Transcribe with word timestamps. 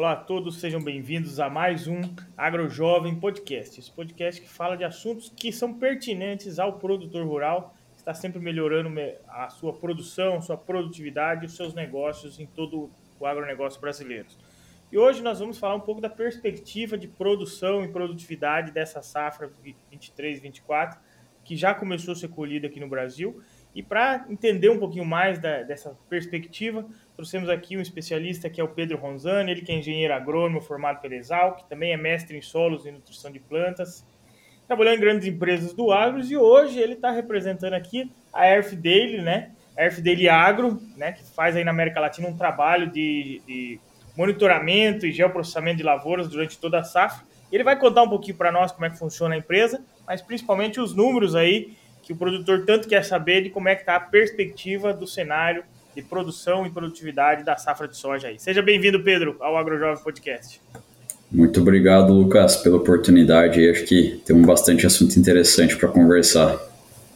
Olá 0.00 0.12
a 0.12 0.16
todos, 0.16 0.58
sejam 0.58 0.82
bem-vindos 0.82 1.38
a 1.38 1.50
mais 1.50 1.86
um 1.86 2.00
AgroJovem 2.34 3.14
Podcast. 3.16 3.78
Esse 3.78 3.92
podcast 3.92 4.40
que 4.40 4.48
fala 4.48 4.74
de 4.74 4.82
assuntos 4.82 5.30
que 5.36 5.52
são 5.52 5.74
pertinentes 5.74 6.58
ao 6.58 6.78
produtor 6.78 7.26
rural, 7.26 7.74
que 7.92 7.98
está 7.98 8.14
sempre 8.14 8.40
melhorando 8.40 8.98
a 9.28 9.50
sua 9.50 9.74
produção, 9.74 10.40
sua 10.40 10.56
produtividade 10.56 11.44
os 11.44 11.54
seus 11.54 11.74
negócios 11.74 12.40
em 12.40 12.46
todo 12.46 12.90
o 13.20 13.26
agronegócio 13.26 13.78
brasileiro. 13.78 14.26
E 14.90 14.96
hoje 14.96 15.22
nós 15.22 15.38
vamos 15.38 15.58
falar 15.58 15.74
um 15.74 15.80
pouco 15.80 16.00
da 16.00 16.08
perspectiva 16.08 16.96
de 16.96 17.06
produção 17.06 17.84
e 17.84 17.88
produtividade 17.88 18.72
dessa 18.72 19.02
safra 19.02 19.50
23-24, 19.92 20.96
que 21.44 21.54
já 21.56 21.74
começou 21.74 22.12
a 22.12 22.16
ser 22.16 22.28
colhida 22.28 22.68
aqui 22.68 22.80
no 22.80 22.88
Brasil. 22.88 23.42
E 23.74 23.82
para 23.82 24.26
entender 24.28 24.68
um 24.68 24.78
pouquinho 24.78 25.04
mais 25.04 25.38
da, 25.38 25.62
dessa 25.62 25.96
perspectiva, 26.08 26.86
Trouxemos 27.20 27.50
aqui 27.50 27.76
um 27.76 27.82
especialista 27.82 28.48
que 28.48 28.62
é 28.62 28.64
o 28.64 28.68
Pedro 28.68 28.96
Ronzani, 28.96 29.50
ele 29.50 29.60
que 29.60 29.70
é 29.70 29.74
engenheiro 29.74 30.14
agrônomo 30.14 30.58
formado 30.58 31.02
pela 31.02 31.14
Exal, 31.14 31.54
que 31.54 31.68
também 31.68 31.92
é 31.92 31.96
mestre 31.98 32.34
em 32.34 32.40
solos 32.40 32.86
e 32.86 32.90
nutrição 32.90 33.30
de 33.30 33.38
plantas, 33.38 34.02
trabalhou 34.66 34.94
em 34.94 34.98
grandes 34.98 35.28
empresas 35.28 35.74
do 35.74 35.92
agro 35.92 36.24
e 36.24 36.34
hoje 36.34 36.78
ele 36.78 36.94
está 36.94 37.10
representando 37.10 37.74
aqui 37.74 38.10
a 38.32 38.48
Erf 38.48 38.74
Daily, 38.74 39.20
né? 39.20 39.50
A 39.76 40.00
Daily 40.00 40.30
Agro, 40.30 40.80
né? 40.96 41.12
Que 41.12 41.22
faz 41.22 41.54
aí 41.56 41.62
na 41.62 41.72
América 41.72 42.00
Latina 42.00 42.26
um 42.26 42.34
trabalho 42.34 42.90
de, 42.90 43.42
de 43.46 43.78
monitoramento 44.16 45.06
e 45.06 45.12
geoprocessamento 45.12 45.76
de 45.76 45.82
lavouras 45.82 46.26
durante 46.26 46.58
toda 46.58 46.78
a 46.78 46.84
safra. 46.84 47.22
Ele 47.52 47.62
vai 47.62 47.78
contar 47.78 48.02
um 48.02 48.08
pouquinho 48.08 48.38
para 48.38 48.50
nós 48.50 48.72
como 48.72 48.86
é 48.86 48.88
que 48.88 48.98
funciona 48.98 49.34
a 49.34 49.38
empresa, 49.38 49.84
mas 50.06 50.22
principalmente 50.22 50.80
os 50.80 50.94
números 50.94 51.34
aí 51.34 51.76
que 52.10 52.14
o 52.14 52.16
produtor 52.16 52.64
tanto 52.66 52.88
quer 52.88 53.04
saber 53.04 53.44
de 53.44 53.50
como 53.50 53.68
é 53.68 53.74
que 53.76 53.82
está 53.82 53.94
a 53.94 54.00
perspectiva 54.00 54.92
do 54.92 55.06
cenário 55.06 55.62
de 55.94 56.02
produção 56.02 56.66
e 56.66 56.70
produtividade 56.70 57.44
da 57.44 57.56
safra 57.56 57.86
de 57.86 57.96
soja 57.96 58.26
aí. 58.26 58.36
Seja 58.36 58.60
bem-vindo, 58.60 59.00
Pedro, 59.00 59.36
ao 59.38 59.56
AgroJovem 59.56 60.02
Podcast. 60.02 60.60
Muito 61.30 61.60
obrigado, 61.60 62.12
Lucas, 62.12 62.56
pela 62.56 62.78
oportunidade. 62.78 63.70
Acho 63.70 63.84
que 63.84 64.20
temos 64.26 64.44
bastante 64.44 64.84
assunto 64.84 65.16
interessante 65.20 65.76
para 65.76 65.88
conversar. 65.88 66.58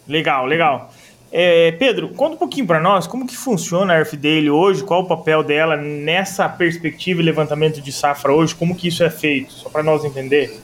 Legal, 0.07 0.47
legal. 0.47 0.95
É, 1.33 1.73
Pedro, 1.73 2.11
conta 2.11 2.37
um 2.37 2.39
pouquinho 2.39 2.69
para 2.69 2.79
nós 2.79 3.09
como 3.09 3.27
que 3.27 3.37
funciona 3.37 3.95
a 3.95 3.99
Earth 3.99 4.15
Daily 4.15 4.49
hoje, 4.49 4.85
qual 4.85 5.03
o 5.03 5.09
papel 5.09 5.43
dela 5.43 5.77
nessa 5.77 6.49
perspectiva 6.49 7.21
e 7.21 7.25
levantamento 7.25 7.81
de 7.81 7.91
safra 7.91 8.33
hoje, 8.33 8.55
como 8.55 8.77
que 8.77 8.87
isso 8.87 9.03
é 9.03 9.11
feito, 9.11 9.53
só 9.55 9.69
para 9.69 9.83
nós 9.83 10.05
entender. 10.05 10.57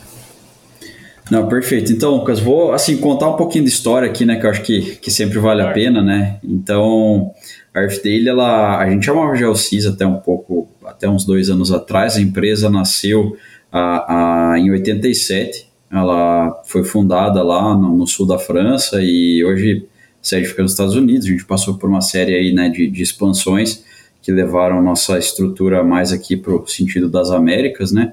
Não, 1.31 1.47
perfeito. 1.47 1.93
Então, 1.93 2.17
Lucas, 2.17 2.41
vou 2.41 2.73
assim 2.73 2.97
contar 2.97 3.29
um 3.29 3.37
pouquinho 3.37 3.65
de 3.65 3.71
história 3.71 4.09
aqui, 4.09 4.25
né, 4.25 4.37
que 4.37 4.45
eu 4.45 4.51
acho 4.51 4.63
que, 4.63 4.97
que 4.97 5.11
sempre 5.11 5.39
vale 5.39 5.63
a 5.63 5.73
pena, 5.73 6.03
né? 6.03 6.39
Então, 6.43 7.33
a 7.73 7.83
Earthdale, 7.83 8.29
ela, 8.29 8.79
a 8.79 8.91
gente 8.91 9.07
chamava 9.07 9.37
Geocis 9.37 9.87
até 9.87 10.05
um 10.05 10.17
pouco, 10.17 10.69
até 10.85 11.09
uns 11.09 11.25
dois 11.25 11.49
anos 11.49 11.71
atrás. 11.71 12.17
A 12.17 12.21
empresa 12.21 12.69
nasceu 12.69 13.37
a, 13.71 14.53
a, 14.53 14.59
em 14.59 14.73
87. 14.73 15.69
Ela 15.91 16.63
foi 16.65 16.83
fundada 16.83 17.43
lá 17.43 17.77
no, 17.77 17.97
no, 17.97 18.07
sul 18.09 18.27
da 18.27 18.39
França 18.39 19.01
e 19.01 19.45
hoje 19.45 19.87
a 20.21 20.25
sede 20.25 20.49
fica 20.49 20.63
nos 20.63 20.73
Estados 20.73 20.97
Unidos. 20.97 21.27
A 21.27 21.31
gente 21.31 21.45
passou 21.45 21.75
por 21.79 21.89
uma 21.89 22.01
série 22.01 22.35
aí, 22.35 22.53
né, 22.53 22.69
de, 22.69 22.89
de 22.89 23.03
expansões 23.03 23.85
que 24.21 24.33
levaram 24.33 24.83
nossa 24.83 25.17
estrutura 25.17 25.83
mais 25.85 26.13
aqui 26.13 26.37
para 26.37 26.55
o 26.55 26.67
sentido 26.67 27.09
das 27.09 27.31
Américas, 27.31 27.93
né? 27.93 28.13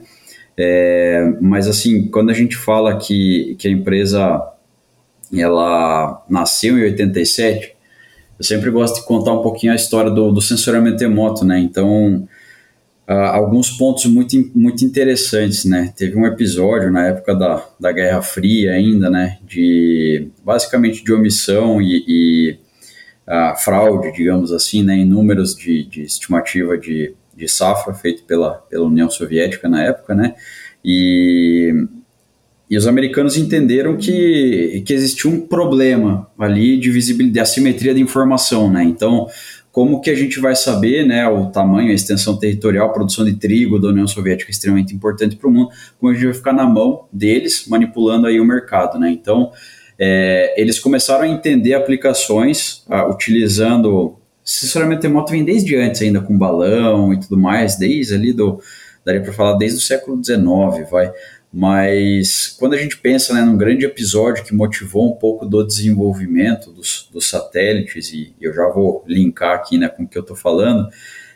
É, 0.57 1.33
mas 1.39 1.67
assim, 1.67 2.07
quando 2.07 2.31
a 2.31 2.33
gente 2.33 2.55
fala 2.55 2.97
que, 2.97 3.55
que 3.59 3.67
a 3.67 3.71
empresa 3.71 4.41
ela 5.33 6.25
nasceu 6.29 6.77
em 6.77 6.83
87, 6.83 7.75
eu 8.39 8.45
sempre 8.45 8.69
gosto 8.71 9.01
de 9.01 9.05
contar 9.05 9.33
um 9.33 9.41
pouquinho 9.41 9.73
a 9.73 9.75
história 9.75 10.09
do, 10.09 10.31
do 10.31 10.41
sensoriamento 10.41 10.99
remoto, 10.99 11.43
né? 11.43 11.59
Então, 11.59 12.27
uh, 13.07 13.11
alguns 13.11 13.71
pontos 13.71 14.05
muito, 14.05 14.35
muito 14.55 14.85
interessantes, 14.85 15.65
né? 15.65 15.91
Teve 15.95 16.17
um 16.17 16.25
episódio 16.25 16.91
na 16.91 17.07
época 17.07 17.35
da, 17.35 17.65
da 17.79 17.91
Guerra 17.91 18.21
Fria 18.21 18.73
ainda, 18.73 19.09
né? 19.09 19.39
De, 19.43 20.29
basicamente 20.43 21.03
de 21.03 21.11
omissão 21.11 21.81
e, 21.81 22.03
e 22.07 22.59
uh, 23.27 23.57
fraude, 23.57 24.11
digamos 24.13 24.51
assim, 24.51 24.83
né? 24.83 24.95
Em 24.95 25.05
números 25.05 25.55
de, 25.55 25.83
de 25.83 26.03
estimativa 26.03 26.77
de, 26.77 27.15
de 27.37 27.47
safra 27.47 27.93
feito 27.93 28.23
pela, 28.23 28.55
pela 28.55 28.85
União 28.85 29.09
Soviética 29.09 29.69
na 29.69 29.83
época, 29.83 30.15
né? 30.15 30.35
E 30.83 31.71
e 32.69 32.77
os 32.77 32.85
americanos 32.85 33.37
entenderam 33.37 33.95
que, 33.95 34.83
que 34.85 34.93
existia 34.93 35.31
um 35.31 35.39
problema 35.39 36.29
ali 36.37 36.77
de 36.77 36.91
visibilidade, 36.91 37.33
de 37.33 37.39
assimetria 37.39 37.93
de 37.93 38.01
informação, 38.01 38.69
né? 38.69 38.83
Então, 38.83 39.27
como 39.71 40.01
que 40.01 40.09
a 40.09 40.15
gente 40.15 40.39
vai 40.39 40.55
saber, 40.55 41.05
né, 41.05 41.25
o 41.27 41.45
tamanho, 41.51 41.91
a 41.91 41.93
extensão 41.93 42.37
territorial, 42.37 42.87
a 42.87 42.91
produção 42.91 43.23
de 43.23 43.35
trigo 43.35 43.79
da 43.79 43.89
União 43.89 44.07
Soviética 44.07 44.49
é 44.49 44.51
extremamente 44.51 44.93
importante 44.93 45.35
para 45.35 45.47
o 45.47 45.51
mundo, 45.51 45.69
como 45.99 46.11
a 46.11 46.15
gente 46.15 46.25
vai 46.25 46.33
ficar 46.33 46.51
na 46.51 46.65
mão 46.65 47.05
deles, 47.13 47.67
manipulando 47.67 48.27
aí 48.27 48.39
o 48.39 48.45
mercado, 48.45 48.99
né? 48.99 49.09
Então, 49.11 49.51
é, 49.97 50.59
eles 50.61 50.77
começaram 50.77 51.23
a 51.23 51.27
entender 51.27 51.73
aplicações 51.73 52.83
uh, 52.87 53.09
utilizando 53.09 54.17
assessoramento 54.47 55.03
remoto 55.03 55.31
vem 55.31 55.43
desde 55.43 55.75
antes 55.75 56.01
ainda 56.01 56.21
com 56.21 56.37
balão 56.37 57.13
e 57.13 57.19
tudo 57.19 57.37
mais, 57.37 57.75
desde 57.75 58.13
ali 58.13 58.31
do 58.31 58.61
daria 59.03 59.21
para 59.21 59.31
falar 59.31 59.57
desde 59.57 59.77
o 59.77 59.81
século 59.81 60.21
XIX, 60.23 60.89
vai. 60.89 61.11
Mas 61.51 62.55
quando 62.59 62.73
a 62.73 62.77
gente 62.77 62.97
pensa 62.97 63.33
né, 63.33 63.41
num 63.41 63.57
grande 63.57 63.85
episódio 63.85 64.43
que 64.43 64.53
motivou 64.53 65.09
um 65.09 65.15
pouco 65.15 65.45
do 65.45 65.65
desenvolvimento 65.65 66.71
dos, 66.71 67.09
dos 67.11 67.29
satélites, 67.29 68.11
e 68.11 68.33
eu 68.39 68.53
já 68.53 68.67
vou 68.67 69.03
linkar 69.07 69.55
aqui 69.55 69.77
né, 69.77 69.87
com 69.87 70.03
o 70.03 70.07
que 70.07 70.17
eu 70.17 70.21
estou 70.21 70.35
falando, 70.35 70.89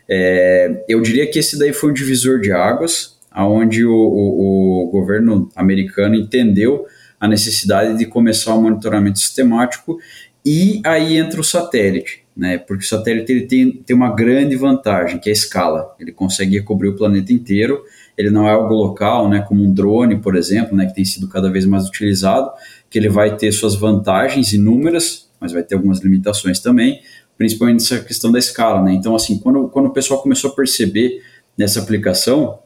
é, 0.08 0.84
eu 0.88 1.00
diria 1.02 1.30
que 1.30 1.40
esse 1.40 1.58
daí 1.58 1.72
foi 1.72 1.92
um 1.92 1.94
divisor 1.94 2.42
de 2.42 2.52
águas, 2.52 3.18
onde 3.34 3.86
o, 3.86 3.94
o, 3.94 4.84
o 4.84 4.92
governo 4.92 5.50
americano 5.56 6.16
entendeu 6.16 6.86
a 7.18 7.28
necessidade 7.28 7.98
de 7.98 8.06
começar 8.06 8.54
o 8.54 8.62
monitoramento 8.62 9.20
sistemático 9.20 9.98
e 10.46 10.82
aí 10.84 11.18
entra 11.18 11.40
o 11.40 11.44
satélite, 11.44 12.21
né? 12.36 12.58
Porque 12.58 12.84
o 12.84 12.88
satélite 12.88 13.32
ele 13.32 13.46
tem, 13.46 13.72
tem 13.72 13.96
uma 13.96 14.16
grande 14.16 14.56
vantagem, 14.56 15.20
que 15.20 15.30
é 15.30 15.32
a 15.32 15.34
escala. 15.34 15.96
Ele 16.00 16.12
consegue 16.12 16.62
cobrir 16.62 16.90
o 16.90 16.96
planeta 16.96 17.32
inteiro 17.34 17.84
ele 18.18 18.30
não 18.30 18.48
é 18.48 18.52
algo 18.52 18.74
local, 18.74 19.30
né, 19.30 19.42
como 19.42 19.64
um 19.64 19.74
drone, 19.74 20.20
por 20.20 20.36
exemplo, 20.36 20.76
né, 20.76 20.86
que 20.86 20.94
tem 20.94 21.06
sido 21.06 21.28
cada 21.28 21.50
vez 21.50 21.66
mais 21.66 21.88
utilizado, 21.88 22.52
que 22.90 23.00
ele 23.00 23.10
vai 23.10 23.36
ter 23.36 23.52
suas 23.52 23.76
vantagens 23.76 24.54
inúmeras, 24.54 25.30
mas 25.40 25.52
vai 25.52 25.64
ter 25.64 25.76
algumas 25.76 26.00
limitações 26.00 26.60
também, 26.60 27.02
principalmente 27.38 27.84
essa 27.84 28.00
questão 28.04 28.32
da 28.32 28.38
escala, 28.38 28.84
né? 28.84 28.94
Então, 28.94 29.16
assim, 29.16 29.40
quando, 29.40 29.68
quando 29.70 29.88
o 29.88 29.90
pessoal 29.90 30.22
começou 30.22 30.52
a 30.52 30.54
perceber 30.54 31.24
nessa 31.58 31.80
aplicação, 31.80 32.60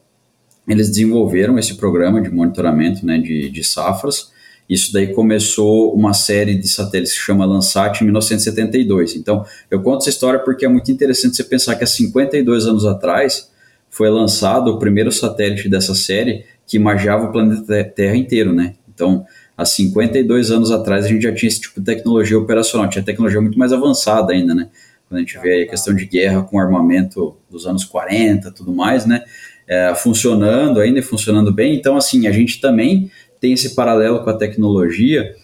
eles 0.68 0.90
desenvolveram 0.90 1.58
esse 1.58 1.76
programa 1.76 2.20
de 2.20 2.28
monitoramento, 2.28 3.06
né, 3.06 3.18
de, 3.18 3.48
de 3.48 3.64
safras. 3.64 4.32
Isso 4.68 4.92
daí 4.92 5.14
começou 5.14 5.94
uma 5.94 6.12
série 6.12 6.56
de 6.56 6.66
satélites 6.66 7.12
que 7.12 7.20
chama 7.20 7.44
Landsat 7.44 8.00
em 8.00 8.04
1972. 8.04 9.16
Então, 9.16 9.44
eu 9.70 9.80
conto 9.80 10.02
essa 10.02 10.10
história 10.10 10.40
porque 10.40 10.64
é 10.64 10.68
muito 10.68 10.90
interessante 10.90 11.36
você 11.36 11.44
pensar 11.44 11.76
que 11.76 11.84
há 11.84 11.86
52 11.86 12.66
anos 12.66 12.84
atrás, 12.84 13.50
foi 13.88 14.10
lançado 14.10 14.68
o 14.68 14.78
primeiro 14.78 15.10
satélite 15.10 15.68
dessa 15.68 15.94
série 15.94 16.44
que 16.66 16.76
imaginava 16.76 17.26
o 17.26 17.32
planeta 17.32 17.84
Terra 17.84 18.16
inteiro, 18.16 18.52
né? 18.52 18.74
Então, 18.92 19.24
há 19.56 19.64
52 19.64 20.50
anos 20.50 20.70
atrás 20.70 21.04
a 21.04 21.08
gente 21.08 21.22
já 21.22 21.32
tinha 21.32 21.48
esse 21.48 21.60
tipo 21.60 21.80
de 21.80 21.86
tecnologia 21.86 22.38
operacional, 22.38 22.88
tinha 22.90 23.04
tecnologia 23.04 23.40
muito 23.40 23.58
mais 23.58 23.72
avançada 23.72 24.32
ainda, 24.32 24.54
né? 24.54 24.68
Quando 25.08 25.18
a 25.18 25.20
gente 25.20 25.38
vê 25.38 25.62
a 25.62 25.68
questão 25.68 25.94
de 25.94 26.04
guerra 26.04 26.42
com 26.42 26.58
armamento 26.58 27.36
dos 27.48 27.66
anos 27.66 27.84
40 27.84 28.50
tudo 28.50 28.72
mais, 28.74 29.06
né? 29.06 29.22
É, 29.68 29.94
funcionando 29.94 30.78
ainda 30.78 30.98
e 30.98 31.02
funcionando 31.02 31.52
bem. 31.52 31.74
Então, 31.74 31.96
assim, 31.96 32.26
a 32.26 32.32
gente 32.32 32.60
também 32.60 33.10
tem 33.40 33.52
esse 33.52 33.74
paralelo 33.74 34.22
com 34.22 34.30
a 34.30 34.36
tecnologia. 34.36 35.34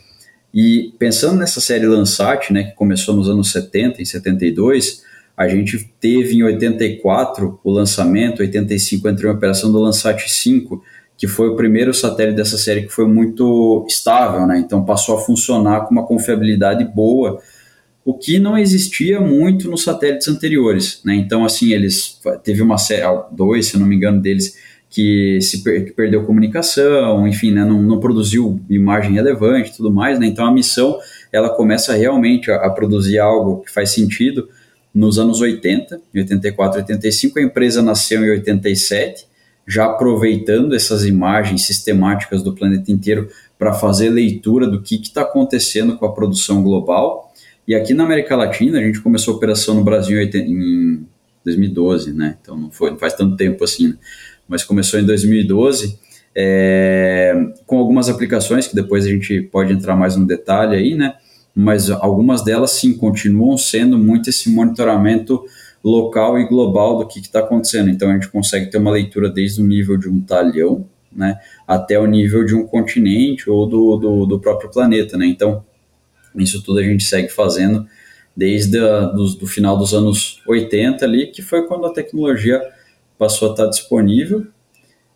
E 0.54 0.92
pensando 0.98 1.38
nessa 1.38 1.60
série 1.60 1.86
Landsat, 1.86 2.52
né, 2.52 2.64
que 2.64 2.74
começou 2.74 3.16
nos 3.16 3.28
anos 3.28 3.50
70 3.50 4.02
e 4.02 4.06
72, 4.06 5.02
a 5.36 5.48
gente 5.48 5.90
teve 5.98 6.36
em 6.36 6.42
84 6.42 7.58
o 7.64 7.70
lançamento, 7.70 8.40
85 8.40 9.08
entrou 9.08 9.32
em 9.32 9.34
operação 9.34 9.72
do 9.72 9.78
Landsat 9.78 10.30
5, 10.30 10.82
que 11.16 11.26
foi 11.26 11.48
o 11.48 11.56
primeiro 11.56 11.94
satélite 11.94 12.36
dessa 12.36 12.58
série 12.58 12.82
que 12.82 12.92
foi 12.92 13.06
muito 13.06 13.86
estável, 13.88 14.46
né? 14.46 14.58
Então 14.58 14.84
passou 14.84 15.16
a 15.16 15.20
funcionar 15.20 15.82
com 15.82 15.92
uma 15.92 16.06
confiabilidade 16.06 16.84
boa, 16.84 17.40
o 18.04 18.12
que 18.12 18.38
não 18.38 18.58
existia 18.58 19.20
muito 19.20 19.70
nos 19.70 19.84
satélites 19.84 20.28
anteriores, 20.28 21.00
né? 21.04 21.14
Então 21.14 21.44
assim 21.44 21.72
eles 21.72 22.20
teve 22.42 22.60
uma 22.60 22.76
série, 22.76 23.02
dois, 23.30 23.66
se 23.66 23.78
não 23.78 23.86
me 23.86 23.96
engano, 23.96 24.20
deles 24.20 24.56
que 24.92 25.40
se 25.40 25.64
que 25.64 25.90
perdeu 25.92 26.22
comunicação, 26.22 27.26
enfim, 27.26 27.50
né? 27.50 27.64
não, 27.64 27.80
não 27.80 27.98
produziu 27.98 28.60
imagem 28.68 29.14
relevante, 29.14 29.74
tudo 29.74 29.90
mais, 29.90 30.18
né? 30.18 30.26
Então 30.26 30.44
a 30.44 30.52
missão 30.52 30.98
ela 31.32 31.48
começa 31.48 31.94
realmente 31.94 32.50
a, 32.50 32.56
a 32.56 32.70
produzir 32.70 33.18
algo 33.18 33.62
que 33.62 33.72
faz 33.72 33.88
sentido 33.88 34.50
nos 34.94 35.18
anos 35.18 35.40
80, 35.40 35.98
em 36.14 36.18
84 36.18 36.80
85. 36.80 37.38
A 37.38 37.42
empresa 37.42 37.80
nasceu 37.80 38.22
em 38.22 38.30
87, 38.32 39.26
já 39.66 39.86
aproveitando 39.86 40.74
essas 40.74 41.06
imagens 41.06 41.62
sistemáticas 41.62 42.42
do 42.42 42.54
planeta 42.54 42.92
inteiro 42.92 43.30
para 43.58 43.72
fazer 43.72 44.10
leitura 44.10 44.66
do 44.66 44.82
que 44.82 44.96
está 44.96 45.22
acontecendo 45.22 45.96
com 45.96 46.04
a 46.04 46.12
produção 46.12 46.62
global. 46.62 47.32
E 47.66 47.74
aqui 47.74 47.94
na 47.94 48.04
América 48.04 48.36
Latina, 48.36 48.78
a 48.78 48.82
gente 48.82 49.00
começou 49.00 49.32
a 49.32 49.36
operação 49.38 49.74
no 49.74 49.82
Brasil 49.84 50.20
em 50.20 51.06
2012, 51.42 52.12
né? 52.12 52.36
Então 52.42 52.58
não, 52.58 52.70
foi, 52.70 52.90
não 52.90 52.98
faz 52.98 53.14
tanto 53.14 53.36
tempo 53.36 53.64
assim. 53.64 53.88
Né? 53.88 53.94
Mas 54.48 54.64
começou 54.64 54.98
em 54.98 55.04
2012, 55.04 55.98
é, 56.34 57.34
com 57.66 57.78
algumas 57.78 58.08
aplicações 58.08 58.66
que 58.66 58.74
depois 58.74 59.04
a 59.04 59.08
gente 59.08 59.42
pode 59.42 59.72
entrar 59.72 59.96
mais 59.96 60.16
no 60.16 60.26
detalhe 60.26 60.76
aí, 60.76 60.94
né? 60.94 61.14
Mas 61.54 61.90
algumas 61.90 62.42
delas 62.42 62.70
sim 62.72 62.94
continuam 62.94 63.58
sendo 63.58 63.98
muito 63.98 64.30
esse 64.30 64.50
monitoramento 64.50 65.44
local 65.84 66.38
e 66.38 66.46
global 66.46 66.98
do 66.98 67.06
que 67.06 67.20
está 67.20 67.40
acontecendo. 67.40 67.90
Então 67.90 68.08
a 68.10 68.14
gente 68.14 68.28
consegue 68.28 68.70
ter 68.70 68.78
uma 68.78 68.90
leitura 68.90 69.28
desde 69.28 69.60
o 69.60 69.66
nível 69.66 69.96
de 69.98 70.08
um 70.08 70.20
talhão, 70.20 70.86
né, 71.14 71.38
até 71.68 71.98
o 71.98 72.06
nível 72.06 72.44
de 72.44 72.54
um 72.54 72.66
continente 72.66 73.50
ou 73.50 73.66
do, 73.66 73.96
do, 73.96 74.26
do 74.26 74.40
próprio 74.40 74.70
planeta, 74.70 75.18
né. 75.18 75.26
Então 75.26 75.62
isso 76.34 76.62
tudo 76.62 76.78
a 76.78 76.82
gente 76.82 77.04
segue 77.04 77.28
fazendo 77.28 77.86
desde 78.34 78.78
a, 78.78 79.00
do, 79.06 79.26
do, 79.34 79.46
final 79.46 79.76
dos 79.76 79.92
anos 79.92 80.40
80 80.46 81.04
ali, 81.04 81.26
que 81.26 81.42
foi 81.42 81.66
quando 81.66 81.84
a 81.86 81.92
tecnologia 81.92 82.62
passou 83.18 83.48
a 83.48 83.50
estar 83.52 83.66
disponível. 83.66 84.46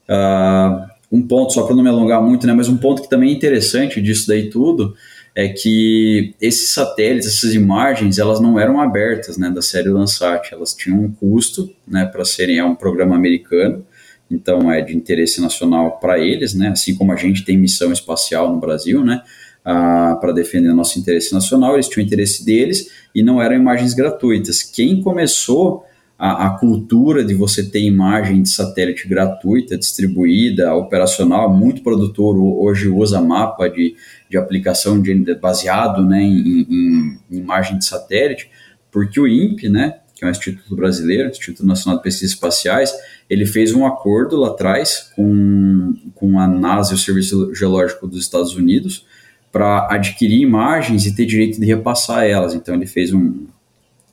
Uh, 0.08 0.86
um 1.10 1.22
ponto, 1.26 1.52
só 1.52 1.62
para 1.64 1.74
não 1.74 1.82
me 1.82 1.88
alongar 1.88 2.22
muito, 2.22 2.46
né, 2.46 2.52
mas 2.52 2.68
um 2.68 2.76
ponto 2.76 3.02
que 3.02 3.08
também 3.08 3.30
é 3.30 3.32
interessante 3.32 4.00
disso 4.00 4.26
daí 4.26 4.50
tudo 4.50 4.94
é 5.34 5.48
que 5.48 6.34
esses 6.40 6.70
satélites, 6.70 7.28
essas 7.28 7.54
imagens, 7.54 8.18
elas 8.18 8.40
não 8.40 8.58
eram 8.58 8.80
abertas, 8.80 9.36
né, 9.36 9.50
da 9.50 9.60
série 9.60 9.88
Landsat, 9.88 10.52
elas 10.52 10.74
tinham 10.74 10.98
um 10.98 11.12
custo, 11.12 11.70
né, 11.86 12.06
para 12.06 12.24
serem 12.24 12.58
é 12.58 12.64
um 12.64 12.74
programa 12.74 13.14
americano, 13.14 13.84
então 14.30 14.72
é 14.72 14.80
de 14.80 14.96
interesse 14.96 15.40
nacional 15.40 15.98
para 16.00 16.18
eles, 16.18 16.54
né, 16.54 16.68
assim 16.68 16.94
como 16.94 17.12
a 17.12 17.16
gente 17.16 17.44
tem 17.44 17.56
missão 17.56 17.92
espacial 17.92 18.50
no 18.50 18.58
Brasil, 18.58 19.04
né, 19.04 19.22
para 19.62 20.32
defender 20.32 20.72
nosso 20.72 20.98
interesse 20.98 21.34
nacional, 21.34 21.74
eles 21.74 21.88
tinham 21.88 22.04
interesse 22.04 22.44
deles 22.44 22.88
e 23.14 23.22
não 23.22 23.42
eram 23.42 23.56
imagens 23.56 23.94
gratuitas. 23.94 24.62
Quem 24.62 25.02
começou 25.02 25.84
a, 26.18 26.46
a, 26.46 26.50
cultura 26.58 27.22
de 27.22 27.34
você 27.34 27.68
ter 27.68 27.80
imagem 27.80 28.42
de 28.42 28.48
satélite 28.48 29.06
gratuita, 29.06 29.76
distribuída, 29.76 30.74
operacional, 30.74 31.52
muito 31.54 31.82
produtor 31.82 32.38
hoje 32.38 32.88
usa 32.88 33.20
mapa 33.20 33.68
de, 33.68 33.94
de 34.30 34.38
aplicação 34.38 35.00
de, 35.00 35.34
baseado 35.34 36.04
né, 36.04 36.22
em, 36.22 36.66
em, 36.70 37.18
em, 37.30 37.36
imagem 37.36 37.78
de 37.78 37.84
satélite, 37.84 38.50
porque 38.90 39.20
o 39.20 39.28
INPE, 39.28 39.68
né, 39.68 39.98
que 40.14 40.24
é 40.24 40.28
um 40.28 40.30
instituto 40.30 40.74
brasileiro, 40.74 41.28
Instituto 41.28 41.66
Nacional 41.66 41.98
de 41.98 42.04
Pesquisas 42.04 42.34
Espaciais, 42.34 42.94
ele 43.28 43.44
fez 43.44 43.74
um 43.74 43.84
acordo 43.84 44.36
lá 44.36 44.48
atrás 44.48 45.12
com, 45.14 45.94
com 46.14 46.40
a 46.40 46.48
NASA 46.48 46.92
e 46.92 46.94
o 46.94 46.98
Serviço 46.98 47.54
Geológico 47.54 48.06
dos 48.06 48.20
Estados 48.20 48.54
Unidos 48.54 49.04
para 49.52 49.86
adquirir 49.90 50.40
imagens 50.40 51.04
e 51.04 51.14
ter 51.14 51.26
direito 51.26 51.60
de 51.60 51.66
repassar 51.66 52.24
elas. 52.24 52.54
Então 52.54 52.74
ele 52.74 52.86
fez 52.86 53.12
um, 53.12 53.46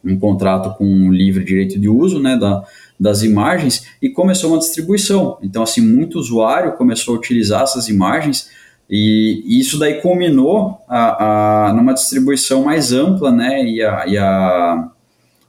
um 0.03 0.17
contrato 0.19 0.77
com 0.77 0.85
um 0.85 1.11
livre 1.11 1.43
direito 1.43 1.79
de 1.79 1.87
uso 1.87 2.19
né, 2.19 2.35
da, 2.35 2.63
das 2.99 3.23
imagens 3.23 3.85
e 4.01 4.09
começou 4.09 4.51
uma 4.51 4.59
distribuição. 4.59 5.37
Então, 5.41 5.63
assim, 5.63 5.81
muito 5.81 6.19
usuário 6.19 6.73
começou 6.73 7.15
a 7.15 7.17
utilizar 7.17 7.63
essas 7.63 7.87
imagens 7.87 8.49
e, 8.89 9.43
e 9.45 9.59
isso 9.59 9.79
daí 9.79 10.01
culminou 10.01 10.77
a, 10.87 11.69
a, 11.69 11.73
numa 11.73 11.93
distribuição 11.93 12.63
mais 12.63 12.91
ampla, 12.91 13.31
né, 13.31 13.63
e 13.65 13.81
a, 13.81 14.05
e 14.07 14.17
a 14.17 14.89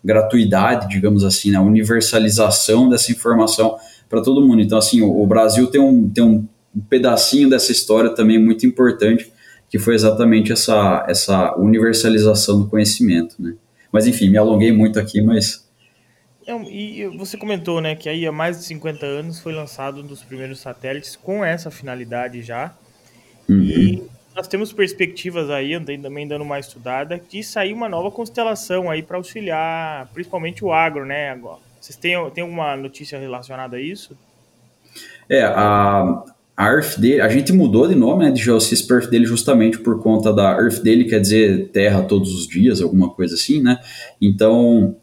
gratuidade, 0.05 0.89
digamos 0.89 1.25
assim, 1.25 1.55
a 1.55 1.62
universalização 1.62 2.89
dessa 2.89 3.11
informação 3.11 3.77
para 4.09 4.23
todo 4.23 4.47
mundo. 4.47 4.61
Então, 4.61 4.79
assim, 4.79 5.01
o, 5.01 5.23
o, 5.23 5.27
Brasil 5.27 5.67
tem 5.67 5.81
um, 5.81 6.09
tem 6.09 6.23
um 6.23 6.47
pedacinho 6.89 7.49
dessa 7.49 7.73
história 7.73 8.11
também 8.11 8.39
muito 8.39 8.67
importante, 8.67 9.33
que 9.69 9.79
foi 9.79 9.95
exatamente 9.95 10.53
essa, 10.53 11.05
essa 11.09 11.56
universalização 11.56 12.61
do 12.61 12.69
conhecimento, 12.69 13.35
né. 13.39 13.55
Mas 13.94 14.08
enfim, 14.08 14.29
me 14.29 14.37
alonguei 14.37 14.73
muito 14.73 14.99
aqui, 14.99 15.23
mas. 15.23 15.70
É, 16.44 16.52
e 16.52 17.06
você 17.17 17.37
comentou, 17.37 17.81
né, 17.81 17.94
que 17.94 18.08
aí 18.08 18.26
há 18.26 18.32
mais 18.32 18.58
de 18.58 18.64
50 18.64 19.06
anos 19.06 19.38
foi 19.38 19.55
lançado 19.55 20.00
um 20.00 20.06
dos 20.06 20.20
primeiros 20.20 20.58
satélites 20.58 21.14
com 21.14 21.44
essa 21.44 21.70
finalidade 21.70 22.43
já. 22.43 22.75
Uhum. 23.49 23.62
E 23.62 24.02
nós 24.35 24.49
temos 24.49 24.73
perspectivas 24.73 25.49
aí, 25.49 25.75
andei 25.75 25.96
também 25.96 26.26
dando 26.26 26.43
uma 26.43 26.58
estudada, 26.58 27.23
de 27.31 27.44
sair 27.44 27.73
uma 27.73 27.88
nova 27.88 28.11
constelação 28.11 28.91
aí 28.91 29.00
para 29.00 29.17
auxiliar, 29.17 30.11
principalmente 30.12 30.64
o 30.64 30.73
agro, 30.73 31.06
né? 31.06 31.31
Agora. 31.31 31.61
Vocês 31.81 31.96
têm, 31.96 32.17
têm 32.31 32.43
alguma 32.43 32.76
notícia 32.76 33.17
relacionada 33.17 33.76
a 33.76 33.81
isso? 33.81 34.19
É, 35.29 35.44
a, 35.44 36.25
a 36.56 36.69
Earth 36.69 36.99
dele, 36.99 37.21
a 37.21 37.29
gente 37.29 37.53
mudou 37.53 37.89
de 37.89 37.97
nome, 37.97 38.25
né, 38.25 38.31
de 38.31 38.41
Geosys 38.41 38.81
para 38.81 38.97
Earth 38.99 39.11
dele 39.11 39.27
justamente 39.27 39.79
por 39.79 40.01
conta 40.01 40.33
da 40.33 40.53
Earth 40.53 40.83
dele, 40.83 41.05
quer 41.05 41.21
dizer 41.21 41.69
terra 41.73 42.03
todos 42.03 42.33
os 42.33 42.47
dias, 42.47 42.81
alguma 42.81 43.11
coisa 43.11 43.35
assim, 43.35 43.61
né? 43.61 43.81
Então, 44.21 44.95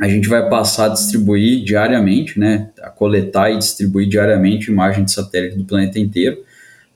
a 0.00 0.08
gente 0.08 0.28
vai 0.28 0.48
passar 0.48 0.86
a 0.86 0.88
distribuir 0.88 1.62
diariamente, 1.62 2.38
né, 2.38 2.70
a 2.80 2.88
coletar 2.88 3.50
e 3.50 3.58
distribuir 3.58 4.08
diariamente 4.08 4.70
imagem 4.70 5.04
de 5.04 5.12
satélite 5.12 5.56
do 5.56 5.64
planeta 5.64 5.98
inteiro. 5.98 6.38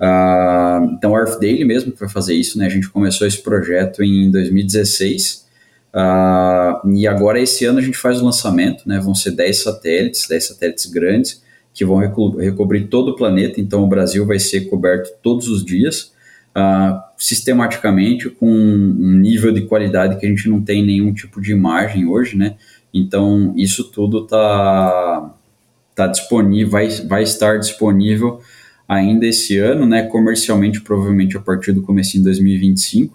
Uh, 0.01 0.95
então, 0.97 1.15
a 1.15 1.21
Earth 1.21 1.39
Daily 1.39 1.65
mesmo 1.65 1.93
que 1.93 2.01
vai 2.01 2.09
fazer 2.09 2.35
isso, 2.35 2.59
né? 2.59 2.67
A 2.67 2.71
gente 2.71 2.89
começou 2.89 3.27
esse 3.27 3.41
projeto 3.41 4.03
em 4.03 4.31
2016 4.31 5.47
uh, 5.95 5.99
ah, 5.99 6.83
e 6.87 7.07
agora 7.07 7.39
esse 7.39 7.65
ano 7.65 7.79
a 7.79 7.83
gente 7.83 7.99
faz 7.99 8.21
o 8.21 8.25
lançamento, 8.25 8.89
né? 8.89 8.99
Vão 8.99 9.15
ser 9.15 9.33
10 9.33 9.63
satélites, 9.63 10.27
10 10.27 10.45
satélites 10.45 10.87
grandes 10.87 11.43
que 11.75 11.85
vão 11.85 11.99
recobrir 11.99 12.89
todo 12.89 13.11
o 13.11 13.17
planeta, 13.17 13.61
então 13.61 13.83
o 13.83 13.87
Brasil 13.87 14.27
vai 14.27 14.39
ser 14.39 14.63
coberto 14.63 15.11
todos 15.23 15.49
os 15.49 15.65
dias, 15.65 16.13
uh, 16.57 17.01
sistematicamente, 17.17 18.29
com 18.29 18.47
um 18.47 19.19
nível 19.19 19.53
de 19.53 19.63
qualidade 19.63 20.19
que 20.19 20.27
a 20.27 20.29
gente 20.29 20.49
não 20.49 20.61
tem 20.61 20.85
nenhum 20.85 21.13
tipo 21.15 21.41
de 21.41 21.53
imagem 21.53 22.07
hoje, 22.07 22.37
né? 22.37 22.57
Então, 22.93 23.55
isso 23.57 23.85
tudo 23.85 24.25
está 24.25 25.35
tá 25.95 26.07
disponível, 26.07 26.71
vai, 26.71 26.89
vai 26.89 27.23
estar 27.23 27.59
disponível 27.59 28.41
ainda 28.87 29.27
esse 29.27 29.59
ano, 29.59 29.87
né? 29.87 30.03
Comercialmente, 30.03 30.81
provavelmente 30.81 31.37
a 31.37 31.41
partir 31.41 31.73
do 31.73 31.83
começo 31.83 32.13
de 32.13 32.21
2025. 32.25 33.15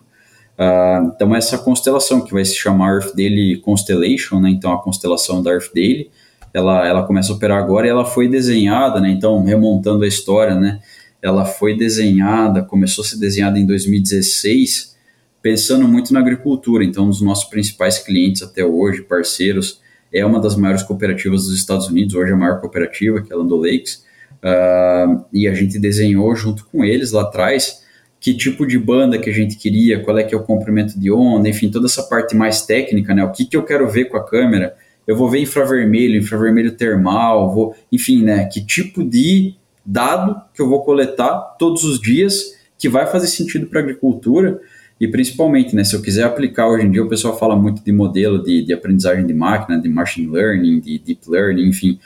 Uh, 0.58 1.12
então, 1.16 1.36
essa 1.36 1.58
constelação 1.60 2.22
que 2.22 2.34
vai 2.34 2.44
se 2.44 2.56
chamar 2.56 2.96
Earth 2.96 3.16
Daily 3.16 3.58
Constellation, 3.58 4.40
né? 4.40 4.50
Então, 4.50 4.74
a 4.74 4.82
constelação 4.82 5.44
da 5.44 5.52
Earth 5.52 5.72
Daily, 5.74 6.10
ela, 6.58 6.88
ela 6.88 7.06
começa 7.06 7.32
a 7.32 7.36
operar 7.36 7.60
agora 7.60 7.86
e 7.86 7.90
ela 7.90 8.04
foi 8.04 8.28
desenhada, 8.28 9.00
né? 9.00 9.12
Então, 9.12 9.44
remontando 9.44 10.04
a 10.04 10.08
história, 10.08 10.56
né? 10.56 10.80
Ela 11.22 11.46
foi 11.46 11.78
desenhada, 11.78 12.64
começou 12.64 13.04
a 13.04 13.08
ser 13.08 13.20
desenhada 13.20 13.60
em 13.60 13.66
2016, 13.66 14.98
pensando 15.40 15.88
muito 15.88 16.12
na 16.12 16.20
agricultura. 16.20 16.84
Então, 16.84 17.06
um 17.06 17.10
dos 17.10 17.22
nossos 17.22 17.46
principais 17.46 18.00
clientes 18.00 18.42
até 18.42 18.66
hoje, 18.66 19.04
parceiros, 19.04 19.82
é 20.12 20.26
uma 20.26 20.40
das 20.40 20.56
maiores 20.56 20.82
cooperativas 20.82 21.44
dos 21.46 21.56
Estados 21.56 21.88
Unidos, 21.90 22.16
hoje 22.16 22.32
é 22.32 22.34
a 22.34 22.38
maior 22.38 22.60
cooperativa, 22.60 23.22
que 23.22 23.32
é 23.32 23.36
a 23.36 23.40
Land 23.40 23.54
Lakes, 23.54 24.04
uh, 24.44 25.26
e 25.32 25.48
a 25.48 25.54
gente 25.54 25.78
desenhou 25.78 26.36
junto 26.36 26.66
com 26.66 26.84
eles 26.84 27.12
lá 27.12 27.22
atrás 27.22 27.86
que 28.20 28.34
tipo 28.34 28.66
de 28.66 28.80
banda 28.80 29.20
que 29.20 29.30
a 29.30 29.34
gente 29.34 29.58
queria, 29.58 30.00
qual 30.00 30.18
é 30.18 30.24
que 30.24 30.34
é 30.34 30.38
o 30.38 30.44
comprimento 30.44 31.00
de 31.00 31.12
onda, 31.12 31.48
enfim, 31.48 31.70
toda 31.70 31.86
essa 31.86 32.02
parte 32.02 32.36
mais 32.36 32.66
técnica, 32.66 33.14
né? 33.14 33.24
O 33.24 33.32
que, 33.32 33.46
que 33.46 33.56
eu 33.56 33.64
quero 33.64 33.88
ver 33.88 34.06
com 34.06 34.18
a 34.18 34.26
câmera, 34.26 34.76
eu 35.08 35.16
vou 35.16 35.30
ver 35.30 35.40
infravermelho, 35.40 36.18
infravermelho 36.18 36.74
termal, 36.74 37.54
vou, 37.54 37.76
enfim, 37.92 38.24
né, 38.24 38.46
que 38.46 38.64
tipo 38.64 39.04
de 39.04 39.56
dado 39.86 40.42
que 40.54 40.62
eu 40.62 40.68
vou 40.68 40.84
coletar 40.84 41.56
todos 41.58 41.86
os 41.86 42.00
dias 42.00 42.54
que 42.78 42.90
vai 42.90 43.08
fazer 43.08 43.28
sentido 43.28 43.68
para 43.68 43.80
a 43.80 43.84
agricultura 43.84 44.60
e 45.00 45.08
principalmente, 45.08 45.76
né, 45.76 45.84
se 45.84 45.96
eu 45.96 46.02
quiser 46.02 46.24
aplicar 46.24 46.68
hoje 46.68 46.86
em 46.86 46.92
dia, 46.92 47.04
o 47.04 47.08
pessoal 47.08 47.38
fala 47.38 47.56
muito 47.56 47.84
de 47.84 47.92
modelo 47.92 48.44
de, 48.44 48.64
de 48.64 48.74
aprendizagem 48.74 49.26
de 49.26 49.34
máquina, 49.34 49.80
de 49.80 49.88
machine 49.88 50.28
learning, 50.28 50.80
de 50.80 50.98
deep 51.00 51.22
learning, 51.30 51.70
enfim, 51.70 52.00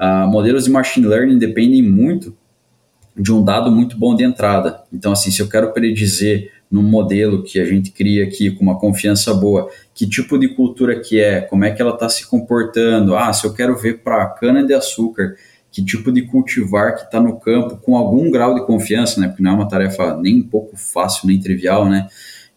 uh, 0.00 0.28
modelos 0.28 0.64
de 0.64 0.70
machine 0.70 1.06
learning 1.06 1.38
dependem 1.38 1.82
muito 1.82 2.36
de 3.16 3.32
um 3.32 3.44
dado 3.44 3.70
muito 3.70 3.96
bom 3.96 4.14
de 4.16 4.24
entrada. 4.24 4.82
Então, 4.92 5.12
assim, 5.12 5.30
se 5.30 5.40
eu 5.40 5.48
quero 5.48 5.72
predizer 5.72 6.50
no 6.74 6.82
modelo 6.82 7.44
que 7.44 7.60
a 7.60 7.64
gente 7.64 7.92
cria 7.92 8.24
aqui 8.24 8.50
com 8.50 8.64
uma 8.64 8.76
confiança 8.76 9.32
boa, 9.32 9.70
que 9.94 10.08
tipo 10.08 10.36
de 10.36 10.48
cultura 10.48 10.98
que 10.98 11.20
é, 11.20 11.40
como 11.40 11.64
é 11.64 11.70
que 11.70 11.80
ela 11.80 11.94
está 11.94 12.08
se 12.08 12.26
comportando, 12.26 13.14
ah, 13.14 13.32
se 13.32 13.46
eu 13.46 13.54
quero 13.54 13.76
ver 13.76 14.02
para 14.02 14.26
cana 14.26 14.66
de 14.66 14.74
açúcar, 14.74 15.36
que 15.70 15.84
tipo 15.84 16.10
de 16.10 16.22
cultivar 16.22 16.96
que 16.96 17.04
está 17.04 17.20
no 17.20 17.38
campo 17.38 17.76
com 17.76 17.96
algum 17.96 18.28
grau 18.28 18.56
de 18.56 18.66
confiança, 18.66 19.20
né? 19.20 19.28
Porque 19.28 19.40
não 19.40 19.52
é 19.52 19.54
uma 19.54 19.68
tarefa 19.68 20.16
nem 20.16 20.40
um 20.40 20.42
pouco 20.42 20.76
fácil, 20.76 21.28
nem 21.28 21.38
trivial, 21.38 21.88
né? 21.88 22.08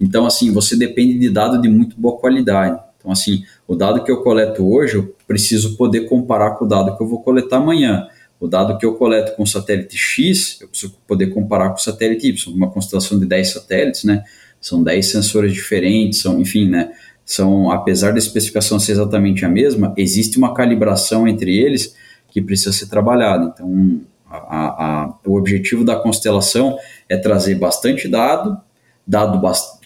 Então, 0.01 0.25
assim, 0.25 0.51
você 0.51 0.75
depende 0.75 1.19
de 1.19 1.29
dado 1.29 1.61
de 1.61 1.69
muito 1.69 1.95
boa 1.95 2.17
qualidade. 2.17 2.79
Então, 2.97 3.11
assim, 3.11 3.43
o 3.67 3.75
dado 3.75 4.03
que 4.03 4.11
eu 4.11 4.23
coleto 4.23 4.67
hoje, 4.67 4.95
eu 4.95 5.15
preciso 5.27 5.77
poder 5.77 6.09
comparar 6.09 6.55
com 6.55 6.65
o 6.65 6.67
dado 6.67 6.97
que 6.97 7.03
eu 7.03 7.07
vou 7.07 7.21
coletar 7.21 7.57
amanhã. 7.57 8.07
O 8.39 8.47
dado 8.47 8.77
que 8.77 8.85
eu 8.85 8.95
coleto 8.95 9.35
com 9.35 9.43
o 9.43 9.47
satélite 9.47 9.97
X, 9.97 10.59
eu 10.61 10.67
preciso 10.67 10.95
poder 11.07 11.27
comparar 11.27 11.69
com 11.69 11.75
o 11.75 11.81
satélite 11.81 12.27
Y, 12.27 12.53
uma 12.53 12.69
constelação 12.69 13.17
de 13.19 13.25
10 13.25 13.49
satélites, 13.49 14.03
né? 14.03 14.23
São 14.61 14.83
10 14.83 15.05
sensores 15.05 15.53
diferentes, 15.53 16.19
são, 16.19 16.39
enfim, 16.39 16.69
né? 16.69 16.91
São, 17.25 17.71
apesar 17.71 18.11
da 18.11 18.19
especificação 18.19 18.79
ser 18.79 18.93
exatamente 18.93 19.43
a 19.43 19.49
mesma, 19.49 19.93
existe 19.97 20.37
uma 20.37 20.53
calibração 20.53 21.27
entre 21.27 21.57
eles 21.57 21.95
que 22.29 22.41
precisa 22.41 22.71
ser 22.71 22.87
trabalhada. 22.87 23.51
Então, 23.53 24.01
a, 24.29 24.37
a, 24.37 25.13
o 25.25 25.35
objetivo 25.35 25.83
da 25.83 25.95
constelação 25.95 26.77
é 27.09 27.17
trazer 27.17 27.55
bastante 27.55 28.07
dado, 28.07 28.57
dado 29.05 29.41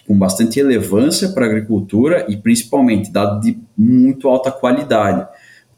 com 0.06 0.18
bastante 0.18 0.56
relevância 0.56 1.30
para 1.30 1.46
a 1.46 1.48
agricultura 1.48 2.26
e 2.28 2.36
principalmente 2.36 3.10
dado 3.10 3.40
de 3.40 3.58
muito 3.76 4.28
alta 4.28 4.50
qualidade 4.50 5.26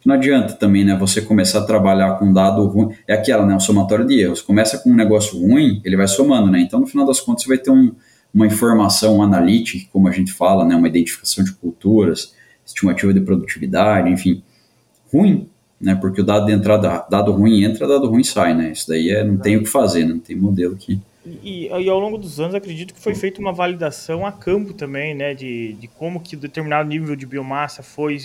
não 0.05 0.15
adianta 0.15 0.55
também, 0.55 0.85
né, 0.85 0.97
você 0.97 1.23
começar 1.23 1.61
a 1.61 1.65
trabalhar 1.65 2.19
com 2.19 2.33
dado 2.33 2.67
ruim, 2.67 2.95
é 3.09 3.15
aquela, 3.15 3.47
né, 3.47 3.55
um 3.55 3.61
somatório 3.61 4.07
de 4.07 4.21
erros. 4.21 4.43
Começa 4.43 4.79
com 4.79 4.91
um 4.91 4.95
negócio 4.95 5.39
ruim, 5.41 5.81
ele 5.85 5.97
vai 5.97 6.07
somando, 6.07 6.51
né? 6.51 6.61
Então, 6.61 6.81
no 6.81 6.87
final 6.87 7.07
das 7.07 7.21
contas, 7.21 7.45
você 7.45 7.49
vai 7.49 7.59
ter 7.59 7.71
um, 7.71 7.93
uma 8.33 8.47
informação 8.47 9.23
analítica, 9.23 9.89
como 9.93 10.07
a 10.09 10.13
gente 10.13 10.33
fala, 10.33 10.65
né, 10.65 10.77
uma 10.77 10.89
identificação 10.89 11.43
de 11.43 11.53
culturas, 11.53 12.35
estimativa 12.67 13.15
de 13.15 13.21
produtividade, 13.21 14.11
enfim, 14.11 14.43
ruim, 15.13 15.49
né? 15.81 15.95
Porque 15.95 16.21
o 16.21 16.25
dado 16.25 16.47
de 16.47 16.53
entrada, 16.53 17.07
dado 17.11 17.33
ruim 17.33 17.63
entra, 17.65 17.87
dado 17.87 18.09
ruim 18.09 18.25
sai, 18.25 18.55
né? 18.55 18.73
Isso 18.73 18.89
daí 18.89 19.11
é, 19.11 19.25
não 19.25 19.37
tem 19.37 19.57
o 19.57 19.63
que 19.63 19.69
fazer, 19.69 20.05
né? 20.05 20.13
Não 20.13 20.21
tem 20.21 20.37
modelo 20.37 20.77
que 20.77 21.01
e, 21.43 21.69
e, 21.69 21.89
ao 21.89 21.99
longo 21.99 22.19
dos 22.19 22.39
anos, 22.39 22.55
acredito 22.55 22.93
que 22.93 23.01
foi 23.01 23.15
feita 23.15 23.41
uma 23.41 23.53
validação 23.53 24.27
a 24.27 24.33
campo 24.33 24.75
também, 24.75 25.15
né, 25.15 25.33
de, 25.33 25.73
de 25.73 25.89
como 25.89 26.21
que 26.21 26.37
determinado 26.37 26.87
nível 26.87 27.17
de 27.17 27.25
biomassa 27.25 27.83
foi 27.83 28.19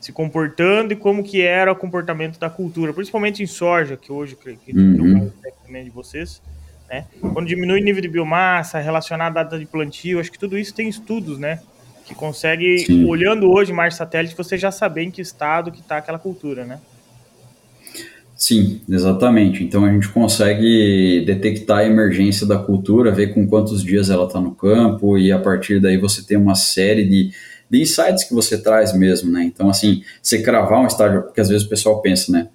se 0.00 0.12
comportando 0.12 0.92
e 0.92 0.96
como 0.96 1.24
que 1.24 1.42
era 1.42 1.72
o 1.72 1.76
comportamento 1.76 2.38
da 2.38 2.48
cultura, 2.48 2.92
principalmente 2.92 3.42
em 3.42 3.46
soja, 3.46 3.96
que 3.96 4.12
hoje 4.12 4.36
que 4.36 4.72
uhum. 4.72 5.30
é 5.72 5.82
de 5.82 5.90
vocês, 5.90 6.40
né? 6.88 7.06
Quando 7.20 7.46
diminui 7.46 7.80
o 7.80 7.84
nível 7.84 8.00
de 8.00 8.08
biomassa, 8.08 8.78
relacionado 8.78 9.36
à 9.36 9.42
data 9.42 9.58
de 9.58 9.66
plantio, 9.66 10.20
acho 10.20 10.30
que 10.30 10.38
tudo 10.38 10.56
isso 10.56 10.74
tem 10.74 10.88
estudos, 10.88 11.38
né? 11.38 11.60
Que 12.06 12.14
consegue, 12.14 12.78
Sim. 12.78 13.04
olhando 13.04 13.50
hoje 13.50 13.72
mais 13.72 13.94
satélite, 13.94 14.36
você 14.36 14.56
já 14.56 14.70
saber 14.70 15.02
em 15.02 15.10
que 15.10 15.20
estado 15.20 15.70
que 15.70 15.80
está 15.80 15.98
aquela 15.98 16.18
cultura, 16.18 16.64
né? 16.64 16.78
Sim, 18.38 18.80
exatamente. 18.88 19.64
Então 19.64 19.84
a 19.84 19.92
gente 19.92 20.08
consegue 20.08 21.24
detectar 21.26 21.78
a 21.78 21.84
emergência 21.84 22.46
da 22.46 22.56
cultura, 22.56 23.10
ver 23.10 23.34
com 23.34 23.44
quantos 23.48 23.82
dias 23.82 24.10
ela 24.10 24.26
está 24.26 24.40
no 24.40 24.54
campo 24.54 25.18
e 25.18 25.32
a 25.32 25.38
partir 25.40 25.80
daí 25.80 25.98
você 25.98 26.24
tem 26.24 26.36
uma 26.36 26.54
série 26.54 27.04
de, 27.04 27.32
de 27.70 27.82
insights 27.82 28.24
que 28.24 28.34
você 28.34 28.60
traz 28.60 28.92
mesmo, 28.92 29.30
né? 29.30 29.44
Então 29.44 29.68
assim, 29.68 30.02
você 30.22 30.42
cravar 30.42 30.80
um 30.80 30.86
estágio, 30.86 31.22
porque 31.22 31.40
às 31.40 31.48
vezes 31.48 31.66
o 31.66 31.68
pessoal 31.68 32.00
pensa, 32.00 32.32
né? 32.32 32.48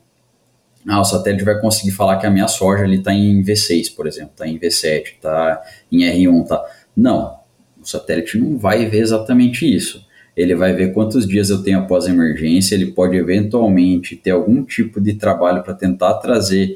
Ah, 0.88 1.00
o 1.00 1.05
satélite 1.05 1.46
vai 1.46 1.60
conseguir 1.60 1.91
falar 1.91 2.17
que 2.17 2.25
a 2.25 2.29
minha 2.29 2.48
soja 2.48 2.84
ali 2.84 2.98
está 2.98 3.13
em 3.13 3.41
V6, 3.41 3.96
por 3.96 4.05
exemplo, 4.05 4.32
está 4.34 4.48
em 4.48 4.60
V7, 4.60 5.03
está 5.15 5.62
em 5.91 6.00
R1, 6.00 6.46
tá? 6.46 6.62
Não, 6.96 7.39
o 7.82 7.86
satélite 7.86 8.38
não 8.38 8.58
vai 8.58 8.86
ver 8.86 9.00
exatamente 9.00 9.65
isso 9.65 10.05
ele 10.36 10.55
vai 10.55 10.74
ver 10.74 10.93
quantos 10.93 11.27
dias 11.27 11.50
eu 11.50 11.62
tenho 11.62 11.79
após 11.79 12.05
a 12.05 12.10
emergência, 12.10 12.75
ele 12.75 12.91
pode 12.91 13.15
eventualmente 13.15 14.15
ter 14.15 14.32
algum 14.32 14.63
tipo 14.63 15.00
de 15.00 15.13
trabalho 15.13 15.63
para 15.63 15.74
tentar 15.74 16.15
trazer 16.15 16.75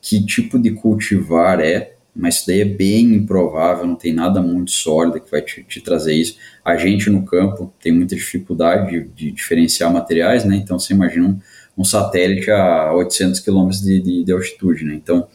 que 0.00 0.24
tipo 0.24 0.58
de 0.58 0.70
cultivar 0.70 1.60
é, 1.60 1.91
mas 2.14 2.36
isso 2.36 2.46
daí 2.46 2.60
é 2.60 2.64
bem 2.64 3.14
improvável, 3.14 3.86
não 3.86 3.94
tem 3.94 4.12
nada 4.12 4.40
muito 4.42 4.70
sólido 4.70 5.18
que 5.18 5.30
vai 5.30 5.40
te, 5.40 5.62
te 5.64 5.80
trazer 5.80 6.14
isso. 6.14 6.36
A 6.62 6.76
gente 6.76 7.08
no 7.08 7.24
campo 7.24 7.72
tem 7.80 7.90
muita 7.90 8.14
dificuldade 8.14 8.90
de, 8.90 9.08
de 9.08 9.30
diferenciar 9.32 9.90
materiais, 9.90 10.44
né? 10.44 10.56
Então 10.56 10.78
você 10.78 10.92
imagina 10.92 11.28
um, 11.28 11.38
um 11.78 11.84
satélite 11.84 12.50
a 12.50 12.92
800 12.92 13.40
km 13.40 13.68
de, 13.70 14.00
de, 14.00 14.24
de 14.24 14.32
altitude, 14.32 14.84
né? 14.84 14.94
Então 14.94 15.26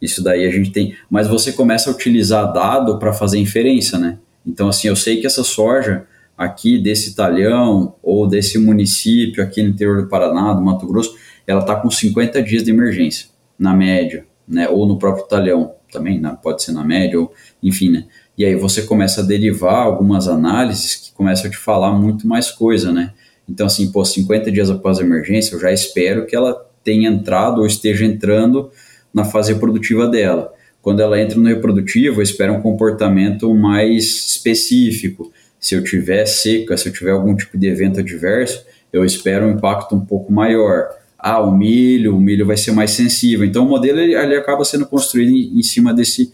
isso 0.00 0.22
daí 0.22 0.46
a 0.46 0.50
gente 0.50 0.70
tem, 0.70 0.96
mas 1.10 1.28
você 1.28 1.52
começa 1.52 1.90
a 1.90 1.92
utilizar 1.92 2.52
dado 2.52 2.98
para 2.98 3.12
fazer 3.12 3.38
inferência, 3.38 3.98
né? 3.98 4.18
Então 4.46 4.68
assim, 4.68 4.88
eu 4.88 4.96
sei 4.96 5.20
que 5.20 5.26
essa 5.26 5.44
soja 5.44 6.06
aqui 6.36 6.78
desse 6.78 7.14
talhão 7.14 7.94
ou 8.02 8.26
desse 8.26 8.58
município 8.58 9.42
aqui 9.42 9.62
no 9.62 9.68
interior 9.68 10.02
do 10.02 10.08
Paraná, 10.08 10.54
do 10.54 10.62
Mato 10.62 10.86
Grosso, 10.86 11.16
ela 11.46 11.60
está 11.60 11.76
com 11.76 11.90
50 11.90 12.42
dias 12.42 12.64
de 12.64 12.70
emergência, 12.70 13.28
na 13.58 13.74
média, 13.74 14.26
né? 14.48 14.70
Ou 14.70 14.86
no 14.86 14.98
próprio 14.98 15.26
talhão 15.26 15.74
também, 15.94 16.20
né? 16.20 16.36
pode 16.42 16.62
ser 16.62 16.72
na 16.72 16.84
média, 16.84 17.18
ou 17.18 17.32
enfim, 17.62 17.90
né? 17.90 18.04
E 18.36 18.44
aí 18.44 18.54
você 18.54 18.82
começa 18.82 19.20
a 19.20 19.24
derivar 19.24 19.86
algumas 19.86 20.28
análises 20.28 20.96
que 20.96 21.12
começam 21.12 21.46
a 21.46 21.50
te 21.50 21.56
falar 21.56 21.92
muito 21.92 22.26
mais 22.26 22.50
coisa, 22.50 22.92
né? 22.92 23.12
Então, 23.48 23.66
assim, 23.66 23.90
pô, 23.90 24.04
50 24.04 24.50
dias 24.50 24.70
após 24.70 24.98
a 24.98 25.02
emergência, 25.02 25.54
eu 25.54 25.60
já 25.60 25.72
espero 25.72 26.26
que 26.26 26.34
ela 26.34 26.54
tenha 26.82 27.08
entrado 27.08 27.60
ou 27.60 27.66
esteja 27.66 28.04
entrando 28.04 28.70
na 29.12 29.24
fase 29.24 29.52
reprodutiva 29.52 30.06
dela. 30.08 30.52
Quando 30.82 31.00
ela 31.00 31.18
entra 31.18 31.38
no 31.38 31.48
reprodutivo, 31.48 32.18
eu 32.18 32.22
espero 32.22 32.52
um 32.52 32.60
comportamento 32.60 33.54
mais 33.54 34.04
específico 34.04 35.32
se 35.64 35.74
eu 35.74 35.82
tiver 35.82 36.26
seca, 36.26 36.76
se 36.76 36.90
eu 36.90 36.92
tiver 36.92 37.12
algum 37.12 37.34
tipo 37.34 37.56
de 37.56 37.66
evento 37.66 38.00
adverso, 38.00 38.66
eu 38.92 39.02
espero 39.02 39.46
um 39.46 39.52
impacto 39.52 39.94
um 39.94 40.04
pouco 40.04 40.30
maior. 40.30 40.90
Ah, 41.26 41.40
o 41.40 41.50
milho, 41.50 42.14
o 42.14 42.20
milho 42.20 42.44
vai 42.44 42.54
ser 42.54 42.72
mais 42.72 42.90
sensível. 42.90 43.46
Então 43.46 43.64
o 43.64 43.68
modelo 43.68 43.98
ele, 43.98 44.14
ele 44.14 44.36
acaba 44.36 44.62
sendo 44.62 44.84
construído 44.84 45.30
em, 45.30 45.58
em, 45.58 45.62
cima 45.62 45.94
desse, 45.94 46.30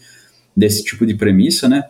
desse 0.57 0.83
tipo 0.83 1.07
de 1.07 1.15
premissa, 1.15 1.69
né? 1.69 1.85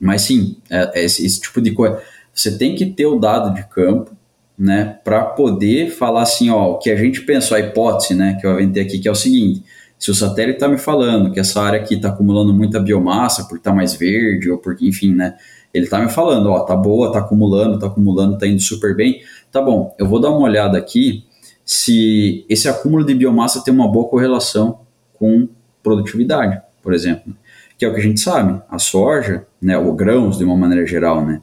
Mas 0.00 0.22
sim, 0.22 0.56
é, 0.70 1.00
é 1.00 1.04
esse, 1.04 1.26
esse 1.26 1.40
tipo 1.40 1.60
de 1.60 1.72
coisa. 1.72 2.00
Você 2.32 2.56
tem 2.56 2.76
que 2.76 2.86
ter 2.86 3.06
o 3.06 3.18
dado 3.18 3.52
de 3.52 3.64
campo, 3.64 4.16
né, 4.56 5.00
para 5.02 5.24
poder 5.24 5.90
falar 5.90 6.22
assim, 6.22 6.48
ó, 6.48 6.74
o 6.74 6.78
que 6.78 6.90
a 6.90 6.96
gente 6.96 7.22
pensou, 7.22 7.56
a 7.56 7.60
hipótese, 7.60 8.14
né, 8.14 8.38
que 8.40 8.46
eu 8.46 8.52
aventei 8.52 8.84
aqui, 8.84 9.00
que 9.00 9.08
é 9.08 9.10
o 9.10 9.16
seguinte: 9.16 9.64
se 9.98 10.08
o 10.08 10.14
satélite 10.14 10.58
está 10.58 10.68
me 10.68 10.78
falando 10.78 11.32
que 11.32 11.40
essa 11.40 11.60
área 11.60 11.80
aqui 11.80 11.96
está 11.96 12.10
acumulando 12.10 12.54
muita 12.54 12.78
biomassa 12.78 13.48
por 13.48 13.58
estar 13.58 13.70
tá 13.70 13.76
mais 13.76 13.94
verde 13.94 14.48
ou 14.48 14.58
porque, 14.58 14.86
enfim, 14.86 15.12
né, 15.12 15.34
ele 15.74 15.88
tá 15.88 15.98
me 16.00 16.08
falando, 16.08 16.50
ó, 16.50 16.60
tá 16.60 16.76
boa, 16.76 17.10
tá 17.10 17.18
acumulando, 17.18 17.80
tá 17.80 17.88
acumulando, 17.88 18.38
tá 18.38 18.46
indo 18.46 18.62
super 18.62 18.94
bem. 18.94 19.22
Tá 19.50 19.60
bom, 19.60 19.92
eu 19.98 20.06
vou 20.06 20.20
dar 20.20 20.30
uma 20.30 20.42
olhada 20.42 20.78
aqui 20.78 21.24
se 21.72 22.44
esse 22.48 22.68
acúmulo 22.68 23.04
de 23.04 23.14
biomassa 23.14 23.62
tem 23.62 23.72
uma 23.72 23.90
boa 23.90 24.08
correlação 24.08 24.80
com 25.14 25.48
produtividade, 25.82 26.60
por 26.82 26.92
exemplo, 26.92 27.34
que 27.78 27.84
é 27.84 27.88
o 27.88 27.94
que 27.94 28.00
a 28.00 28.02
gente 28.02 28.20
sabe. 28.20 28.60
A 28.68 28.78
soja, 28.78 29.46
né, 29.60 29.78
ou 29.78 29.92
grãos 29.94 30.38
de 30.38 30.44
uma 30.44 30.56
maneira 30.56 30.86
geral, 30.86 31.24
né, 31.24 31.40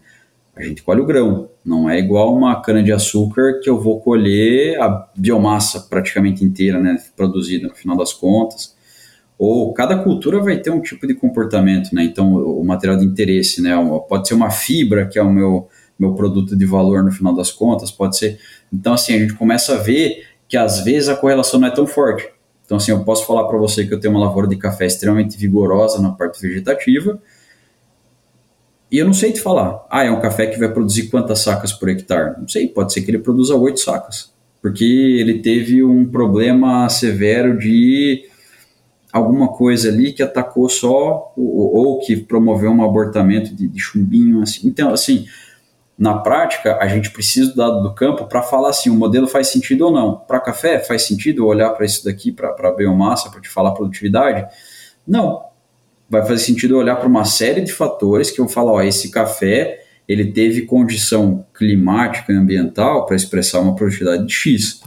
a 0.56 0.64
gente 0.64 0.84
colhe 0.84 1.02
o 1.02 1.06
grão. 1.06 1.50
Não 1.66 1.90
é 1.90 1.98
igual 2.00 2.36
uma 2.36 2.62
cana 2.62 2.84
de 2.84 2.92
açúcar 2.92 3.60
que 3.62 3.70
eu 3.70 3.80
vou 3.80 4.00
colher 4.00 4.80
a 4.82 5.08
biomassa 5.16 5.82
praticamente 5.90 6.44
inteira, 6.44 6.80
né, 6.80 6.98
produzida 7.16 7.68
no 7.68 7.76
final 7.76 7.98
das 7.98 8.14
contas 8.14 8.78
ou 9.40 9.74
cada 9.74 9.98
cultura 10.04 10.44
vai 10.44 10.58
ter 10.58 10.70
um 10.70 10.82
tipo 10.82 11.08
de 11.08 11.14
comportamento, 11.14 11.96
né? 11.96 12.04
Então, 12.04 12.34
o 12.36 12.62
material 12.66 12.98
de 12.98 13.06
interesse, 13.06 13.62
né? 13.62 13.72
Pode 14.10 14.28
ser 14.28 14.34
uma 14.34 14.52
fibra, 14.52 15.08
que 15.08 15.18
é 15.18 15.24
o 15.24 15.32
meu, 15.32 15.70
meu 16.00 16.14
produto 16.14 16.56
de 16.56 16.66
valor 16.66 17.04
no 17.04 17.12
final 17.12 17.36
das 17.36 17.52
contas, 17.52 17.92
pode 17.92 18.18
ser. 18.18 18.40
Então, 18.72 18.94
assim, 18.94 19.14
a 19.14 19.20
gente 19.20 19.34
começa 19.34 19.74
a 19.74 19.78
ver 19.78 20.26
que 20.48 20.56
às 20.56 20.84
vezes 20.84 21.10
a 21.10 21.16
correlação 21.16 21.60
não 21.60 21.68
é 21.68 21.72
tão 21.72 21.86
forte. 21.86 22.28
Então, 22.66 22.78
assim, 22.78 22.92
eu 22.92 23.04
posso 23.04 23.26
falar 23.26 23.48
para 23.48 23.58
você 23.58 23.86
que 23.86 23.94
eu 23.94 24.00
tenho 24.00 24.14
uma 24.14 24.20
lavoura 24.20 24.48
de 24.48 24.56
café 24.56 24.86
extremamente 24.86 25.38
vigorosa 25.38 26.02
na 26.02 26.12
parte 26.12 26.42
vegetativa, 26.42 27.20
e 28.92 28.98
eu 28.98 29.06
não 29.06 29.14
sei 29.14 29.32
te 29.32 29.40
falar, 29.40 29.86
ah, 29.90 30.04
é 30.04 30.10
um 30.10 30.20
café 30.20 30.48
que 30.48 30.58
vai 30.58 30.72
produzir 30.72 31.10
quantas 31.10 31.40
sacas 31.40 31.72
por 31.72 31.90
hectare? 31.90 32.40
Não 32.40 32.48
sei, 32.48 32.68
pode 32.68 32.92
ser 32.92 33.02
que 33.02 33.12
ele 33.12 33.20
produza 33.20 33.56
oito 33.56 33.80
sacas, 33.80 34.34
porque 34.62 34.84
ele 34.84 35.40
teve 35.40 35.84
um 35.84 36.06
problema 36.06 36.90
severo 36.90 37.58
de 37.58 38.24
alguma 39.12 39.50
coisa 39.50 39.90
ali 39.90 40.12
que 40.12 40.24
atacou 40.24 40.68
só 40.70 41.34
ou, 41.38 41.76
ou 41.76 42.00
que 42.00 42.18
promoveu 42.18 42.72
um 42.72 42.84
abortamento 42.84 43.54
de, 43.56 43.68
de, 43.68 43.80
chumbinho. 43.80 44.42
Assim. 44.42 44.68
Então, 44.68 44.92
assim, 44.92 45.26
na 46.00 46.18
prática, 46.18 46.78
a 46.80 46.88
gente 46.88 47.12
precisa 47.12 47.52
do 47.52 47.56
dado 47.58 47.84
do 47.84 47.94
campo 47.94 48.26
para 48.26 48.42
falar 48.42 48.70
assim, 48.70 48.90
o 48.90 48.96
modelo 48.96 49.28
faz 49.28 49.50
sentido 49.50 49.86
ou 49.86 49.92
não. 49.92 50.16
Para 50.16 50.40
café, 50.40 50.80
faz 50.80 51.04
sentido 51.04 51.46
olhar 51.46 51.70
para 51.72 51.86
isso 51.86 52.06
daqui, 52.06 52.32
para 52.32 52.72
biomassa, 52.72 53.30
para 53.30 53.42
te 53.42 53.50
falar 53.50 53.72
produtividade? 53.72 54.48
Não. 55.06 55.44
Vai 56.10 56.22
fazer 56.22 56.40
sentido 56.40 56.78
olhar 56.78 56.96
para 56.96 57.08
uma 57.08 57.26
série 57.26 57.62
de 57.62 57.74
fatores 57.74 58.32
que 58.32 58.40
eu 58.40 58.48
falo, 58.48 58.72
ó, 58.72 58.82
esse 58.82 59.12
café 59.12 59.84
ele 60.08 60.32
teve 60.32 60.64
condição 60.64 61.46
climática 61.54 62.32
e 62.32 62.36
ambiental 62.36 63.06
para 63.06 63.16
expressar 63.16 63.60
uma 63.60 63.76
produtividade 63.76 64.26
de 64.26 64.34
X. 64.34 64.82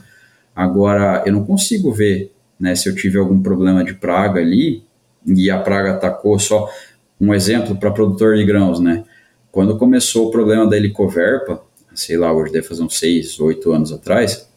Agora, 0.56 1.22
eu 1.26 1.32
não 1.32 1.44
consigo 1.44 1.92
ver 1.92 2.32
né? 2.62 2.76
Se 2.76 2.88
eu 2.88 2.94
tive 2.94 3.18
algum 3.18 3.42
problema 3.42 3.82
de 3.82 3.92
praga 3.92 4.40
ali 4.40 4.84
e 5.26 5.50
a 5.50 5.58
praga 5.58 5.94
atacou 5.94 6.38
só 6.38 6.70
um 7.20 7.34
exemplo 7.34 7.74
para 7.74 7.90
produtor 7.90 8.36
de 8.36 8.44
grãos, 8.44 8.78
né? 8.78 9.02
Quando 9.52 9.78
começou 9.78 10.28
o 10.28 10.30
problema 10.30 10.66
da 10.66 10.76
helicoverpa, 10.76 11.62
sei 11.94 12.16
lá, 12.16 12.32
hoje 12.32 12.52
deve 12.52 12.66
fazer 12.66 12.82
uns 12.82 12.98
6, 12.98 13.38
8 13.38 13.70
anos 13.70 13.92
atrás, 13.92 14.48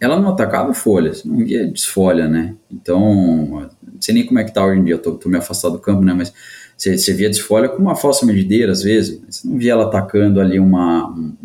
ela 0.00 0.18
não 0.18 0.30
atacava 0.30 0.74
folhas, 0.74 1.24
não 1.24 1.36
via 1.36 1.64
desfolha, 1.64 2.28
né? 2.28 2.56
Então, 2.68 3.70
não 3.80 4.00
sei 4.00 4.14
nem 4.14 4.26
como 4.26 4.40
é 4.40 4.44
que 4.44 4.52
tá 4.52 4.66
hoje 4.66 4.80
em 4.80 4.84
dia, 4.84 4.98
tô, 4.98 5.12
tô 5.12 5.28
me 5.28 5.38
afastado 5.38 5.72
do 5.72 5.78
campo, 5.78 6.02
né? 6.02 6.12
Mas 6.12 6.34
você, 6.76 7.12
via 7.12 7.30
desfolha 7.30 7.68
com 7.68 7.80
uma 7.80 7.94
falsa 7.94 8.26
medideira, 8.26 8.72
às 8.72 8.82
vezes, 8.82 9.22
você 9.30 9.46
não 9.46 9.56
via 9.56 9.72
ela 9.72 9.84
atacando 9.84 10.40
ali 10.40 10.58
uma, 10.58 11.08
um, 11.08 11.36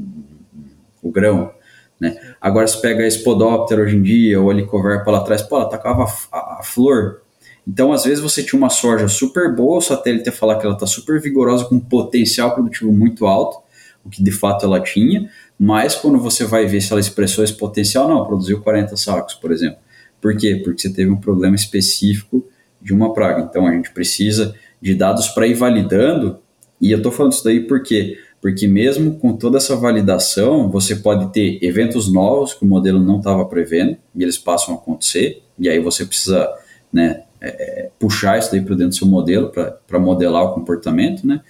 o 1.03 1.11
grão, 1.11 1.51
né? 1.99 2.17
Agora 2.41 2.65
se 2.65 2.81
pega 2.81 3.05
a 3.05 3.11
Spodoptera 3.11 3.83
hoje 3.83 3.95
em 3.95 4.01
dia, 4.01 4.41
ou 4.41 4.49
a 4.49 4.53
Licoverpa 4.55 5.11
lá 5.11 5.19
atrás, 5.19 5.43
pô, 5.43 5.57
ela 5.57 5.65
atacava 5.65 6.05
a, 6.31 6.59
a, 6.59 6.61
flor. 6.63 7.21
Então, 7.67 7.91
às 7.91 8.05
vezes, 8.05 8.21
você 8.21 8.41
tinha 8.41 8.57
uma 8.57 8.69
soja 8.69 9.09
super 9.09 9.53
boa, 9.53 9.79
o 9.79 9.81
satélite 9.81 10.27
ia 10.27 10.31
falar 10.31 10.57
que 10.57 10.65
ela 10.65 10.75
está 10.75 10.87
super 10.87 11.19
vigorosa, 11.19 11.65
com 11.65 11.77
potencial 11.77 12.53
produtivo 12.53 12.93
muito 12.93 13.25
alto, 13.25 13.57
o 14.05 14.09
que 14.09 14.23
de 14.23 14.31
fato 14.31 14.65
ela 14.65 14.79
tinha, 14.79 15.29
mas 15.59 15.93
quando 15.93 16.17
você 16.17 16.45
vai 16.45 16.65
ver 16.65 16.79
se 16.79 16.93
ela 16.93 17.01
expressou 17.01 17.43
esse 17.43 17.53
potencial, 17.53 18.07
não, 18.07 18.25
produziu 18.25 18.61
40 18.61 18.95
sacos, 18.95 19.33
por 19.33 19.51
exemplo. 19.51 19.79
Por 20.21 20.37
quê? 20.37 20.61
Porque 20.63 20.81
você 20.81 20.93
teve 20.93 21.11
um 21.11 21.17
problema 21.17 21.57
específico 21.57 22.47
de 22.81 22.93
uma 22.93 23.13
praga. 23.13 23.41
Então, 23.41 23.67
a 23.67 23.71
gente 23.73 23.91
precisa 23.91 24.55
de 24.81 24.95
dados 24.95 25.27
para 25.27 25.45
ir 25.45 25.55
validando, 25.55 26.39
e 26.79 26.91
eu 26.91 26.97
estou 26.97 27.11
falando 27.11 27.33
isso 27.33 27.43
daí 27.43 27.59
porque 27.67 28.17
porque 28.39 28.67
mesmo 28.67 29.15
com 29.15 29.35
toda 29.35 29.57
essa 29.57 29.75
validação, 29.75 30.69
você 30.69 30.95
pode 30.95 31.33
ter 31.33 31.57
eventos 31.61 32.11
novos 32.11 32.53
que 32.53 32.63
o 32.63 32.67
modelo 32.67 32.99
não 32.99 33.17
estava 33.17 33.43
prevendo 33.45 33.97
e 34.15 34.21
eles 34.21 34.37
passam 34.37 34.75
a 34.75 34.77
acontecer, 34.77 35.41
e 35.57 35.67
aí 35.67 35.79
você 35.79 36.05
precisa 36.05 36.47
né, 36.93 37.23
é, 37.41 37.47
é 37.85 37.91
puxar 37.99 38.37
isso 38.37 38.51
daí 38.51 38.61
para 38.61 38.75
dentro 38.75 38.89
do 38.89 38.95
seu 38.95 39.07
modelo 39.07 39.51
para 39.51 39.99
modelar 39.99 40.43
o 40.43 40.53
comportamento, 40.53 41.25
né? 41.25 41.41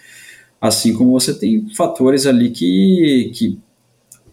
Assim 0.60 0.94
como 0.94 1.12
você 1.12 1.34
tem 1.34 1.68
fatores 1.76 2.26
ali 2.26 2.50
que, 2.50 3.32
que 3.36 3.60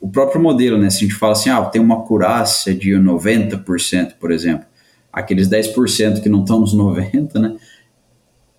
o 0.01 0.09
próprio 0.09 0.41
modelo, 0.41 0.79
né? 0.79 0.91
Se 0.91 0.99
a 0.99 1.01
gente 1.01 1.15
fala 1.15 1.33
assim, 1.33 1.51
ah, 1.51 1.63
tem 1.65 1.81
uma 1.81 2.03
curácia 2.03 2.75
de 2.75 2.91
90%, 2.91 4.15
por 4.21 4.31
exemplo, 4.31 4.67
aqueles 5.13 5.49
10% 5.49 6.23
que 6.23 6.29
não 6.29 6.41
estão 6.41 6.61
nos 6.61 6.75
90%, 6.75 7.35
né? 7.41 7.57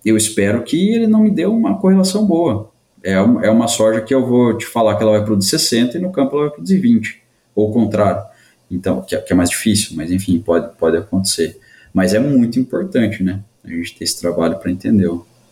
Eu 0.04 0.16
espero 0.16 0.62
que 0.62 0.90
ele 0.90 1.06
não 1.06 1.20
me 1.22 1.30
dê 1.30 1.46
uma 1.46 1.78
correlação 1.78 2.24
boa. 2.24 2.70
É, 3.02 3.12
é 3.12 3.50
uma 3.50 3.68
soja 3.68 4.00
que 4.00 4.14
eu 4.14 4.26
vou 4.26 4.56
te 4.56 4.66
falar 4.66 4.96
que 4.96 5.02
ela 5.02 5.12
vai 5.12 5.24
produzir 5.24 5.50
60 5.50 5.98
e 5.98 6.00
no 6.00 6.10
campo 6.10 6.34
ela 6.34 6.46
vai 6.46 6.54
produzir 6.54 6.78
20, 6.78 7.22
ou 7.54 7.70
o 7.70 7.72
contrário. 7.72 8.24
Então, 8.70 9.02
que 9.02 9.14
é, 9.14 9.20
que 9.20 9.32
é 9.32 9.36
mais 9.36 9.50
difícil, 9.50 9.96
mas 9.96 10.10
enfim, 10.10 10.40
pode, 10.40 10.76
pode 10.76 10.96
acontecer. 10.96 11.60
Mas 11.96 12.12
é 12.12 12.18
muito 12.18 12.60
importante, 12.60 13.22
né? 13.22 13.40
A 13.64 13.70
gente 13.70 13.96
ter 13.96 14.04
esse 14.04 14.20
trabalho 14.20 14.58
para 14.58 14.70
entender. 14.70 15.08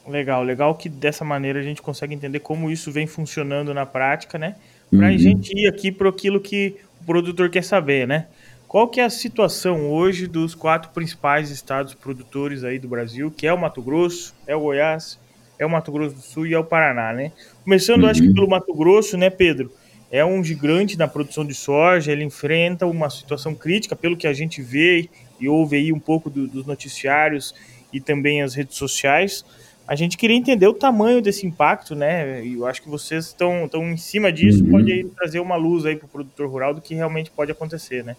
Legal, 0.07 0.43
legal 0.45 0.75
que 0.75 0.91
dessa 0.91 1.25
maneira 1.25 1.59
a 1.59 1.63
gente 1.63 1.81
consegue 1.81 2.13
entender 2.13 2.41
como 2.41 2.71
isso 2.71 2.93
vem 2.93 3.07
funcionando 3.07 3.73
na 3.73 3.87
prática, 3.87 4.37
né? 4.37 4.57
Para 4.91 5.09
a 5.09 5.11
uhum. 5.11 5.17
gente 5.17 5.59
ir 5.59 5.67
aqui 5.67 5.91
para 5.91 6.07
aquilo 6.11 6.39
que 6.39 6.77
o 7.01 7.05
produtor 7.07 7.49
quer 7.49 7.65
saber, 7.65 8.07
né? 8.07 8.27
Qual 8.69 8.89
que 8.89 9.01
é 9.01 9.05
a 9.05 9.11
situação 9.11 9.91
hoje 9.91 10.27
dos 10.27 10.55
quatro 10.55 10.91
principais 10.91 11.49
estados 11.49 11.95
produtores 11.95 12.63
aí 12.63 12.79
do 12.79 12.89
Brasil, 12.89 13.31
que 13.31 13.47
é 13.47 13.53
o 13.53 13.59
Mato 13.59 13.81
Grosso, 13.81 14.35
é 14.47 14.55
o 14.55 14.61
Goiás, 14.61 15.19
é 15.59 15.65
o 15.65 15.71
Mato 15.71 15.91
Grosso 15.91 16.15
do 16.15 16.21
Sul 16.21 16.47
e 16.47 16.53
é 16.53 16.59
o 16.59 16.65
Paraná, 16.65 17.11
né? 17.15 17.33
Começando, 17.65 18.03
uhum. 18.03 18.11
acho 18.11 18.21
que 18.21 18.35
pelo 18.35 18.51
Mato 18.51 18.75
Grosso, 18.75 19.17
né, 19.17 19.31
Pedro? 19.31 19.73
É 20.15 20.25
um 20.25 20.45
gigante 20.45 20.97
na 20.97 21.09
produção 21.09 21.45
de 21.45 21.55
soja, 21.55 22.13
ele 22.13 22.23
enfrenta 22.23 22.87
uma 22.87 23.11
situação 23.11 23.55
crítica, 23.55 23.97
pelo 23.97 24.17
que 24.17 24.27
a 24.27 24.33
gente 24.33 24.63
vê 24.63 25.09
e 25.41 25.49
ouve 25.49 25.77
aí 25.77 25.93
um 25.93 25.99
pouco 25.99 26.31
do, 26.31 26.47
dos 26.47 26.65
noticiários 26.67 27.55
e 27.93 28.01
também 28.01 28.43
as 28.43 28.55
redes 28.55 28.77
sociais 28.77 29.45
a 29.87 29.95
gente 29.95 30.17
queria 30.17 30.37
entender 30.37 30.67
o 30.67 30.73
tamanho 30.73 31.21
desse 31.21 31.47
impacto, 31.47 31.95
né? 31.95 32.45
E 32.45 32.55
eu 32.55 32.67
acho 32.67 32.83
que 32.83 32.89
vocês 32.89 33.27
estão, 33.27 33.69
em 33.75 33.97
cima 33.97 34.33
disso, 34.33 34.65
uhum. 34.65 34.71
pode 34.71 35.05
trazer 35.17 35.41
uma 35.41 35.57
luz 35.57 35.85
aí 35.85 35.97
para 35.97 36.07
o 36.07 36.09
produtor 36.09 36.49
rural 36.49 36.75
do 36.75 36.81
que 36.81 36.95
realmente 36.95 37.31
pode 37.31 37.53
acontecer, 37.53 38.03
né? 38.03 38.17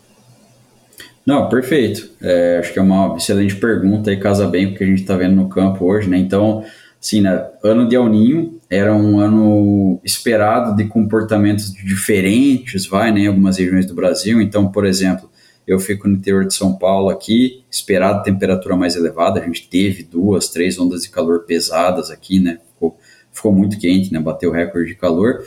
Não, 1.25 1.49
perfeito. 1.49 2.11
É, 2.21 2.59
acho 2.59 2.71
que 2.71 2.77
é 2.77 2.81
uma 2.81 3.17
excelente 3.17 3.55
pergunta 3.55 4.11
e 4.11 4.19
casa 4.19 4.47
bem 4.47 4.67
com 4.67 4.75
o 4.75 4.77
que 4.77 4.83
a 4.83 4.87
gente 4.87 5.01
está 5.01 5.17
vendo 5.17 5.35
no 5.35 5.49
campo 5.49 5.85
hoje, 5.85 6.07
né? 6.07 6.17
Então, 6.19 6.63
assim, 7.05 7.21
né, 7.21 7.47
ano 7.63 7.87
de 7.87 7.95
El 7.95 8.09
Ninho 8.09 8.59
era 8.67 8.95
um 8.95 9.19
ano 9.19 10.01
esperado 10.03 10.75
de 10.75 10.85
comportamentos 10.85 11.71
diferentes, 11.71 12.87
vai, 12.87 13.11
né, 13.11 13.21
em 13.21 13.27
algumas 13.27 13.59
regiões 13.59 13.85
do 13.85 13.93
Brasil. 13.93 14.41
Então, 14.41 14.71
por 14.71 14.87
exemplo, 14.87 15.29
eu 15.67 15.77
fico 15.77 16.07
no 16.07 16.15
interior 16.15 16.45
de 16.45 16.55
São 16.55 16.75
Paulo 16.75 17.09
aqui, 17.09 17.63
esperado 17.69 18.23
temperatura 18.23 18.75
mais 18.75 18.95
elevada. 18.95 19.39
A 19.39 19.45
gente 19.45 19.69
teve 19.69 20.01
duas, 20.01 20.49
três 20.49 20.79
ondas 20.79 21.03
de 21.03 21.09
calor 21.09 21.45
pesadas 21.45 22.09
aqui, 22.09 22.39
né? 22.39 22.57
Ficou, 22.73 22.97
ficou 23.31 23.53
muito 23.53 23.77
quente, 23.77 24.11
né? 24.11 24.19
Bateu 24.19 24.49
o 24.49 24.53
recorde 24.53 24.89
de 24.89 24.95
calor. 24.95 25.43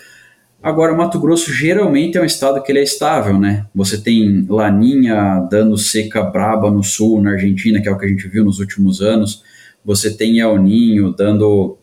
Agora, 0.63 0.95
Mato 0.95 1.19
Grosso 1.19 1.53
geralmente 1.53 2.19
é 2.19 2.23
um 2.23 2.25
estado 2.25 2.63
que 2.63 2.71
ele 2.71 2.81
é 2.81 2.85
estável, 2.85 3.39
né? 3.39 3.67
Você 3.75 4.01
tem 4.01 4.47
laninha 4.49 5.47
dando 5.51 5.77
seca 5.77 6.23
braba 6.23 6.71
no 6.71 6.85
sul, 6.85 7.21
na 7.21 7.33
Argentina, 7.33 7.81
que 7.81 7.89
é 7.89 7.93
o 7.93 7.99
que 7.99 8.07
a 8.07 8.09
gente 8.09 8.29
viu 8.29 8.45
nos 8.45 8.61
últimos 8.61 9.01
anos. 9.01 9.43
Você 9.89 10.17
tem 10.17 10.39
El 10.39 10.57
Ninho 10.63 11.13
dando 11.13 11.77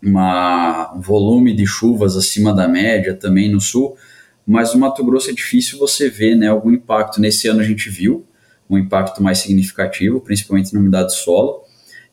uma, 0.00 0.92
um 0.94 1.00
volume 1.00 1.52
de 1.52 1.66
chuvas 1.66 2.16
acima 2.16 2.54
da 2.54 2.68
média 2.68 3.14
também 3.14 3.50
no 3.50 3.60
sul 3.60 3.96
mas 4.46 4.74
no 4.74 4.80
Mato 4.80 5.04
Grosso 5.04 5.30
é 5.30 5.32
difícil 5.32 5.78
você 5.78 6.08
ver 6.08 6.34
né, 6.34 6.48
algum 6.48 6.70
impacto. 6.70 7.20
Nesse 7.20 7.48
ano 7.48 7.60
a 7.60 7.64
gente 7.64 7.88
viu 7.88 8.26
um 8.68 8.76
impacto 8.76 9.22
mais 9.22 9.38
significativo, 9.38 10.20
principalmente 10.20 10.72
na 10.74 10.80
umidade 10.80 11.06
do 11.06 11.12
solo. 11.12 11.62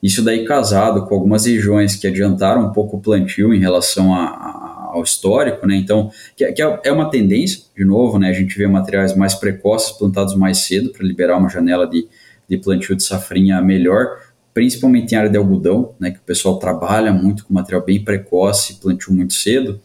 Isso 0.02 0.24
daí 0.24 0.46
casado 0.46 1.06
com 1.06 1.16
algumas 1.16 1.46
regiões 1.46 1.96
que 1.96 2.08
adiantaram 2.08 2.68
um 2.68 2.72
pouco 2.72 2.98
o 2.98 3.02
plantio 3.02 3.54
em 3.54 3.60
relação 3.60 4.14
a, 4.14 4.26
a, 4.28 4.90
ao 4.94 5.04
histórico, 5.04 5.66
né? 5.68 5.76
Então, 5.76 6.10
que, 6.36 6.50
que, 6.52 6.62
é 6.62 6.92
uma 6.92 7.10
tendência, 7.10 7.64
de 7.76 7.84
novo, 7.84 8.18
né? 8.18 8.30
A 8.30 8.34
gente 8.34 8.58
vê 8.58 8.68
materiais 8.68 9.16
mais 9.16 9.34
precoces 9.34 9.92
plantados 9.92 10.36
mais 10.36 10.60
cedo 10.60 10.92
para 10.92 11.06
liberar 11.06 11.38
uma 11.38 11.50
janela 11.50 11.86
de, 11.86 12.08
de 12.48 12.58
plantio 12.58 12.96
de 12.96 13.04
safrinha 13.04 13.62
melhor, 13.62 14.18
principalmente 14.54 15.14
em 15.14 15.18
área 15.18 15.30
de 15.30 15.38
algodão, 15.38 15.94
né? 16.00 16.12
Que 16.12 16.18
o 16.18 16.24
pessoal 16.24 16.60
trabalha 16.60 17.12
muito 17.14 17.46
com 17.46 17.54
material 17.54 17.84
bem 17.84 18.04
precoce, 18.04 18.80
plantio 18.80 19.14
muito 19.14 19.34
cedo 19.34 19.80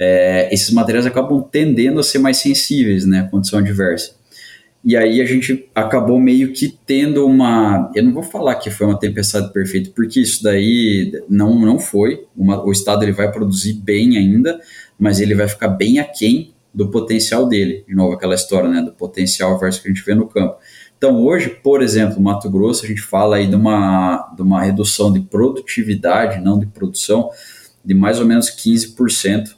é, 0.00 0.48
esses 0.52 0.70
materiais 0.70 1.04
acabam 1.04 1.42
tendendo 1.42 2.00
a 2.00 2.02
ser 2.02 2.18
mais 2.18 2.38
sensíveis, 2.38 3.04
né, 3.04 3.20
à 3.20 3.24
condição 3.24 3.58
adversa. 3.58 4.18
E 4.82 4.96
aí 4.96 5.20
a 5.20 5.26
gente 5.26 5.68
acabou 5.74 6.18
meio 6.18 6.54
que 6.54 6.74
tendo 6.86 7.26
uma, 7.26 7.92
eu 7.94 8.02
não 8.02 8.14
vou 8.14 8.22
falar 8.22 8.54
que 8.54 8.70
foi 8.70 8.86
uma 8.86 8.98
tempestade 8.98 9.52
perfeita, 9.52 9.90
porque 9.94 10.20
isso 10.20 10.42
daí 10.42 11.12
não, 11.28 11.54
não 11.60 11.78
foi. 11.78 12.24
Uma, 12.34 12.64
o 12.64 12.72
estado 12.72 13.02
ele 13.02 13.12
vai 13.12 13.30
produzir 13.30 13.74
bem 13.74 14.16
ainda, 14.16 14.58
mas 14.98 15.20
ele 15.20 15.34
vai 15.34 15.46
ficar 15.46 15.68
bem 15.68 15.98
aquém 15.98 16.54
do 16.72 16.90
potencial 16.90 17.46
dele. 17.46 17.84
De 17.86 17.94
novo 17.94 18.14
aquela 18.14 18.34
história, 18.34 18.70
né, 18.70 18.80
do 18.80 18.92
potencial 18.92 19.58
versus 19.58 19.82
que 19.82 19.88
a 19.88 19.92
gente 19.92 20.02
vê 20.02 20.14
no 20.14 20.26
campo. 20.26 20.56
Então 21.00 21.24
hoje, 21.24 21.48
por 21.48 21.80
exemplo, 21.80 22.20
Mato 22.20 22.50
Grosso, 22.50 22.84
a 22.84 22.86
gente 22.86 23.00
fala 23.00 23.36
aí 23.36 23.46
de 23.46 23.56
uma, 23.56 24.34
de 24.36 24.42
uma 24.42 24.62
redução 24.62 25.10
de 25.10 25.18
produtividade, 25.20 26.44
não 26.44 26.58
de 26.58 26.66
produção, 26.66 27.30
de 27.82 27.94
mais 27.94 28.20
ou 28.20 28.26
menos 28.26 28.50
15% 28.50 29.56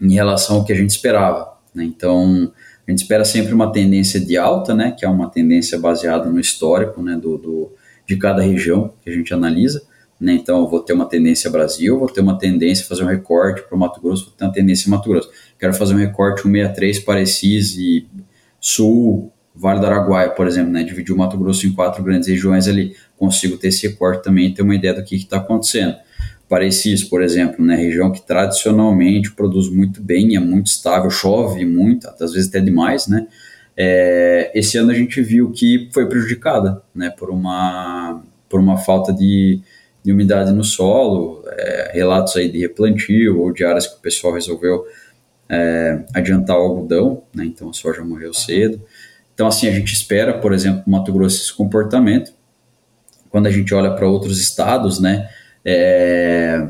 em 0.00 0.14
relação 0.14 0.58
ao 0.58 0.64
que 0.64 0.72
a 0.72 0.76
gente 0.76 0.90
esperava. 0.90 1.54
Né? 1.74 1.82
Então, 1.82 2.52
a 2.86 2.90
gente 2.92 3.00
espera 3.00 3.24
sempre 3.24 3.52
uma 3.52 3.72
tendência 3.72 4.20
de 4.20 4.36
alta, 4.36 4.76
né, 4.76 4.94
que 4.96 5.04
é 5.04 5.08
uma 5.08 5.28
tendência 5.28 5.76
baseada 5.76 6.30
no 6.30 6.38
histórico 6.38 7.02
né, 7.02 7.16
do, 7.16 7.36
do 7.36 7.72
de 8.06 8.16
cada 8.16 8.40
região 8.40 8.94
que 9.02 9.10
a 9.10 9.12
gente 9.12 9.34
analisa. 9.34 9.82
Né? 10.20 10.34
Então, 10.34 10.70
vou 10.70 10.78
ter 10.78 10.92
uma 10.92 11.06
tendência 11.06 11.50
Brasil, 11.50 11.98
vou 11.98 12.08
ter 12.08 12.20
uma 12.20 12.38
tendência 12.38 12.86
fazer 12.86 13.02
um 13.02 13.08
recorte 13.08 13.60
para 13.62 13.74
o 13.74 13.78
Mato 13.80 14.00
Grosso, 14.00 14.26
vou 14.26 14.34
ter 14.34 14.44
uma 14.44 14.52
tendência 14.52 14.88
Mato 14.88 15.08
Grosso. 15.08 15.30
Quero 15.58 15.74
fazer 15.74 15.94
um 15.94 15.98
recorte 15.98 16.42
163 16.42 17.00
para 17.00 17.20
e 17.20 18.06
Sul, 18.60 19.33
Vale 19.54 19.80
do 19.80 19.86
Araguaia, 19.86 20.30
por 20.30 20.46
exemplo, 20.48 20.72
né? 20.72 20.82
dividir 20.82 21.14
o 21.14 21.16
Mato 21.16 21.38
Grosso 21.38 21.66
em 21.66 21.72
quatro 21.72 22.02
grandes 22.02 22.28
regiões 22.28 22.66
ali, 22.66 22.96
consigo 23.16 23.56
ter 23.56 23.68
esse 23.68 23.86
recorte 23.86 24.24
também 24.24 24.48
e 24.48 24.54
ter 24.54 24.62
uma 24.62 24.74
ideia 24.74 24.94
do 24.94 25.04
que 25.04 25.14
está 25.14 25.36
acontecendo. 25.36 25.94
Parecis, 26.48 27.02
por 27.02 27.22
exemplo, 27.22 27.64
né, 27.64 27.74
região 27.74 28.12
que 28.12 28.20
tradicionalmente 28.20 29.32
produz 29.32 29.70
muito 29.70 30.02
bem, 30.02 30.36
é 30.36 30.40
muito 30.40 30.66
estável, 30.66 31.10
chove 31.10 31.64
muito, 31.64 32.06
às 32.08 32.32
vezes 32.32 32.48
até 32.48 32.60
demais, 32.60 33.06
né? 33.06 33.26
É, 33.76 34.52
esse 34.54 34.76
ano 34.76 34.90
a 34.90 34.94
gente 34.94 35.20
viu 35.22 35.50
que 35.50 35.88
foi 35.92 36.06
prejudicada, 36.06 36.82
né, 36.94 37.10
por 37.10 37.30
uma 37.30 38.22
por 38.48 38.60
uma 38.60 38.76
falta 38.76 39.12
de, 39.12 39.60
de 40.04 40.12
umidade 40.12 40.52
no 40.52 40.62
solo, 40.62 41.42
é, 41.48 41.90
relatos 41.92 42.36
aí 42.36 42.48
de 42.48 42.60
replantio 42.60 43.40
ou 43.40 43.52
de 43.52 43.64
áreas 43.64 43.86
que 43.88 43.96
o 43.96 44.00
pessoal 44.00 44.34
resolveu 44.34 44.84
é, 45.48 46.04
adiantar 46.14 46.56
o 46.56 46.60
algodão, 46.60 47.24
né, 47.34 47.44
então 47.46 47.70
a 47.70 47.72
soja 47.72 48.04
morreu 48.04 48.32
cedo. 48.32 48.80
Então 49.34 49.46
assim 49.46 49.68
a 49.68 49.72
gente 49.72 49.92
espera, 49.92 50.38
por 50.38 50.52
exemplo, 50.52 50.82
Mato 50.86 51.12
Grosso 51.12 51.42
esse 51.42 51.52
comportamento. 51.52 52.32
Quando 53.28 53.46
a 53.46 53.50
gente 53.50 53.74
olha 53.74 53.90
para 53.90 54.08
outros 54.08 54.40
estados, 54.40 55.00
né, 55.00 55.28
é, 55.64 56.68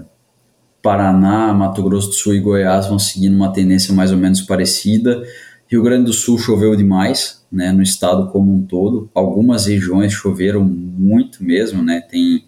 Paraná, 0.84 1.52
Mato 1.52 1.82
Grosso 1.82 2.08
do 2.08 2.14
Sul 2.14 2.34
e 2.34 2.40
Goiás 2.40 2.86
vão 2.86 2.98
seguindo 2.98 3.34
uma 3.34 3.52
tendência 3.52 3.94
mais 3.94 4.12
ou 4.12 4.18
menos 4.18 4.42
parecida. 4.42 5.22
Rio 5.66 5.82
Grande 5.82 6.04
do 6.04 6.12
Sul 6.12 6.38
choveu 6.38 6.76
demais, 6.76 7.44
né, 7.50 7.72
no 7.72 7.82
estado 7.82 8.30
como 8.30 8.54
um 8.54 8.62
todo. 8.62 9.10
Algumas 9.14 9.66
regiões 9.66 10.12
choveram 10.12 10.62
muito 10.62 11.42
mesmo, 11.42 11.82
né? 11.82 12.00
Tem, 12.02 12.44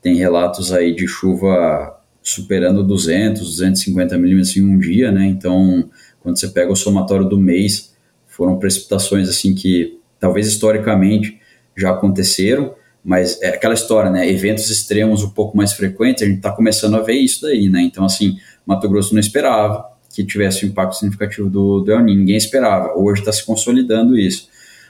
tem 0.00 0.14
relatos 0.14 0.72
aí 0.72 0.94
de 0.94 1.06
chuva 1.08 2.00
superando 2.22 2.84
200, 2.84 3.42
250 3.42 4.16
milímetros 4.16 4.56
em 4.56 4.62
um 4.62 4.78
dia, 4.78 5.10
né? 5.10 5.26
Então, 5.26 5.90
quando 6.20 6.38
você 6.38 6.48
pega 6.48 6.70
o 6.70 6.76
somatório 6.76 7.28
do 7.28 7.36
mês, 7.36 7.91
foram 8.34 8.58
precipitações 8.58 9.28
assim 9.28 9.54
que 9.54 9.98
talvez 10.18 10.46
historicamente 10.46 11.40
já 11.76 11.90
aconteceram 11.90 12.74
mas 13.04 13.40
é 13.42 13.48
aquela 13.48 13.74
história, 13.74 14.10
né? 14.10 14.28
Eventos 14.30 14.70
extremos 14.70 15.24
um 15.24 15.30
pouco 15.30 15.56
mais 15.56 15.72
frequentes, 15.72 16.22
a 16.22 16.26
gente 16.26 16.36
está 16.36 16.52
começando 16.52 16.94
a 16.94 17.00
ver 17.00 17.14
isso 17.14 17.42
daí, 17.42 17.68
né? 17.68 17.82
Então, 17.82 18.04
assim, 18.04 18.38
Mato 18.64 18.88
Grosso 18.88 19.12
não 19.12 19.20
esperava 19.20 19.90
que 20.14 20.24
tivesse 20.24 20.64
um 20.64 20.68
impacto 20.68 20.96
significativo 20.96 21.50
do, 21.50 21.80
do 21.80 21.90
El 21.90 22.02
Niño, 22.02 22.18
ninguém 22.20 22.36
esperava. 22.36 22.96
Hoje 22.96 23.20
está 23.20 23.32
se 23.32 23.44
consolidando 23.44 24.16
isso. 24.16 24.48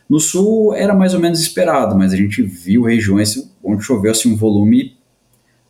No 0.09 0.20
sul 0.20 0.74
era 0.74 0.94
mais 0.94 1.14
ou 1.14 1.20
menos 1.20 1.40
esperado, 1.40 1.96
mas 1.96 2.12
a 2.12 2.16
gente 2.16 2.42
viu 2.42 2.83
regiões 2.83 3.50
onde 3.62 3.83
choveu 3.83 4.11
assim, 4.11 4.33
um 4.33 4.37
volume 4.37 4.96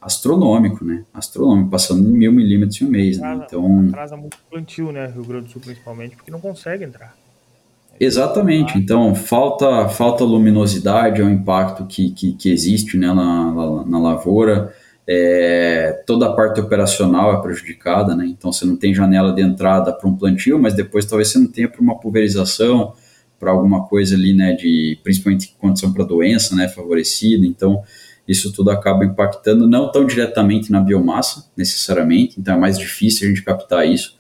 astronômico, 0.01 0.85
né? 0.85 1.05
Astronômico, 1.15 1.71
passando 1.71 2.03
de 2.03 2.11
mil 2.11 2.33
milímetros 2.33 2.81
em 2.81 2.87
um 2.87 2.91
mês. 2.91 3.19
Né? 3.19 3.41
Então 3.47 3.87
atrasa 3.89 4.17
muito 4.17 4.37
plantio, 4.51 4.91
né? 4.91 5.07
Rio 5.07 5.25
Grande 5.25 5.47
do 5.47 5.53
Sul 5.53 5.61
principalmente, 5.61 6.17
porque 6.17 6.31
não 6.31 6.41
consegue 6.41 6.83
entrar. 6.83 7.15
Exatamente. 8.01 8.79
Então, 8.79 9.15
falta, 9.15 9.89
falta 9.89 10.25
luminosidade, 10.25 11.21
é 11.21 11.25
um 11.25 11.31
impacto 11.31 11.87
que, 11.87 12.11
que, 12.11 12.33
que 12.33 12.51
existe 12.51 12.97
né, 12.97 13.07
na, 13.09 13.53
na, 13.53 13.85
na 13.87 13.99
lavoura. 14.01 14.75
é, 15.07 16.03
toda 16.07 16.27
a 16.27 16.33
parte 16.33 16.61
operacional 16.61 17.35
é 17.35 17.43
prejudicada, 17.43 18.15
né? 18.15 18.27
Então 18.27 18.53
você 18.53 18.65
não 18.65 18.77
tem 18.77 18.95
janela 18.95 19.33
de 19.33 19.43
entrada 19.43 19.93
para 19.93 20.09
um 20.09 20.17
plantio, 20.17 20.59
mas 20.59 20.75
depois 20.75 21.05
talvez 21.05 21.29
você 21.29 21.39
não 21.39 21.49
tenha 21.49 21.69
para 21.69 21.81
uma 21.81 21.99
pulverização, 21.99 22.95
para 23.39 23.51
alguma 23.51 23.87
coisa 23.87 24.15
ali, 24.15 24.33
né? 24.35 24.53
De 24.55 24.99
principalmente 25.03 25.55
condição 25.59 25.93
para 25.93 26.05
doença, 26.05 26.55
né? 26.55 26.69
Favorecida. 26.69 27.45
Então 27.47 27.83
isso 28.27 28.53
tudo 28.53 28.71
acaba 28.71 29.05
impactando 29.05 29.69
não 29.69 29.91
tão 29.91 30.07
diretamente 30.07 30.71
na 30.71 30.81
biomassa, 30.81 31.51
necessariamente. 31.57 32.41
Então 32.41 32.55
é 32.55 32.59
mais 32.59 32.79
difícil 32.79 33.27
a 33.27 33.31
gente 33.31 33.43
captar 33.43 33.87
isso. 33.87 34.17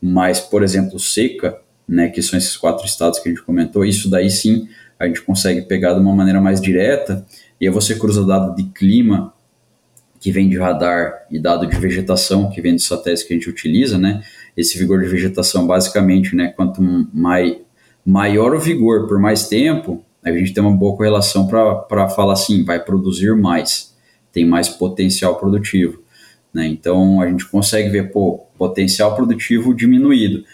Mas, 0.00 0.40
por 0.40 0.62
exemplo, 0.62 0.98
seca, 0.98 1.58
né? 1.90 2.08
Que 2.08 2.22
são 2.22 2.38
esses 2.38 2.56
quatro 2.56 2.86
estados 2.86 3.18
que 3.18 3.28
a 3.28 3.32
gente 3.32 3.42
comentou. 3.42 3.84
Isso 3.84 4.08
daí 4.08 4.30
sim 4.30 4.68
a 4.98 5.06
gente 5.06 5.22
consegue 5.22 5.62
pegar 5.62 5.94
de 5.94 6.00
uma 6.00 6.14
maneira 6.14 6.40
mais 6.40 6.60
direta. 6.60 7.26
E 7.60 7.66
aí 7.66 7.72
você 7.72 7.96
cruza 7.96 8.24
dado 8.24 8.54
de 8.54 8.64
clima 8.70 9.34
que 10.20 10.30
vem 10.30 10.48
de 10.48 10.58
radar 10.58 11.26
e 11.30 11.38
dado 11.38 11.66
de 11.66 11.76
vegetação 11.78 12.50
que 12.50 12.60
vem 12.60 12.74
dos 12.74 12.86
satélites 12.86 13.24
que 13.24 13.32
a 13.32 13.36
gente 13.36 13.48
utiliza, 13.48 13.98
né? 13.98 14.22
Esse 14.56 14.78
vigor 14.78 15.00
de 15.00 15.08
vegetação, 15.08 15.66
basicamente, 15.66 16.36
né? 16.36 16.48
Quanto 16.48 16.80
mai, 17.12 17.62
maior 18.04 18.54
o 18.54 18.60
vigor 18.60 19.08
por 19.08 19.18
mais 19.18 19.48
tempo, 19.48 20.04
a 20.22 20.30
gente 20.30 20.52
tem 20.52 20.62
uma 20.62 20.76
boa 20.76 20.96
correlação 20.96 21.46
para 21.46 22.08
falar 22.10 22.34
assim, 22.34 22.62
vai 22.62 22.78
produzir 22.78 23.34
mais, 23.34 23.96
tem 24.30 24.44
mais 24.44 24.68
potencial 24.68 25.36
produtivo. 25.36 26.02
Né? 26.52 26.66
Então 26.66 27.20
a 27.22 27.28
gente 27.28 27.46
consegue 27.46 27.88
ver, 27.88 28.10
pô, 28.12 28.44
potencial 28.58 29.14
produtivo 29.16 29.74
diminuído. 29.74 30.44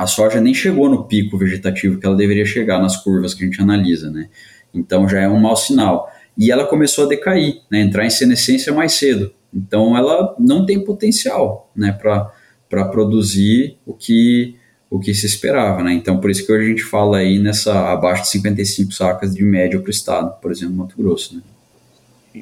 A 0.00 0.06
soja 0.06 0.40
nem 0.40 0.54
chegou 0.54 0.88
no 0.88 1.04
pico 1.04 1.36
vegetativo 1.36 2.00
que 2.00 2.06
ela 2.06 2.16
deveria 2.16 2.46
chegar 2.46 2.80
nas 2.80 2.96
curvas 2.96 3.34
que 3.34 3.44
a 3.44 3.46
gente 3.46 3.60
analisa, 3.60 4.10
né? 4.10 4.30
Então 4.72 5.06
já 5.06 5.20
é 5.20 5.28
um 5.28 5.38
mau 5.38 5.54
sinal 5.54 6.10
e 6.38 6.50
ela 6.50 6.64
começou 6.64 7.04
a 7.04 7.08
decair, 7.08 7.60
né, 7.70 7.82
entrar 7.82 8.06
em 8.06 8.08
senescência 8.08 8.72
mais 8.72 8.94
cedo. 8.94 9.30
Então 9.52 9.94
ela 9.94 10.34
não 10.38 10.64
tem 10.64 10.82
potencial 10.82 11.70
né, 11.76 11.92
para 11.92 12.84
produzir 12.86 13.76
o 13.84 13.92
que, 13.92 14.56
o 14.88 14.98
que 14.98 15.12
se 15.12 15.26
esperava. 15.26 15.82
Né? 15.82 15.92
Então 15.92 16.18
por 16.18 16.30
isso 16.30 16.46
que 16.46 16.50
hoje 16.50 16.64
a 16.64 16.68
gente 16.70 16.82
fala 16.82 17.18
aí 17.18 17.38
nessa 17.38 17.92
abaixo 17.92 18.22
de 18.22 18.30
55 18.30 18.92
sacas 18.92 19.34
de 19.34 19.44
média 19.44 19.78
para 19.78 19.88
o 19.88 19.90
estado, 19.90 20.40
por 20.40 20.50
exemplo, 20.50 20.76
Mato 20.76 20.96
Grosso. 20.96 21.36
Né? 21.36 21.42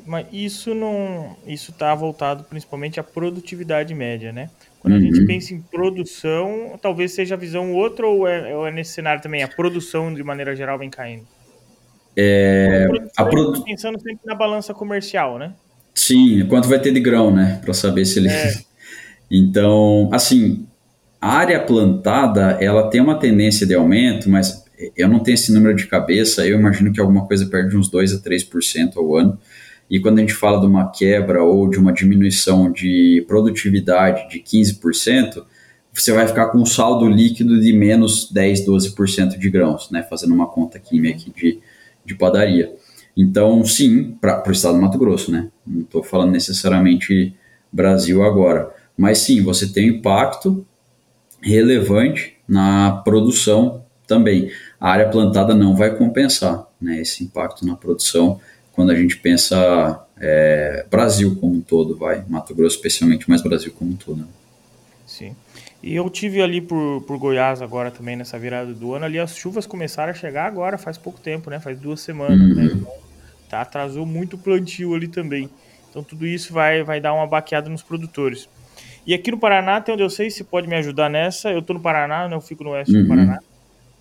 Mas 0.06 0.26
isso 0.32 0.74
não, 0.74 1.36
isso 1.46 1.70
está 1.70 1.94
voltado 1.94 2.44
principalmente 2.44 3.00
à 3.00 3.02
produtividade 3.02 3.94
média, 3.94 4.32
né? 4.32 4.50
Quando 4.80 4.94
uhum. 4.94 4.98
a 4.98 5.02
gente 5.02 5.26
pensa 5.26 5.54
em 5.54 5.60
produção, 5.60 6.78
talvez 6.80 7.12
seja 7.12 7.34
a 7.34 7.38
visão 7.38 7.72
outra 7.72 8.06
ou 8.06 8.28
é, 8.28 8.54
ou 8.54 8.66
é 8.66 8.70
nesse 8.70 8.92
cenário 8.92 9.22
também 9.22 9.42
a 9.42 9.48
produção 9.48 10.12
de 10.12 10.22
maneira 10.22 10.54
geral 10.54 10.78
vem 10.78 10.90
caindo? 10.90 11.26
É, 12.16 12.86
a 13.16 13.24
produ... 13.24 13.64
Pensando 13.64 13.98
sempre 14.00 14.20
na 14.26 14.34
balança 14.34 14.74
comercial, 14.74 15.38
né? 15.38 15.54
Sim, 15.94 16.44
quanto 16.46 16.68
vai 16.68 16.78
ter 16.78 16.92
de 16.92 17.00
grão, 17.00 17.34
né? 17.34 17.60
Para 17.64 17.72
saber 17.72 18.04
se 18.04 18.18
ele. 18.18 18.28
É. 18.28 18.54
então, 19.30 20.08
assim, 20.12 20.66
a 21.20 21.32
área 21.32 21.60
plantada 21.60 22.58
ela 22.60 22.88
tem 22.90 23.00
uma 23.00 23.18
tendência 23.18 23.66
de 23.66 23.74
aumento, 23.74 24.28
mas 24.28 24.64
eu 24.96 25.08
não 25.08 25.18
tenho 25.20 25.34
esse 25.34 25.52
número 25.52 25.74
de 25.74 25.86
cabeça, 25.86 26.46
eu 26.46 26.58
imagino 26.58 26.92
que 26.92 27.00
alguma 27.00 27.26
coisa 27.26 27.46
perde 27.46 27.76
uns 27.76 27.88
2 27.88 28.14
a 28.14 28.18
3% 28.18 28.96
ao 28.96 29.16
ano. 29.16 29.38
E 29.90 30.00
quando 30.00 30.18
a 30.18 30.20
gente 30.20 30.34
fala 30.34 30.60
de 30.60 30.66
uma 30.66 30.90
quebra 30.90 31.42
ou 31.42 31.68
de 31.68 31.78
uma 31.78 31.92
diminuição 31.92 32.70
de 32.70 33.24
produtividade 33.26 34.28
de 34.28 34.40
15%, 34.40 35.44
você 35.92 36.12
vai 36.12 36.26
ficar 36.28 36.48
com 36.48 36.58
um 36.58 36.66
saldo 36.66 37.08
líquido 37.08 37.60
de 37.60 37.72
menos 37.72 38.30
10, 38.30 38.66
12% 38.66 39.38
de 39.38 39.50
grãos, 39.50 39.90
né? 39.90 40.02
Fazendo 40.02 40.34
uma 40.34 40.46
conta 40.46 40.78
química 40.78 41.16
aqui 41.16 41.32
de 41.34 41.60
de 42.08 42.14
padaria. 42.14 42.74
Então, 43.14 43.62
sim, 43.64 44.16
para 44.18 44.48
o 44.48 44.52
estado 44.52 44.76
do 44.76 44.80
Mato 44.80 44.98
Grosso, 44.98 45.30
né? 45.30 45.50
Não 45.66 45.82
estou 45.82 46.02
falando 46.02 46.32
necessariamente 46.32 47.34
Brasil 47.70 48.24
agora. 48.24 48.74
Mas 48.96 49.18
sim, 49.18 49.42
você 49.42 49.68
tem 49.68 49.90
um 49.90 49.94
impacto 49.96 50.66
relevante 51.42 52.36
na 52.48 53.02
produção 53.04 53.84
também. 54.06 54.50
A 54.80 54.90
área 54.90 55.08
plantada 55.08 55.54
não 55.54 55.76
vai 55.76 55.94
compensar 55.94 56.66
né, 56.80 57.00
esse 57.00 57.22
impacto 57.22 57.66
na 57.66 57.76
produção 57.76 58.40
quando 58.78 58.90
a 58.90 58.94
gente 58.94 59.16
pensa 59.16 60.06
é, 60.20 60.86
Brasil 60.88 61.36
como 61.40 61.56
um 61.56 61.60
todo, 61.60 61.96
vai. 61.96 62.24
Mato 62.28 62.54
Grosso 62.54 62.76
especialmente, 62.76 63.28
mas 63.28 63.42
Brasil 63.42 63.72
como 63.76 63.90
um 63.90 63.96
todo. 63.96 64.18
Né? 64.18 64.28
Sim. 65.04 65.34
E 65.82 65.96
eu 65.96 66.08
tive 66.08 66.40
ali 66.40 66.60
por, 66.60 67.02
por 67.02 67.18
Goiás 67.18 67.60
agora 67.60 67.90
também 67.90 68.14
nessa 68.14 68.38
virada 68.38 68.72
do 68.72 68.94
ano. 68.94 69.04
Ali 69.04 69.18
as 69.18 69.34
chuvas 69.36 69.66
começaram 69.66 70.12
a 70.12 70.14
chegar 70.14 70.46
agora, 70.46 70.78
faz 70.78 70.96
pouco 70.96 71.18
tempo, 71.18 71.50
né? 71.50 71.58
Faz 71.58 71.76
duas 71.76 71.98
semanas, 71.98 72.38
uhum. 72.38 72.54
né? 72.54 72.64
Então, 72.66 72.92
tá, 73.50 73.62
atrasou 73.62 74.06
muito 74.06 74.34
o 74.34 74.38
plantio 74.38 74.94
ali 74.94 75.08
também. 75.08 75.50
Então 75.90 76.04
tudo 76.04 76.24
isso 76.24 76.52
vai, 76.52 76.84
vai 76.84 77.00
dar 77.00 77.14
uma 77.14 77.26
baqueada 77.26 77.68
nos 77.68 77.82
produtores. 77.82 78.48
E 79.04 79.12
aqui 79.12 79.32
no 79.32 79.38
Paraná, 79.38 79.80
tem 79.80 79.92
onde 79.92 80.04
eu 80.04 80.10
sei, 80.10 80.30
se 80.30 80.44
pode 80.44 80.68
me 80.68 80.76
ajudar 80.76 81.10
nessa. 81.10 81.50
Eu 81.50 81.62
tô 81.62 81.74
no 81.74 81.80
Paraná, 81.80 82.28
né? 82.28 82.36
Eu 82.36 82.40
fico 82.40 82.62
no 82.62 82.70
oeste 82.70 82.94
uhum. 82.94 83.02
do 83.02 83.08
Paraná. 83.08 83.40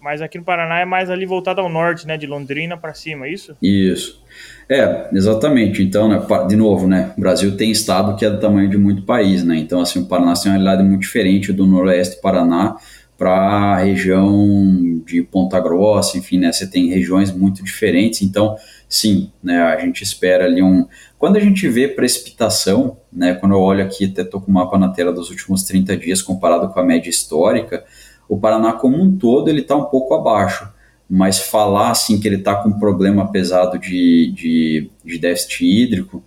Mas 0.08 0.22
aqui 0.22 0.38
no 0.38 0.46
Paraná 0.46 0.80
é 0.80 0.86
mais 0.86 1.10
ali 1.10 1.26
voltado 1.26 1.60
ao 1.60 1.68
norte, 1.68 2.08
né? 2.08 2.16
De 2.16 2.26
Londrina 2.26 2.78
para 2.78 2.94
cima, 2.94 3.26
é 3.28 3.34
isso? 3.34 3.58
Isso. 3.62 4.24
É, 4.70 5.10
exatamente. 5.12 5.84
Então, 5.84 6.08
né, 6.08 6.26
de 6.48 6.56
novo, 6.56 6.88
né, 6.88 7.12
o 7.18 7.20
Brasil 7.20 7.58
tem 7.58 7.72
estado 7.72 8.16
que 8.16 8.24
é 8.24 8.30
do 8.30 8.40
tamanho 8.40 8.70
de 8.70 8.78
muito 8.78 9.02
país, 9.02 9.44
né? 9.44 9.58
Então, 9.58 9.82
assim, 9.82 10.00
o 10.00 10.06
Paraná 10.06 10.34
tem 10.34 10.50
uma 10.50 10.58
realidade 10.58 10.88
muito 10.88 11.02
diferente 11.02 11.52
do 11.52 11.68
noroeste 11.68 12.16
do 12.16 12.22
Paraná 12.22 12.78
para 13.18 13.34
a 13.34 13.78
região 13.80 15.02
de 15.06 15.24
Ponta 15.24 15.60
Grossa, 15.60 16.18
enfim, 16.18 16.38
né? 16.38 16.54
Você 16.54 16.68
tem 16.68 16.88
regiões 16.88 17.30
muito 17.30 17.62
diferentes. 17.62 18.22
Então, 18.22 18.56
sim, 18.88 19.30
né? 19.44 19.60
A 19.62 19.78
gente 19.78 20.06
espera 20.06 20.46
ali 20.46 20.64
um. 20.64 20.88
Quando 21.20 21.36
a 21.36 21.42
gente 21.42 21.68
vê 21.68 21.86
precipitação, 21.86 22.96
né? 23.12 23.34
Quando 23.34 23.56
eu 23.56 23.60
olho 23.60 23.84
aqui, 23.84 24.06
até 24.06 24.24
tô 24.24 24.40
com 24.40 24.52
o 24.52 24.54
mapa 24.54 24.78
na 24.78 24.88
tela 24.88 25.12
dos 25.12 25.30
últimos 25.30 25.64
30 25.64 25.98
dias 25.98 26.22
comparado 26.22 26.70
com 26.70 26.80
a 26.80 26.86
média 26.86 27.10
histórica, 27.10 27.84
o 28.28 28.38
Paraná 28.38 28.74
como 28.74 29.02
um 29.02 29.18
todo 29.18 29.50
ele 29.50 29.62
está 29.62 29.76
um 29.76 29.86
pouco 29.86 30.14
abaixo 30.14 30.68
mas 31.10 31.40
falar 31.40 31.92
assim 31.92 32.20
que 32.20 32.28
ele 32.28 32.38
está 32.38 32.56
com 32.56 32.70
um 32.70 32.80
problema 32.80 33.32
pesado 33.32 33.80
de, 33.80 34.32
de, 34.36 34.90
de, 35.04 35.18
déficit 35.18 35.66
hídrico, 35.66 36.22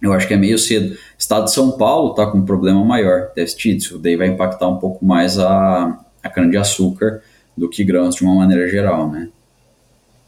eu 0.00 0.12
acho 0.12 0.26
que 0.26 0.32
é 0.32 0.36
meio 0.36 0.58
cedo. 0.58 0.96
Estado 1.18 1.44
de 1.44 1.52
São 1.52 1.76
Paulo 1.76 2.12
está 2.12 2.26
com 2.26 2.38
um 2.38 2.44
problema 2.44 2.82
maior, 2.82 3.30
déficit 3.34 3.70
hídrico, 3.70 3.98
daí 3.98 4.16
vai 4.16 4.28
impactar 4.28 4.68
um 4.68 4.78
pouco 4.78 5.04
mais 5.04 5.38
a, 5.38 6.00
a 6.22 6.30
cana-de-açúcar 6.30 7.22
do 7.54 7.68
que 7.68 7.84
grãos 7.84 8.14
de 8.14 8.24
uma 8.24 8.34
maneira 8.34 8.66
geral, 8.68 9.10
né? 9.10 9.28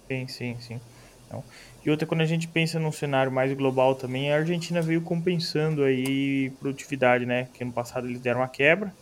Sim, 0.07 0.26
sim, 0.28 0.57
sim. 0.61 0.81
Então, 1.26 1.42
e 1.85 1.90
outra, 1.90 2.07
quando 2.07 2.20
a 2.20 2.26
gente 2.26 2.46
pensa 2.46 2.78
num 2.78 2.92
cenário 2.92 3.33
mais 3.33 3.55
global 3.55 3.94
também, 3.94 4.31
a 4.31 4.37
Argentina 4.37 4.83
veio 4.83 5.00
compensando 5.00 5.83
aí 5.83 6.50
produtividade, 6.61 7.24
né? 7.24 7.48
Que 7.55 7.64
ano 7.64 7.72
passado 7.72 8.07
eles 8.07 8.20
deram 8.20 8.40
uma 8.40 8.48
quebra, 8.48 8.92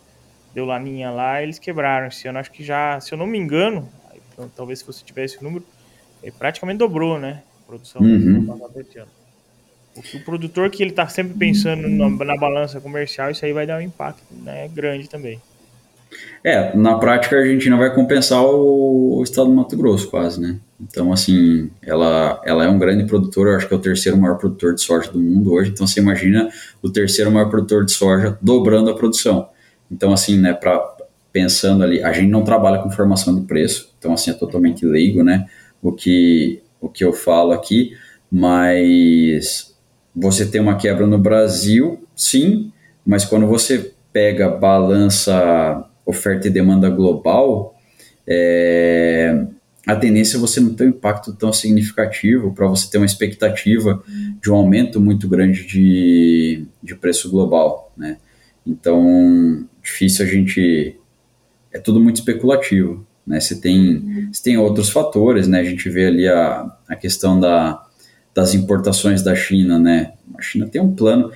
deu 0.53 0.65
laninha 0.65 1.09
lá, 1.11 1.41
eles 1.41 1.59
quebraram 1.59 2.07
esse 2.07 2.27
ano. 2.27 2.39
Acho 2.39 2.51
que 2.51 2.63
já, 2.63 2.99
se 2.99 3.13
eu 3.13 3.17
não 3.17 3.27
me 3.27 3.37
engano, 3.37 3.87
então, 4.33 4.49
talvez 4.55 4.79
se 4.79 4.85
você 4.85 5.03
tivesse 5.03 5.39
o 5.39 5.43
número, 5.43 5.63
ele 6.23 6.31
praticamente 6.31 6.77
dobrou, 6.77 7.19
né? 7.19 7.43
A 7.63 7.67
produção 7.67 8.01
uhum. 8.01 8.47
O 9.95 10.19
produtor 10.23 10.69
que 10.69 10.81
ele 10.81 10.91
está 10.91 11.07
sempre 11.07 11.37
pensando 11.37 11.87
na, 11.87 12.09
na, 12.09 12.37
balança 12.37 12.79
comercial, 12.79 13.29
isso 13.29 13.43
aí 13.43 13.51
vai 13.51 13.67
dar 13.67 13.77
um 13.77 13.81
impacto 13.81 14.23
né, 14.31 14.69
grande 14.69 15.09
também. 15.09 15.39
É, 16.43 16.75
na 16.75 16.97
prática 16.97 17.35
a 17.35 17.39
Argentina 17.39 17.77
vai 17.77 17.93
compensar 17.93 18.41
o, 18.43 19.17
o, 19.17 19.23
estado 19.23 19.49
do 19.49 19.55
Mato 19.55 19.75
Grosso 19.77 20.09
quase, 20.09 20.39
né? 20.39 20.57
Então, 20.79 21.11
assim, 21.11 21.69
ela, 21.81 22.41
ela 22.45 22.65
é 22.65 22.69
um 22.69 22.79
grande 22.79 23.05
produtor, 23.05 23.47
eu 23.47 23.55
acho 23.57 23.67
que 23.67 23.73
é 23.73 23.77
o 23.77 23.81
terceiro 23.81 24.17
maior 24.17 24.37
produtor 24.37 24.73
de 24.73 24.81
soja 24.81 25.11
do 25.11 25.19
mundo 25.19 25.53
hoje, 25.53 25.71
então 25.71 25.85
você 25.85 25.99
imagina 25.99 26.49
o 26.81 26.89
terceiro 26.89 27.31
maior 27.31 27.49
produtor 27.49 27.85
de 27.85 27.91
soja 27.91 28.37
dobrando 28.41 28.89
a 28.89 28.95
produção. 28.95 29.49
Então, 29.91 30.13
assim, 30.13 30.39
né, 30.39 30.53
para 30.53 30.79
pensando 31.31 31.83
ali, 31.83 32.03
a 32.03 32.11
gente 32.11 32.29
não 32.29 32.43
trabalha 32.43 32.79
com 32.79 32.89
formação 32.89 33.35
de 33.35 33.45
preço, 33.45 33.93
então 33.97 34.13
assim 34.13 34.31
é 34.31 34.33
totalmente 34.33 34.85
leigo, 34.85 35.23
né? 35.23 35.47
O 35.81 35.91
que 35.91 36.61
o 36.79 36.89
que 36.89 37.03
eu 37.03 37.13
falo 37.13 37.51
aqui, 37.51 37.95
mas 38.31 39.75
você 40.15 40.45
tem 40.45 40.59
uma 40.59 40.75
quebra 40.75 41.05
no 41.05 41.17
Brasil, 41.17 42.03
sim, 42.15 42.71
mas 43.05 43.23
quando 43.23 43.45
você 43.47 43.93
pega 44.11 44.49
balança 44.49 45.85
oferta 46.05 46.47
e 46.47 46.51
demanda 46.51 46.89
global, 46.89 47.75
é, 48.27 49.45
a 49.85 49.95
tendência 49.95 50.37
é 50.37 50.39
você 50.39 50.59
não 50.59 50.73
ter 50.73 50.85
um 50.85 50.89
impacto 50.89 51.33
tão 51.33 51.53
significativo 51.53 52.51
para 52.53 52.67
você 52.67 52.89
ter 52.89 52.97
uma 52.97 53.05
expectativa 53.05 54.03
de 54.41 54.51
um 54.51 54.55
aumento 54.55 54.99
muito 54.99 55.27
grande 55.29 55.65
de, 55.65 56.65
de 56.81 56.95
preço 56.95 57.29
global, 57.29 57.91
né? 57.95 58.17
Então, 58.65 59.67
difícil 59.81 60.25
a 60.25 60.27
gente 60.27 60.97
é 61.71 61.79
tudo 61.79 61.99
muito 61.99 62.17
especulativo. 62.17 63.05
Né? 63.25 63.39
Você, 63.39 63.59
tem, 63.59 64.29
você 64.31 64.43
tem 64.43 64.57
outros 64.57 64.89
fatores, 64.89 65.47
né? 65.47 65.59
a 65.59 65.63
gente 65.63 65.89
vê 65.89 66.07
ali 66.07 66.27
a, 66.27 66.71
a 66.87 66.95
questão 66.95 67.39
da, 67.39 67.85
das 68.33 68.53
importações 68.53 69.21
da 69.21 69.35
China. 69.35 69.79
Né? 69.79 70.13
A 70.37 70.41
China 70.41 70.67
tem 70.67 70.81
um 70.81 70.93
plano. 70.93 71.31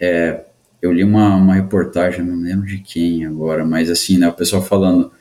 É, 0.00 0.44
eu 0.80 0.92
li 0.92 1.04
uma, 1.04 1.36
uma 1.36 1.54
reportagem, 1.54 2.24
não 2.24 2.40
lembro 2.40 2.66
de 2.66 2.78
quem 2.78 3.24
agora, 3.24 3.64
mas 3.64 3.88
assim, 3.88 4.18
né, 4.18 4.26
o 4.26 4.32
pessoal 4.32 4.60
falando, 4.60 5.12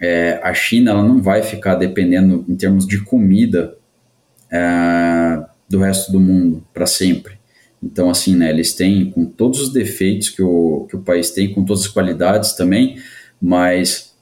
é, 0.00 0.40
a 0.42 0.54
China 0.54 0.92
ela 0.92 1.02
não 1.02 1.20
vai 1.20 1.42
ficar 1.42 1.74
dependendo 1.74 2.44
em 2.48 2.54
termos 2.54 2.86
de 2.86 3.02
comida 3.02 3.76
é, 4.50 5.44
do 5.68 5.80
resto 5.80 6.12
do 6.12 6.20
mundo 6.20 6.64
para 6.72 6.86
sempre. 6.86 7.37
Então, 7.82 8.10
assim, 8.10 8.34
né, 8.34 8.50
eles 8.50 8.74
têm 8.74 9.10
com 9.10 9.24
todos 9.24 9.60
os 9.60 9.72
defeitos 9.72 10.30
que 10.30 10.42
o, 10.42 10.86
que 10.88 10.96
o 10.96 11.00
país 11.00 11.30
tem, 11.30 11.52
com 11.52 11.64
todas 11.64 11.84
as 11.84 11.88
qualidades 11.88 12.52
também, 12.54 12.98
mas 13.40 14.14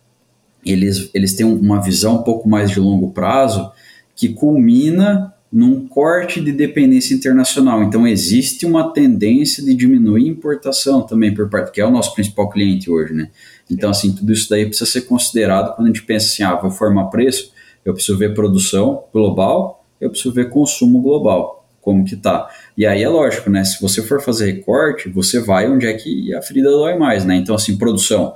eles, 0.64 1.10
eles 1.14 1.34
têm 1.34 1.46
uma 1.46 1.80
visão 1.80 2.16
um 2.16 2.22
pouco 2.22 2.48
mais 2.48 2.70
de 2.70 2.80
longo 2.80 3.12
prazo 3.12 3.70
que 4.14 4.30
culmina 4.30 5.32
num 5.50 5.86
corte 5.86 6.40
de 6.40 6.52
dependência 6.52 7.14
internacional. 7.14 7.82
Então, 7.82 8.06
existe 8.06 8.66
uma 8.66 8.92
tendência 8.92 9.64
de 9.64 9.74
diminuir 9.74 10.26
a 10.26 10.32
importação 10.32 11.02
também 11.02 11.32
por 11.32 11.48
parte, 11.48 11.70
que 11.70 11.80
é 11.80 11.86
o 11.86 11.90
nosso 11.90 12.14
principal 12.14 12.50
cliente 12.50 12.90
hoje, 12.90 13.14
né? 13.14 13.30
Então, 13.70 13.90
assim, 13.90 14.12
tudo 14.12 14.32
isso 14.32 14.50
daí 14.50 14.66
precisa 14.66 14.90
ser 14.90 15.02
considerado 15.02 15.74
quando 15.74 15.86
a 15.86 15.90
gente 15.90 16.02
pensa 16.02 16.26
assim, 16.26 16.42
ah, 16.42 16.60
vou 16.60 16.70
formar 16.70 17.04
preço, 17.06 17.52
eu 17.84 17.94
preciso 17.94 18.18
ver 18.18 18.34
produção 18.34 19.04
global, 19.12 19.84
eu 20.00 20.10
preciso 20.10 20.34
ver 20.34 20.50
consumo 20.50 21.00
global, 21.00 21.65
como 21.86 22.04
que 22.04 22.16
tá. 22.16 22.50
E 22.76 22.84
aí 22.84 23.04
é 23.04 23.08
lógico, 23.08 23.48
né? 23.48 23.62
Se 23.62 23.80
você 23.80 24.02
for 24.02 24.20
fazer 24.20 24.46
recorte, 24.46 25.08
você 25.08 25.38
vai 25.38 25.70
onde 25.70 25.86
é 25.86 25.94
que 25.94 26.34
a 26.34 26.42
ferida 26.42 26.68
dói 26.68 26.98
mais, 26.98 27.24
né? 27.24 27.36
Então, 27.36 27.54
assim, 27.54 27.78
produção 27.78 28.34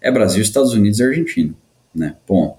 é 0.00 0.08
Brasil, 0.08 0.40
Estados 0.40 0.72
Unidos 0.72 1.00
e 1.00 1.02
Argentina, 1.02 1.52
né? 1.92 2.14
Ponto. 2.24 2.58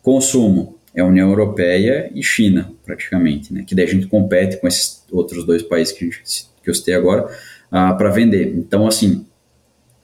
Consumo 0.00 0.78
é 0.94 1.04
União 1.04 1.28
Europeia 1.28 2.10
e 2.14 2.22
China, 2.22 2.72
praticamente, 2.86 3.52
né? 3.52 3.64
Que 3.66 3.74
daí 3.74 3.84
a 3.84 3.88
gente 3.88 4.06
compete 4.06 4.56
com 4.56 4.66
esses 4.66 5.04
outros 5.12 5.44
dois 5.44 5.62
países 5.62 5.92
que, 5.92 6.06
gente, 6.06 6.46
que 6.62 6.70
eu 6.70 6.74
citei 6.74 6.94
agora 6.94 7.26
uh, 7.26 7.94
para 7.98 8.08
vender. 8.08 8.54
Então, 8.56 8.86
assim, 8.86 9.26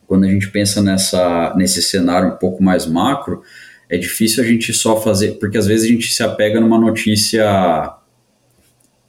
quando 0.07 0.25
a 0.25 0.29
gente 0.29 0.51
pensa 0.51 0.83
nessa, 0.83 1.55
nesse 1.57 1.81
cenário 1.81 2.29
um 2.29 2.37
pouco 2.37 2.63
mais 2.63 2.85
macro, 2.85 3.43
é 3.89 3.97
difícil 3.97 4.45
a 4.45 4.47
gente 4.47 4.71
só 4.75 5.01
fazer, 5.01 5.39
porque 5.39 5.57
às 5.57 5.67
vezes 5.67 5.87
a 5.87 5.89
gente 5.89 6.13
se 6.13 6.23
apega 6.23 6.61
numa 6.61 6.79
notícia 6.79 8.02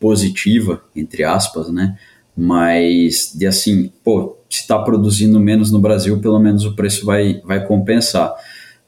positiva, 0.04 0.84
entre 0.94 1.24
aspas, 1.24 1.72
né? 1.72 1.98
Mas 2.36 3.32
de 3.34 3.48
assim, 3.48 3.90
pô, 4.04 4.36
se 4.50 4.60
está 4.60 4.78
produzindo 4.78 5.40
menos 5.40 5.72
no 5.72 5.80
Brasil, 5.80 6.20
pelo 6.20 6.40
menos 6.40 6.66
o 6.66 6.76
preço 6.76 7.06
vai, 7.06 7.42
vai 7.46 7.66
compensar. 7.66 8.36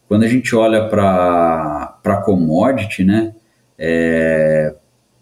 Quando 0.09 0.23
a 0.23 0.27
gente 0.27 0.53
olha 0.53 0.89
para 0.89 2.21
commodity, 2.25 3.05
né? 3.05 3.33
É, 3.79 4.75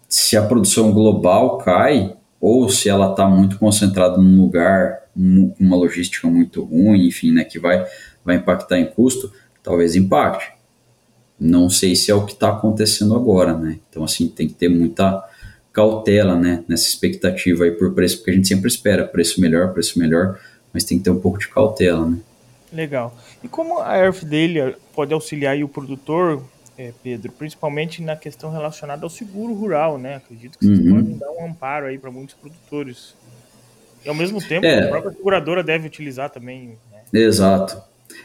se 0.08 0.36
a 0.36 0.42
produção 0.42 0.90
global 0.90 1.58
cai, 1.58 2.16
ou 2.40 2.68
se 2.68 2.88
ela 2.88 3.12
está 3.12 3.28
muito 3.28 3.56
concentrada 3.56 4.18
num 4.18 4.40
lugar, 4.40 4.98
uma 5.14 5.76
logística 5.76 6.26
muito 6.26 6.64
ruim, 6.64 7.06
enfim, 7.06 7.30
né, 7.30 7.44
que 7.44 7.60
vai, 7.60 7.86
vai 8.24 8.36
impactar 8.36 8.80
em 8.80 8.86
custo, 8.86 9.32
talvez 9.62 9.94
impacte. 9.94 10.52
Não 11.38 11.70
sei 11.70 11.94
se 11.94 12.10
é 12.10 12.14
o 12.14 12.26
que 12.26 12.32
está 12.32 12.48
acontecendo 12.48 13.14
agora, 13.14 13.56
né? 13.56 13.78
Então, 13.88 14.02
assim, 14.02 14.26
tem 14.26 14.48
que 14.48 14.54
ter 14.54 14.68
muita 14.68 15.22
cautela, 15.74 16.36
né, 16.36 16.64
nessa 16.68 16.86
expectativa 16.86 17.64
aí 17.64 17.72
por 17.72 17.92
preço, 17.92 18.18
porque 18.18 18.30
a 18.30 18.34
gente 18.34 18.46
sempre 18.46 18.68
espera 18.68 19.04
preço 19.04 19.40
melhor, 19.40 19.72
preço 19.72 19.98
melhor, 19.98 20.38
mas 20.72 20.84
tem 20.84 20.96
que 20.96 21.04
ter 21.04 21.10
um 21.10 21.18
pouco 21.18 21.38
de 21.38 21.48
cautela, 21.48 22.08
né? 22.08 22.18
Legal. 22.72 23.14
E 23.42 23.48
como 23.48 23.80
a 23.80 23.98
Earth 23.98 24.24
Daily 24.24 24.76
pode 24.94 25.12
auxiliar 25.12 25.60
o 25.62 25.68
produtor, 25.68 26.42
é, 26.78 26.92
Pedro, 27.02 27.32
principalmente 27.32 28.02
na 28.02 28.16
questão 28.16 28.50
relacionada 28.50 29.04
ao 29.04 29.10
seguro 29.10 29.52
rural, 29.52 29.98
né? 29.98 30.16
Acredito 30.16 30.58
que 30.58 30.64
vocês 30.64 30.78
uhum. 30.78 30.94
podem 30.94 31.18
dar 31.18 31.30
um 31.30 31.46
amparo 31.46 31.86
aí 31.86 31.98
para 31.98 32.10
muitos 32.10 32.34
produtores. 32.34 33.14
E 34.04 34.08
ao 34.08 34.14
mesmo 34.14 34.40
tempo, 34.40 34.66
é. 34.66 34.84
a 34.84 34.88
própria 34.88 35.12
seguradora 35.12 35.62
deve 35.62 35.86
utilizar 35.86 36.30
também. 36.30 36.76
Né? 37.12 37.20
Exato. 37.20 37.80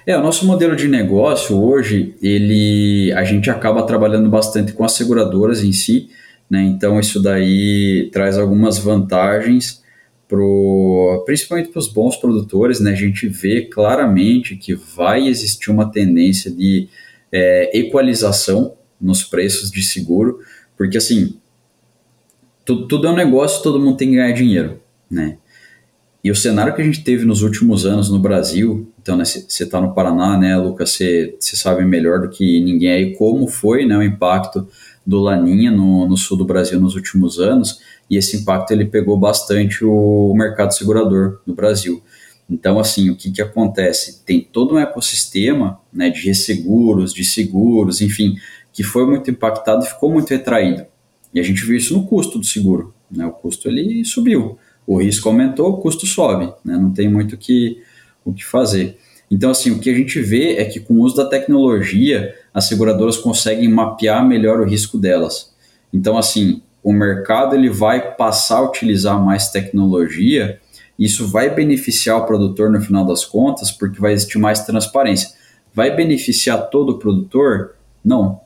É, 0.06 0.18
o 0.18 0.22
nosso 0.22 0.46
modelo 0.46 0.76
de 0.76 0.88
negócio 0.88 1.60
hoje, 1.62 2.16
ele, 2.22 3.12
a 3.14 3.24
gente 3.24 3.50
acaba 3.50 3.84
trabalhando 3.84 4.30
bastante 4.30 4.74
com 4.74 4.84
as 4.84 4.94
seguradoras 4.94 5.64
em 5.64 5.72
si, 5.72 6.10
né? 6.50 6.64
Então 6.64 7.00
isso 7.00 7.22
daí 7.22 8.10
traz 8.12 8.38
algumas 8.38 8.80
vantagens 8.80 9.84
pro, 10.28 11.24
principalmente 11.26 11.70
para 11.70 11.80
os 11.80 11.88
bons 11.88 12.16
produtores, 12.16 12.80
né? 12.80 12.92
A 12.92 12.96
gente 12.96 13.28
vê 13.28 13.62
claramente 13.62 14.56
que 14.56 14.74
vai 14.74 15.28
existir 15.28 15.72
uma 15.72 15.92
tendência 15.92 16.50
de 16.52 16.88
é, 17.32 17.78
equalização 17.78 18.76
nos 19.00 19.24
preços 19.24 19.72
de 19.72 19.84
seguro, 19.84 20.40
porque 20.78 20.98
assim, 20.98 21.38
tudo, 22.66 22.88
tudo 22.88 23.08
é 23.08 23.12
um 23.12 23.16
negócio, 23.16 23.64
todo 23.64 23.80
mundo 23.80 23.98
tem 23.98 24.10
que 24.10 24.16
ganhar 24.16 24.32
dinheiro, 24.32 24.80
né? 25.10 25.38
E 26.24 26.30
o 26.30 26.36
cenário 26.36 26.76
que 26.76 26.82
a 26.82 26.86
gente 26.86 27.02
teve 27.04 27.24
nos 27.26 27.42
últimos 27.42 27.86
anos 27.86 28.10
no 28.10 28.20
Brasil, 28.20 28.92
então 29.02 29.16
né, 29.16 29.24
você 29.24 29.64
está 29.64 29.80
no 29.80 29.94
Paraná, 29.94 30.38
né, 30.38 30.58
Lucas, 30.58 30.92
você 30.92 31.38
sabe 31.40 31.86
melhor 31.86 32.20
do 32.20 32.30
que 32.30 32.60
ninguém 32.60 32.92
aí 32.92 33.16
como 33.16 33.48
foi 33.48 33.86
né, 33.86 33.98
o 33.98 34.04
impacto 34.04 34.68
do 35.10 35.20
Laninha 35.20 35.72
no, 35.72 36.08
no 36.08 36.16
sul 36.16 36.38
do 36.38 36.46
Brasil 36.46 36.80
nos 36.80 36.94
últimos 36.94 37.40
anos, 37.40 37.80
e 38.08 38.16
esse 38.16 38.38
impacto 38.38 38.72
ele 38.72 38.86
pegou 38.86 39.18
bastante 39.18 39.84
o, 39.84 40.34
mercado 40.36 40.72
segurador 40.72 41.42
no 41.48 41.56
Brasil. 41.56 42.04
Então, 42.48 42.80
assim, 42.80 43.10
o 43.10 43.16
que, 43.16 43.32
que 43.32 43.42
acontece? 43.42 44.24
Tem 44.24 44.40
todo 44.40 44.76
um 44.76 44.80
ecossistema 44.80 45.80
né, 45.92 46.12
de 46.12 46.22
resseguros, 46.22 47.12
de 47.12 47.26
seguros, 47.26 48.02
enfim, 48.02 48.36
que 48.72 48.84
foi 48.84 49.06
muito 49.08 49.32
impactado 49.32 49.84
e 49.84 49.88
ficou 49.88 50.12
muito 50.12 50.30
retraído. 50.30 50.86
E 51.34 51.40
a 51.40 51.44
gente 51.44 51.66
viu 51.66 51.76
isso 51.76 51.96
no 51.96 52.06
custo 52.06 52.38
do 52.38 52.46
seguro. 52.46 52.94
Né? 53.10 53.26
O 53.26 53.32
custo 53.32 53.68
ele 53.68 54.06
subiu, 54.06 54.60
o 54.86 55.02
risco 55.02 55.28
aumentou, 55.28 55.70
o 55.70 55.78
custo 55.78 56.06
sobe. 56.06 56.54
Né? 56.64 56.78
Não 56.78 56.92
tem 56.92 57.10
muito 57.10 57.36
que, 57.36 57.82
o 58.24 58.32
que 58.32 58.46
fazer. 58.46 58.98
Então, 59.30 59.50
assim, 59.50 59.72
o 59.72 59.80
que 59.80 59.90
a 59.90 59.94
gente 59.94 60.20
vê 60.22 60.58
é 60.58 60.66
que 60.66 60.80
com 60.80 60.96
o 60.96 61.02
uso 61.02 61.16
da 61.16 61.26
tecnologia, 61.26 62.36
as 62.54 62.66
seguradoras 62.66 63.18
conseguem 63.18 63.70
mapear 63.70 64.28
melhor 64.28 64.60
o 64.60 64.66
risco 64.66 64.98
delas. 64.98 65.54
Então, 65.94 66.18
assim, 66.18 66.62
o 66.84 66.92
mercado 66.92 67.56
ele 67.56 67.70
vai 67.70 68.16
passar 68.16 68.58
a 68.58 68.70
utilizar 68.70 69.20
mais 69.24 69.50
tecnologia 69.50 70.60
isso 71.00 71.26
vai 71.26 71.50
beneficiar 71.50 72.18
o 72.18 72.26
produtor 72.26 72.70
no 72.70 72.82
final 72.82 73.06
das 73.06 73.24
contas, 73.24 73.72
porque 73.72 74.02
vai 74.02 74.12
existir 74.12 74.38
mais 74.38 74.66
transparência. 74.66 75.30
Vai 75.74 75.96
beneficiar 75.96 76.70
todo 76.70 76.90
o 76.90 77.00
produtor? 77.00 77.76
Não. 78.04 78.42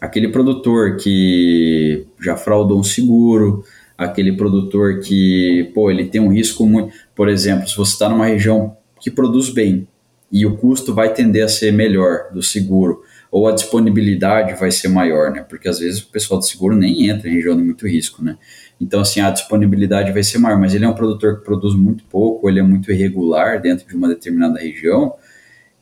Aquele 0.00 0.28
produtor 0.28 0.96
que 0.96 2.06
já 2.18 2.38
fraudou 2.38 2.80
um 2.80 2.82
seguro, 2.82 3.62
aquele 3.98 4.32
produtor 4.32 5.00
que, 5.00 5.70
pô, 5.74 5.90
ele 5.90 6.06
tem 6.06 6.22
um 6.22 6.32
risco 6.32 6.66
muito. 6.66 6.90
Por 7.14 7.28
exemplo, 7.28 7.68
se 7.68 7.76
você 7.76 7.92
está 7.92 8.08
numa 8.08 8.26
região 8.26 8.74
que 8.98 9.10
produz 9.10 9.50
bem 9.50 9.86
e 10.32 10.46
o 10.46 10.56
custo 10.56 10.94
vai 10.94 11.12
tender 11.12 11.44
a 11.44 11.48
ser 11.48 11.70
melhor 11.70 12.32
do 12.32 12.42
seguro, 12.42 13.02
ou 13.34 13.48
a 13.48 13.52
disponibilidade 13.52 14.54
vai 14.54 14.70
ser 14.70 14.86
maior, 14.86 15.32
né? 15.32 15.42
Porque 15.42 15.68
às 15.68 15.80
vezes 15.80 16.00
o 16.00 16.06
pessoal 16.06 16.38
do 16.38 16.46
seguro 16.46 16.76
nem 16.76 17.08
entra 17.08 17.28
em 17.28 17.32
região 17.32 17.56
de 17.56 17.64
muito 17.64 17.84
risco, 17.84 18.22
né? 18.22 18.38
Então, 18.80 19.00
assim, 19.00 19.18
a 19.18 19.28
disponibilidade 19.28 20.12
vai 20.12 20.22
ser 20.22 20.38
maior, 20.38 20.56
mas 20.56 20.72
ele 20.72 20.84
é 20.84 20.88
um 20.88 20.94
produtor 20.94 21.38
que 21.38 21.44
produz 21.44 21.74
muito 21.74 22.04
pouco, 22.04 22.48
ele 22.48 22.60
é 22.60 22.62
muito 22.62 22.92
irregular 22.92 23.60
dentro 23.60 23.88
de 23.88 23.96
uma 23.96 24.06
determinada 24.06 24.60
região, 24.60 25.14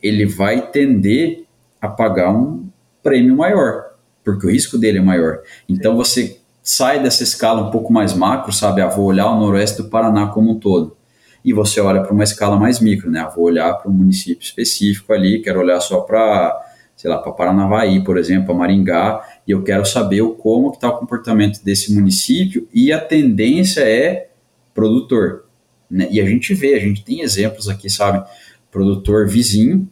ele 0.03 0.25
vai 0.25 0.71
tender 0.71 1.45
a 1.79 1.89
pagar 1.89 2.33
um 2.33 2.71
prêmio 3.03 3.37
maior, 3.37 3.97
porque 4.25 4.47
o 4.47 4.51
risco 4.51 4.79
dele 4.79 4.97
é 4.97 5.03
maior. 5.03 5.41
Então, 5.69 5.95
você 5.95 6.39
sai 6.63 7.03
dessa 7.03 7.23
escala 7.23 7.69
um 7.69 7.71
pouco 7.71 7.93
mais 7.93 8.15
macro, 8.15 8.51
sabe? 8.51 8.81
Ah, 8.81 8.89
vou 8.89 9.05
olhar 9.05 9.31
o 9.31 9.39
noroeste 9.39 9.83
do 9.83 9.91
Paraná 9.91 10.29
como 10.29 10.53
um 10.53 10.59
todo. 10.59 10.97
E 11.45 11.53
você 11.53 11.83
olha 11.83 12.01
para 12.01 12.15
uma 12.15 12.25
escala 12.25 12.59
mais 12.59 12.81
micro, 12.81 13.11
né? 13.11 13.21
Ah, 13.21 13.29
vou 13.29 13.45
olhar 13.45 13.75
para 13.75 13.91
um 13.91 13.95
município 13.95 14.43
específico 14.43 15.13
ali, 15.13 15.43
quero 15.43 15.61
olhar 15.61 15.81
só 15.81 16.01
para, 16.01 16.72
sei 17.03 17.11
lá, 17.11 17.19
para 17.19 17.33
Paranavaí, 17.33 18.05
por 18.05 18.17
exemplo, 18.17 18.47
para 18.47 18.55
Maringá, 18.55 19.29
e 19.45 19.51
eu 19.51 19.65
quero 19.65 19.85
saber 19.85 20.23
como 20.39 20.71
está 20.71 20.89
o 20.89 20.99
comportamento 20.99 21.61
desse 21.65 21.93
município 21.93 22.69
e 22.73 22.93
a 22.93 23.01
tendência 23.01 23.81
é 23.81 24.29
produtor. 24.73 25.47
Né? 25.91 26.07
E 26.13 26.21
a 26.21 26.25
gente 26.25 26.55
vê, 26.55 26.77
a 26.77 26.79
gente 26.79 27.05
tem 27.05 27.21
exemplos 27.23 27.69
aqui, 27.69 27.91
sabe? 27.91 28.25
Produtor 28.71 29.27
vizinho, 29.27 29.89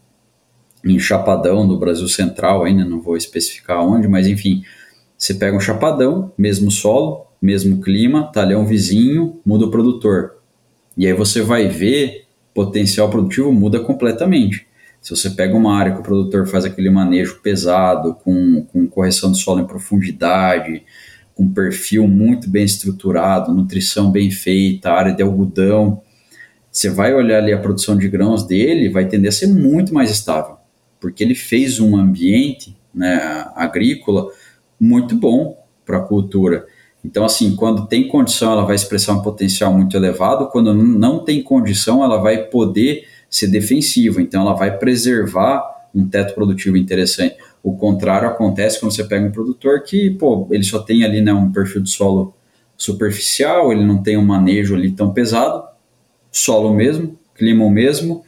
em 0.84 1.00
Chapadão, 1.00 1.66
do 1.66 1.76
Brasil 1.76 2.06
Central, 2.06 2.62
ainda 2.62 2.84
não 2.84 3.00
vou 3.00 3.16
especificar 3.16 3.84
onde, 3.84 4.06
mas 4.06 4.28
enfim, 4.28 4.62
você 5.18 5.34
pega 5.34 5.56
um 5.56 5.60
Chapadão, 5.60 6.32
mesmo 6.38 6.70
solo, 6.70 7.26
mesmo 7.42 7.80
clima, 7.80 8.30
talhão 8.32 8.64
vizinho, 8.64 9.40
muda 9.44 9.66
o 9.66 9.70
produtor. 9.72 10.36
E 10.96 11.08
aí 11.08 11.12
você 11.12 11.42
vai 11.42 11.66
ver, 11.66 12.28
potencial 12.54 13.10
produtivo 13.10 13.52
muda 13.52 13.80
completamente. 13.80 14.69
Se 15.00 15.10
você 15.10 15.30
pega 15.30 15.56
uma 15.56 15.76
área 15.76 15.92
que 15.92 16.00
o 16.00 16.02
produtor 16.02 16.46
faz 16.46 16.64
aquele 16.64 16.90
manejo 16.90 17.40
pesado, 17.42 18.14
com, 18.14 18.64
com 18.64 18.86
correção 18.86 19.30
do 19.30 19.36
solo 19.36 19.60
em 19.60 19.66
profundidade, 19.66 20.82
com 21.34 21.48
perfil 21.48 22.06
muito 22.06 22.50
bem 22.50 22.64
estruturado, 22.64 23.54
nutrição 23.54 24.10
bem 24.10 24.30
feita, 24.30 24.90
área 24.90 25.12
de 25.12 25.22
algodão, 25.22 26.02
você 26.70 26.90
vai 26.90 27.14
olhar 27.14 27.38
ali 27.38 27.52
a 27.52 27.58
produção 27.58 27.96
de 27.96 28.08
grãos 28.08 28.46
dele, 28.46 28.90
vai 28.90 29.08
tender 29.08 29.30
a 29.30 29.32
ser 29.32 29.46
muito 29.46 29.92
mais 29.94 30.10
estável, 30.10 30.56
porque 31.00 31.24
ele 31.24 31.34
fez 31.34 31.80
um 31.80 31.96
ambiente 31.96 32.76
né, 32.94 33.46
agrícola 33.56 34.28
muito 34.78 35.16
bom 35.16 35.58
para 35.84 35.96
a 35.96 36.02
cultura. 36.02 36.66
Então, 37.02 37.24
assim, 37.24 37.56
quando 37.56 37.86
tem 37.86 38.06
condição, 38.06 38.52
ela 38.52 38.66
vai 38.66 38.76
expressar 38.76 39.14
um 39.14 39.22
potencial 39.22 39.72
muito 39.72 39.96
elevado, 39.96 40.48
quando 40.48 40.74
não 40.74 41.24
tem 41.24 41.42
condição, 41.42 42.04
ela 42.04 42.18
vai 42.18 42.44
poder 42.44 43.06
ser 43.30 43.46
defensiva, 43.46 44.20
então 44.20 44.42
ela 44.42 44.54
vai 44.54 44.76
preservar 44.76 45.62
um 45.94 46.06
teto 46.06 46.34
produtivo 46.34 46.76
interessante. 46.76 47.36
O 47.62 47.76
contrário 47.76 48.28
acontece 48.28 48.80
quando 48.80 48.92
você 48.92 49.04
pega 49.04 49.26
um 49.26 49.32
produtor 49.32 49.82
que, 49.84 50.10
pô, 50.10 50.48
ele 50.50 50.64
só 50.64 50.80
tem 50.80 51.04
ali 51.04 51.20
né, 51.20 51.32
um 51.32 51.52
perfil 51.52 51.82
de 51.82 51.90
solo 51.90 52.34
superficial, 52.76 53.72
ele 53.72 53.84
não 53.84 54.02
tem 54.02 54.16
um 54.16 54.24
manejo 54.24 54.74
ali 54.74 54.90
tão 54.90 55.12
pesado, 55.12 55.62
solo 56.32 56.74
mesmo, 56.74 57.18
clima 57.34 57.70
mesmo, 57.70 58.24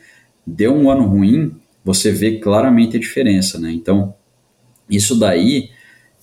deu 0.47 0.75
um 0.75 0.91
ano 0.91 1.07
ruim, 1.07 1.57
você 1.85 2.13
vê 2.13 2.39
claramente 2.39 2.97
a 2.97 3.01
diferença, 3.01 3.59
né? 3.59 3.73
Então, 3.73 4.15
isso 4.89 5.19
daí 5.19 5.71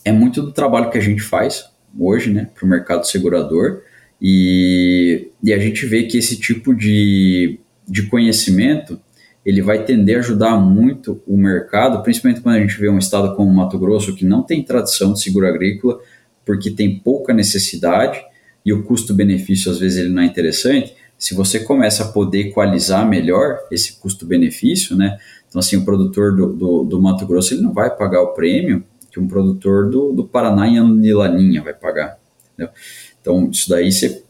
é 0.05 0.11
muito 0.11 0.41
do 0.41 0.51
trabalho 0.51 0.89
que 0.89 0.97
a 0.97 1.01
gente 1.01 1.21
faz 1.21 1.69
hoje, 1.97 2.31
né, 2.31 2.49
para 2.53 2.65
o 2.65 2.69
mercado 2.69 3.05
segurador, 3.05 3.81
e, 4.21 5.29
e 5.43 5.53
a 5.53 5.57
gente 5.57 5.85
vê 5.85 6.03
que 6.03 6.17
esse 6.17 6.39
tipo 6.39 6.75
de, 6.75 7.59
de 7.89 8.04
conhecimento 8.04 8.99
ele 9.45 9.62
vai 9.62 9.84
tender 9.84 10.17
a 10.17 10.19
ajudar 10.19 10.58
muito 10.58 11.21
o 11.25 11.38
mercado, 11.38 12.04
principalmente 12.04 12.41
quando 12.41 12.56
a 12.56 12.60
gente 12.60 12.78
vê 12.80 12.89
um 12.89 12.97
estado 12.97 13.36
como 13.36 13.52
Mato 13.52 13.80
Grosso 13.80 14.15
que 14.15 14.25
não 14.25 14.43
tem 14.43 14.62
tradição 14.63 15.13
de 15.13 15.21
seguro 15.21 15.47
agrícola, 15.47 15.99
porque 16.45 16.69
tem 16.69 16.99
pouca 16.99 17.34
necessidade 17.34 18.21
e 18.65 18.73
o 18.73 18.84
custo-benefício 18.84 19.71
às 19.71 19.80
vezes 19.80 19.97
ele 19.97 20.10
não 20.10 20.21
é 20.21 20.25
interessante. 20.25 20.93
Se 21.17 21.34
você 21.34 21.60
começa 21.62 22.04
a 22.04 22.08
poder 22.10 22.49
equalizar 22.49 23.08
melhor 23.08 23.60
esse 23.71 23.93
custo-benefício, 23.93 24.95
né? 24.95 25.17
Então, 25.47 25.60
assim, 25.60 25.78
o 25.78 25.84
produtor 25.84 26.36
do, 26.36 26.54
do, 26.54 26.84
do, 26.84 27.02
Mato 27.02 27.25
Grosso 27.25 27.54
ele 27.54 27.62
não 27.62 27.73
vai 27.73 27.89
pagar 27.89 28.21
o 28.21 28.34
prêmio 28.34 28.84
que 29.12 29.19
um 29.19 29.28
produtor 29.28 29.89
do, 29.89 30.13
do 30.13 30.23
Paraná 30.25 30.67
em 30.67 31.13
Laninha 31.13 31.63
vai 31.63 31.73
pagar. 31.73 32.19
Entendeu? 32.54 32.71
Então, 33.19 33.49
isso 33.49 33.67
daí, 33.67 33.91
você, 33.91 34.23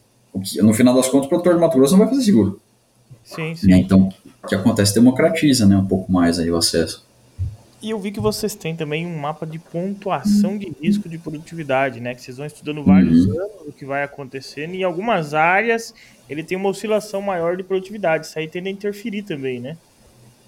no 0.61 0.73
final 0.73 0.95
das 0.95 1.09
contas, 1.09 1.25
o 1.25 1.29
produtor 1.29 1.55
do 1.55 1.59
Mato 1.59 1.77
Grosso 1.77 1.91
não 1.91 1.99
vai 1.99 2.07
fazer 2.07 2.23
seguro. 2.23 2.61
Sim, 3.29 3.53
sim. 3.53 3.71
Então, 3.73 4.09
o 4.43 4.47
que 4.47 4.55
acontece 4.55 4.93
democratiza 4.95 5.65
né, 5.67 5.77
um 5.77 5.85
pouco 5.85 6.11
mais 6.11 6.39
aí 6.39 6.49
o 6.49 6.57
acesso. 6.57 7.07
E 7.81 7.91
eu 7.91 7.99
vi 7.99 8.11
que 8.11 8.19
vocês 8.19 8.55
têm 8.55 8.75
também 8.75 9.05
um 9.05 9.17
mapa 9.17 9.45
de 9.45 9.59
pontuação 9.59 10.57
de 10.57 10.73
risco 10.81 11.07
de 11.07 11.17
produtividade, 11.17 12.01
né? 12.01 12.13
Que 12.13 12.21
vocês 12.21 12.35
vão 12.35 12.45
estudando 12.45 12.83
vários 12.83 13.25
uhum. 13.25 13.39
anos 13.39 13.67
o 13.67 13.71
que 13.71 13.85
vai 13.85 14.03
acontecendo. 14.03 14.73
E 14.73 14.79
em 14.79 14.83
algumas 14.83 15.33
áreas 15.33 15.93
ele 16.29 16.43
tem 16.43 16.57
uma 16.57 16.69
oscilação 16.69 17.21
maior 17.21 17.55
de 17.55 17.63
produtividade. 17.63 18.25
Isso 18.25 18.37
aí 18.37 18.49
tende 18.49 18.67
a 18.67 18.71
interferir 18.71 19.21
também, 19.21 19.61
né? 19.61 19.77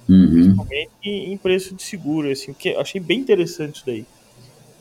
Uhum. 0.09 0.29
Principalmente 0.29 0.91
em 1.03 1.37
preço 1.37 1.73
de 1.73 1.83
seguro, 1.83 2.29
assim, 2.29 2.51
o 2.51 2.53
que 2.53 2.69
eu 2.69 2.81
achei 2.81 2.99
bem 2.99 3.19
interessante 3.19 3.75
isso 3.75 3.85
daí. 3.85 4.05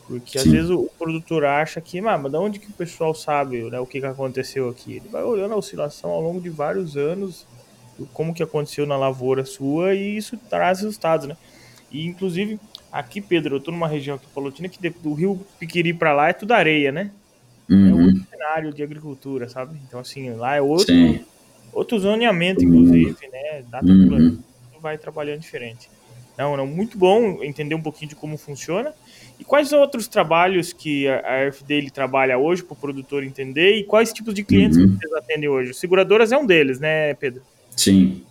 Porque 0.07 0.37
Sim. 0.37 0.49
às 0.49 0.51
vezes 0.53 0.69
o 0.71 0.89
produtor 0.99 1.45
acha 1.45 1.79
que, 1.79 1.99
ah, 1.99 2.17
mas 2.17 2.31
de 2.31 2.37
onde 2.37 2.59
que 2.59 2.67
o 2.67 2.73
pessoal 2.73 3.15
sabe 3.15 3.61
né, 3.69 3.79
o 3.79 3.85
que, 3.85 4.01
que 4.01 4.05
aconteceu 4.05 4.67
aqui? 4.67 4.97
Ele 4.97 5.07
vai 5.09 5.23
olhando 5.23 5.53
a 5.53 5.57
oscilação 5.57 6.09
ao 6.09 6.19
longo 6.19 6.41
de 6.41 6.49
vários 6.49 6.97
anos, 6.97 7.45
como 8.13 8.33
que 8.33 8.43
aconteceu 8.43 8.85
na 8.85 8.97
lavoura 8.97 9.45
sua, 9.45 9.93
e 9.95 10.17
isso 10.17 10.37
traz 10.49 10.79
resultados, 10.79 11.27
né? 11.27 11.37
E 11.91 12.05
inclusive, 12.05 12.59
aqui, 12.91 13.21
Pedro, 13.21 13.55
eu 13.55 13.59
tô 13.59 13.71
numa 13.71 13.87
região 13.87 14.15
aqui 14.15 14.25
palotina 14.33 14.69
que 14.69 14.89
do 14.89 15.13
rio 15.13 15.45
Piquiri 15.59 15.93
para 15.93 16.13
lá 16.13 16.29
é 16.29 16.33
tudo 16.33 16.53
areia, 16.53 16.91
né? 16.91 17.11
Uhum. 17.69 17.89
É 17.89 17.93
outro 17.93 18.25
cenário 18.29 18.73
de 18.73 18.83
agricultura, 18.83 19.49
sabe? 19.49 19.77
Então, 19.87 19.99
assim, 19.99 20.31
lá 20.31 20.55
é 20.55 20.61
outro, 20.61 20.93
outro 21.73 21.99
zoneamento, 21.99 22.63
inclusive, 22.63 23.15
né? 23.31 23.63
Data 23.69 23.85
uhum. 23.85 24.39
vai 24.81 24.97
trabalhando 24.97 25.39
diferente. 25.39 25.89
Não, 26.37 26.57
não, 26.57 26.65
muito 26.65 26.97
bom 26.97 27.43
entender 27.43 27.75
um 27.75 27.81
pouquinho 27.81 28.09
de 28.09 28.15
como 28.15 28.37
funciona. 28.37 28.93
E 29.39 29.43
quais 29.43 29.71
outros 29.73 30.07
trabalhos 30.07 30.71
que 30.73 31.07
a 31.07 31.47
RFD 31.47 31.91
trabalha 31.91 32.37
hoje 32.37 32.63
para 32.63 32.73
o 32.73 32.77
produtor 32.77 33.23
entender 33.23 33.75
e 33.75 33.83
quais 33.83 34.13
tipos 34.13 34.33
de 34.33 34.43
clientes 34.43 34.77
uhum. 34.77 34.97
vocês 34.97 35.13
atendem 35.13 35.49
hoje? 35.49 35.73
Seguradoras 35.73 36.31
é 36.31 36.37
um 36.37 36.45
deles, 36.45 36.79
né, 36.79 37.13
Pedro? 37.15 37.41
Sim. 37.75 38.21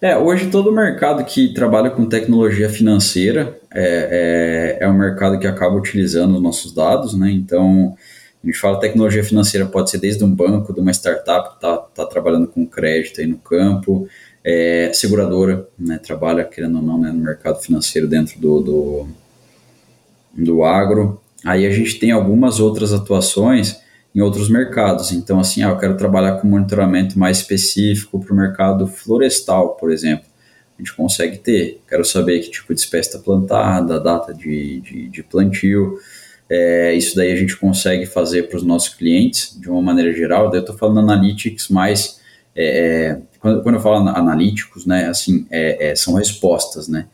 É, 0.00 0.16
hoje 0.16 0.50
todo 0.50 0.70
mercado 0.70 1.24
que 1.24 1.54
trabalha 1.54 1.90
com 1.90 2.04
tecnologia 2.06 2.68
financeira 2.68 3.58
é, 3.72 4.76
é, 4.80 4.84
é 4.84 4.88
um 4.88 4.96
mercado 4.96 5.38
que 5.38 5.46
acaba 5.46 5.76
utilizando 5.76 6.34
os 6.34 6.42
nossos 6.42 6.72
dados, 6.72 7.14
né? 7.14 7.30
Então, 7.30 7.96
a 8.42 8.46
gente 8.46 8.58
fala 8.58 8.78
tecnologia 8.78 9.24
financeira 9.24 9.64
pode 9.66 9.90
ser 9.90 9.98
desde 9.98 10.22
um 10.22 10.30
banco, 10.30 10.72
de 10.72 10.80
uma 10.80 10.90
startup 10.90 11.48
que 11.48 11.54
está 11.56 11.78
tá 11.78 12.06
trabalhando 12.06 12.46
com 12.46 12.66
crédito 12.66 13.20
aí 13.20 13.26
no 13.26 13.38
campo, 13.38 14.06
é, 14.44 14.90
seguradora, 14.92 15.66
né? 15.78 15.98
Trabalha, 15.98 16.44
querendo 16.44 16.76
ou 16.76 16.82
não, 16.82 17.00
né, 17.00 17.10
no 17.10 17.24
mercado 17.24 17.58
financeiro 17.60 18.06
dentro 18.06 18.38
do, 18.38 18.60
do, 18.60 19.08
do 20.34 20.64
agro. 20.64 21.20
Aí 21.42 21.66
a 21.66 21.70
gente 21.70 21.98
tem 21.98 22.10
algumas 22.10 22.60
outras 22.60 22.92
atuações 22.92 23.82
em 24.14 24.20
outros 24.20 24.48
mercados. 24.48 25.12
Então, 25.12 25.40
assim, 25.40 25.62
ah, 25.62 25.70
eu 25.70 25.78
quero 25.78 25.96
trabalhar 25.96 26.38
com 26.38 26.46
monitoramento 26.46 27.18
mais 27.18 27.38
específico 27.38 28.20
para 28.20 28.32
o 28.32 28.36
mercado 28.36 28.86
florestal, 28.86 29.74
por 29.74 29.90
exemplo. 29.90 30.26
A 30.78 30.82
gente 30.82 30.94
consegue 30.94 31.38
ter. 31.38 31.80
Quero 31.88 32.04
saber 32.04 32.40
que 32.40 32.50
tipo 32.50 32.72
de 32.72 32.80
espécie 32.80 33.08
está 33.08 33.18
plantada, 33.18 33.96
a 33.96 33.98
data 33.98 34.32
de, 34.32 34.80
de, 34.80 35.08
de 35.08 35.22
plantio. 35.22 35.98
É, 36.48 36.94
isso 36.94 37.16
daí 37.16 37.32
a 37.32 37.36
gente 37.36 37.56
consegue 37.56 38.06
fazer 38.06 38.48
para 38.48 38.56
os 38.56 38.62
nossos 38.62 38.94
clientes 38.94 39.58
de 39.60 39.68
uma 39.68 39.82
maneira 39.82 40.12
geral. 40.12 40.48
Daí 40.50 40.58
eu 40.58 40.62
estou 40.62 40.76
falando 40.76 41.00
analytics 41.00 41.68
mais. 41.68 42.20
É, 42.56 43.18
quando, 43.40 43.62
quando, 43.62 43.74
eu 43.76 43.80
falo 43.80 44.08
analíticos, 44.08 44.86
né, 44.86 45.06
assim, 45.06 45.46
é, 45.50 45.90
é 45.90 45.96
são 45.96 46.14
respostas, 46.14 46.86
né? 46.86 47.06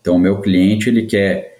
Então, 0.00 0.16
o 0.16 0.18
meu 0.18 0.40
cliente 0.40 0.88
ele 0.88 1.04
quer 1.04 1.55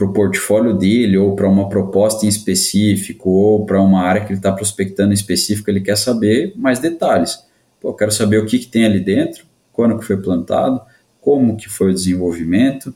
para 0.00 0.06
o 0.06 0.12
portfólio 0.14 0.72
dele 0.72 1.18
ou 1.18 1.36
para 1.36 1.46
uma 1.46 1.68
proposta 1.68 2.24
em 2.24 2.28
específico 2.28 3.28
ou 3.28 3.66
para 3.66 3.82
uma 3.82 4.02
área 4.02 4.22
que 4.22 4.28
ele 4.28 4.38
está 4.38 4.50
prospectando 4.50 5.10
em 5.10 5.14
específico, 5.14 5.68
ele 5.68 5.82
quer 5.82 5.96
saber 5.96 6.54
mais 6.56 6.78
detalhes. 6.78 7.44
Pô, 7.78 7.90
eu 7.90 7.94
quero 7.94 8.10
saber 8.10 8.38
o 8.38 8.46
que, 8.46 8.58
que 8.58 8.66
tem 8.66 8.86
ali 8.86 9.00
dentro, 9.00 9.44
quando 9.72 9.98
que 9.98 10.06
foi 10.06 10.16
plantado, 10.16 10.80
como 11.20 11.54
que 11.54 11.68
foi 11.68 11.90
o 11.90 11.94
desenvolvimento. 11.94 12.94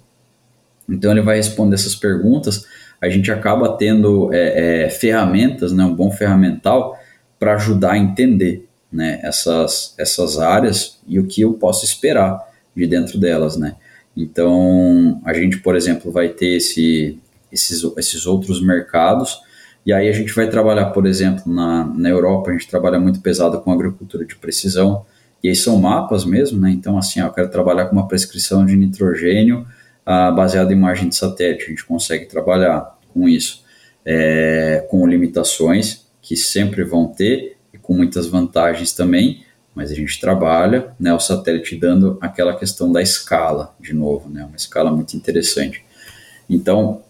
Então 0.88 1.10
ele 1.10 1.20
vai 1.20 1.36
responder 1.36 1.74
essas 1.74 1.94
perguntas. 1.94 2.64
A 2.98 3.08
gente 3.10 3.30
acaba 3.30 3.76
tendo 3.76 4.32
é, 4.32 4.84
é, 4.84 4.88
ferramentas, 4.88 5.72
né, 5.72 5.84
um 5.84 5.94
bom 5.94 6.10
ferramental 6.10 6.98
para 7.38 7.54
ajudar 7.56 7.92
a 7.92 7.98
entender 7.98 8.66
né, 8.90 9.20
essas, 9.22 9.94
essas 9.98 10.38
áreas 10.38 10.98
e 11.06 11.18
o 11.18 11.26
que 11.26 11.42
eu 11.42 11.52
posso 11.52 11.84
esperar 11.84 12.40
de 12.74 12.86
dentro 12.86 13.18
delas, 13.18 13.58
né? 13.58 13.76
Então, 14.16 15.20
a 15.24 15.34
gente, 15.34 15.58
por 15.58 15.74
exemplo, 15.74 16.10
vai 16.12 16.28
ter 16.28 16.56
esse, 16.56 17.18
esses, 17.50 17.82
esses 17.96 18.26
outros 18.26 18.62
mercados, 18.62 19.40
e 19.84 19.92
aí 19.92 20.08
a 20.08 20.12
gente 20.12 20.32
vai 20.34 20.48
trabalhar, 20.48 20.86
por 20.86 21.06
exemplo, 21.06 21.52
na, 21.52 21.84
na 21.84 22.08
Europa, 22.08 22.50
a 22.50 22.52
gente 22.52 22.68
trabalha 22.68 22.98
muito 22.98 23.20
pesado 23.20 23.60
com 23.60 23.72
agricultura 23.72 24.24
de 24.24 24.36
precisão, 24.36 25.04
e 25.42 25.48
aí 25.48 25.54
são 25.54 25.78
mapas 25.78 26.24
mesmo, 26.24 26.58
né? 26.58 26.70
Então, 26.70 26.96
assim, 26.96 27.20
eu 27.20 27.30
quero 27.30 27.50
trabalhar 27.50 27.86
com 27.86 27.96
uma 27.96 28.08
prescrição 28.08 28.64
de 28.64 28.74
nitrogênio 28.76 29.66
ah, 30.06 30.30
baseada 30.30 30.72
em 30.72 30.76
imagem 30.76 31.08
de 31.08 31.16
satélite, 31.16 31.64
a 31.64 31.68
gente 31.68 31.84
consegue 31.84 32.26
trabalhar 32.26 32.98
com 33.12 33.28
isso, 33.28 33.62
é, 34.04 34.86
com 34.90 35.06
limitações 35.06 36.06
que 36.22 36.36
sempre 36.36 36.82
vão 36.82 37.08
ter, 37.08 37.56
e 37.72 37.78
com 37.78 37.92
muitas 37.94 38.26
vantagens 38.26 38.92
também, 38.92 39.43
mas 39.74 39.90
a 39.90 39.94
gente 39.94 40.20
trabalha, 40.20 40.92
né, 41.00 41.12
o 41.12 41.18
satélite 41.18 41.76
dando 41.76 42.16
aquela 42.20 42.56
questão 42.56 42.92
da 42.92 43.02
escala, 43.02 43.74
de 43.80 43.92
novo, 43.92 44.30
né, 44.30 44.44
uma 44.44 44.56
escala 44.56 44.90
muito 44.90 45.16
interessante. 45.16 45.84
Então, 46.48 47.02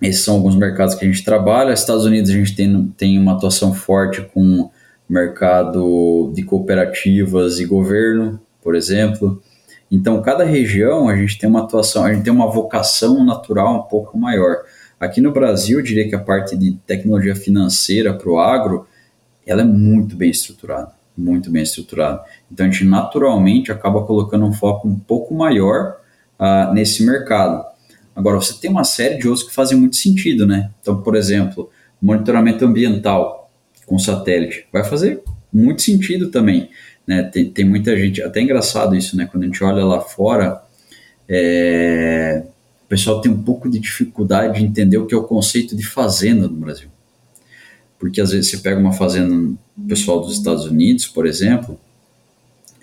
esses 0.00 0.24
são 0.24 0.36
alguns 0.36 0.54
mercados 0.54 0.94
que 0.94 1.04
a 1.04 1.08
gente 1.08 1.24
trabalha. 1.24 1.72
Estados 1.72 2.04
Unidos 2.04 2.30
a 2.30 2.34
gente 2.34 2.54
tem, 2.54 2.94
tem 2.96 3.18
uma 3.18 3.32
atuação 3.32 3.74
forte 3.74 4.22
com 4.22 4.70
mercado 5.08 6.30
de 6.34 6.44
cooperativas 6.44 7.58
e 7.58 7.64
governo, 7.64 8.40
por 8.62 8.76
exemplo. 8.76 9.42
Então, 9.90 10.22
cada 10.22 10.44
região 10.44 11.08
a 11.08 11.16
gente 11.16 11.36
tem 11.38 11.48
uma 11.48 11.64
atuação, 11.64 12.04
a 12.04 12.12
gente 12.12 12.22
tem 12.22 12.32
uma 12.32 12.48
vocação 12.48 13.24
natural 13.24 13.80
um 13.80 13.82
pouco 13.88 14.16
maior. 14.16 14.58
Aqui 15.00 15.20
no 15.20 15.32
Brasil, 15.32 15.78
eu 15.78 15.84
diria 15.84 16.08
que 16.08 16.14
a 16.14 16.20
parte 16.20 16.56
de 16.56 16.72
tecnologia 16.86 17.34
financeira 17.34 18.14
para 18.14 18.30
o 18.30 18.38
agro, 18.38 18.86
ela 19.46 19.62
é 19.62 19.64
muito 19.64 20.14
bem 20.14 20.30
estruturada 20.30 20.97
muito 21.18 21.50
bem 21.50 21.62
estruturado. 21.62 22.20
Então 22.50 22.66
a 22.66 22.70
gente 22.70 22.84
naturalmente 22.84 23.72
acaba 23.72 24.02
colocando 24.04 24.46
um 24.46 24.52
foco 24.52 24.86
um 24.88 24.98
pouco 24.98 25.34
maior 25.34 25.96
uh, 26.38 26.72
nesse 26.72 27.04
mercado. 27.04 27.64
Agora 28.14 28.36
você 28.36 28.54
tem 28.54 28.70
uma 28.70 28.84
série 28.84 29.18
de 29.18 29.28
outros 29.28 29.46
que 29.46 29.54
fazem 29.54 29.78
muito 29.78 29.96
sentido, 29.96 30.46
né? 30.46 30.70
Então, 30.80 31.02
por 31.02 31.16
exemplo, 31.16 31.70
monitoramento 32.00 32.64
ambiental 32.64 33.50
com 33.86 33.98
satélite 33.98 34.66
vai 34.72 34.84
fazer 34.84 35.22
muito 35.52 35.82
sentido 35.82 36.30
também. 36.30 36.70
Né? 37.06 37.22
Tem, 37.22 37.50
tem 37.50 37.64
muita 37.64 37.96
gente, 37.96 38.22
até 38.22 38.40
é 38.40 38.42
engraçado 38.42 38.94
isso, 38.94 39.16
né? 39.16 39.26
Quando 39.30 39.44
a 39.44 39.46
gente 39.46 39.62
olha 39.62 39.84
lá 39.84 40.00
fora, 40.00 40.62
é, 41.28 42.44
o 42.84 42.88
pessoal 42.88 43.20
tem 43.20 43.30
um 43.30 43.42
pouco 43.42 43.68
de 43.68 43.78
dificuldade 43.78 44.58
de 44.58 44.64
entender 44.64 44.98
o 44.98 45.06
que 45.06 45.14
é 45.14 45.18
o 45.18 45.24
conceito 45.24 45.76
de 45.76 45.86
fazenda 45.86 46.46
no 46.48 46.56
Brasil 46.56 46.88
porque 47.98 48.20
às 48.20 48.30
vezes 48.30 48.50
você 48.50 48.58
pega 48.58 48.78
uma 48.78 48.92
fazenda 48.92 49.56
pessoal 49.88 50.20
dos 50.20 50.32
Estados 50.36 50.64
Unidos, 50.66 51.06
por 51.06 51.26
exemplo, 51.26 51.78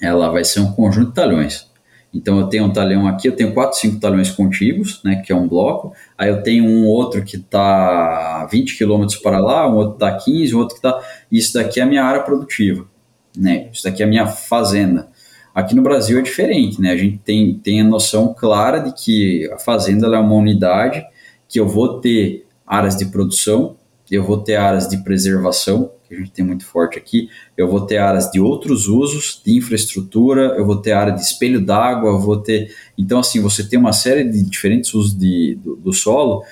ela 0.02 0.30
vai 0.30 0.44
ser 0.44 0.60
um 0.60 0.72
conjunto 0.72 1.10
de 1.10 1.16
talhões. 1.16 1.68
Então 2.14 2.40
eu 2.40 2.48
tenho 2.48 2.64
um 2.64 2.72
talhão 2.72 3.08
aqui, 3.08 3.28
eu 3.28 3.36
tenho 3.36 3.54
quatro, 3.54 3.78
cinco 3.78 4.00
talhões 4.00 4.32
contíguos, 4.32 5.02
né, 5.04 5.18
que 5.18 5.34
é 5.34 5.36
um 5.36 5.48
bloco. 5.48 5.94
Aí 6.18 6.30
eu 6.30 6.42
tenho 6.42 6.64
um 6.64 6.86
outro 6.86 7.22
que 7.24 7.36
está 7.36 8.46
20 8.50 8.78
quilômetros 8.78 9.18
para 9.18 9.38
lá, 9.38 9.70
um 9.70 9.76
outro 9.76 9.96
está 9.96 10.16
15, 10.16 10.56
um 10.56 10.60
outro 10.60 10.80
que 10.80 10.88
está. 10.88 11.02
Isso 11.30 11.54
daqui 11.54 11.82
é 11.82 11.84
a 11.84 11.86
minha 11.86 12.04
área 12.04 12.24
produtiva, 12.24 12.86
né? 13.38 13.70
Isso 13.74 13.84
daqui 13.84 14.02
é 14.02 14.06
a 14.06 14.10
minha 14.10 14.28
fazenda. 14.28 15.10
Aqui 15.54 15.76
no 15.76 15.82
Brasil 15.82 16.18
é 16.18 16.22
diferente, 16.22 16.82
né? 16.82 16.92
A 16.92 16.98
gente 16.98 17.18
tem, 17.18 17.54
tem 17.56 17.82
a 17.82 17.84
noção 17.84 18.34
clara 18.34 18.80
de 18.80 18.94
que 18.94 19.50
a 19.52 19.58
fazenda 19.58 20.08
é 20.08 20.20
uma 20.20 20.36
unidade 20.36 21.06
que 21.50 21.60
eu 21.60 21.68
vou 21.68 22.00
ter 22.00 22.46
áreas 22.66 22.96
de 22.96 23.06
produção, 23.06 23.76
eu 24.14 24.24
vou 24.24 24.38
ter 24.38 24.56
áreas 24.56 24.88
de 24.88 24.98
preservação, 25.04 25.92
que 26.08 26.14
a 26.14 26.18
gente 26.18 26.32
tem 26.32 26.46
muito 26.46 26.66
forte 26.66 26.98
aqui, 26.98 27.30
eu 27.58 27.68
vou 27.68 27.82
ter 27.82 27.98
áreas 27.98 28.30
de 28.30 28.40
outros 28.40 28.88
usos, 28.88 29.42
de 29.44 29.58
infraestrutura, 29.58 30.54
eu 30.58 30.66
vou 30.66 30.76
ter 30.76 30.92
área 30.92 31.14
de 31.14 31.22
espelho 31.22 31.66
d'água, 31.66 32.20
vou 32.20 32.38
ter. 32.38 32.72
Então, 32.98 33.20
assim, 33.20 33.42
você 33.42 33.64
tem 33.68 33.80
uma 33.80 33.94
série 33.94 34.24
de 34.24 34.44
diferentes 34.44 34.94
usos 34.94 35.18
de, 35.18 35.58
do, 35.64 35.76
do 35.78 35.94
solo 35.94 36.44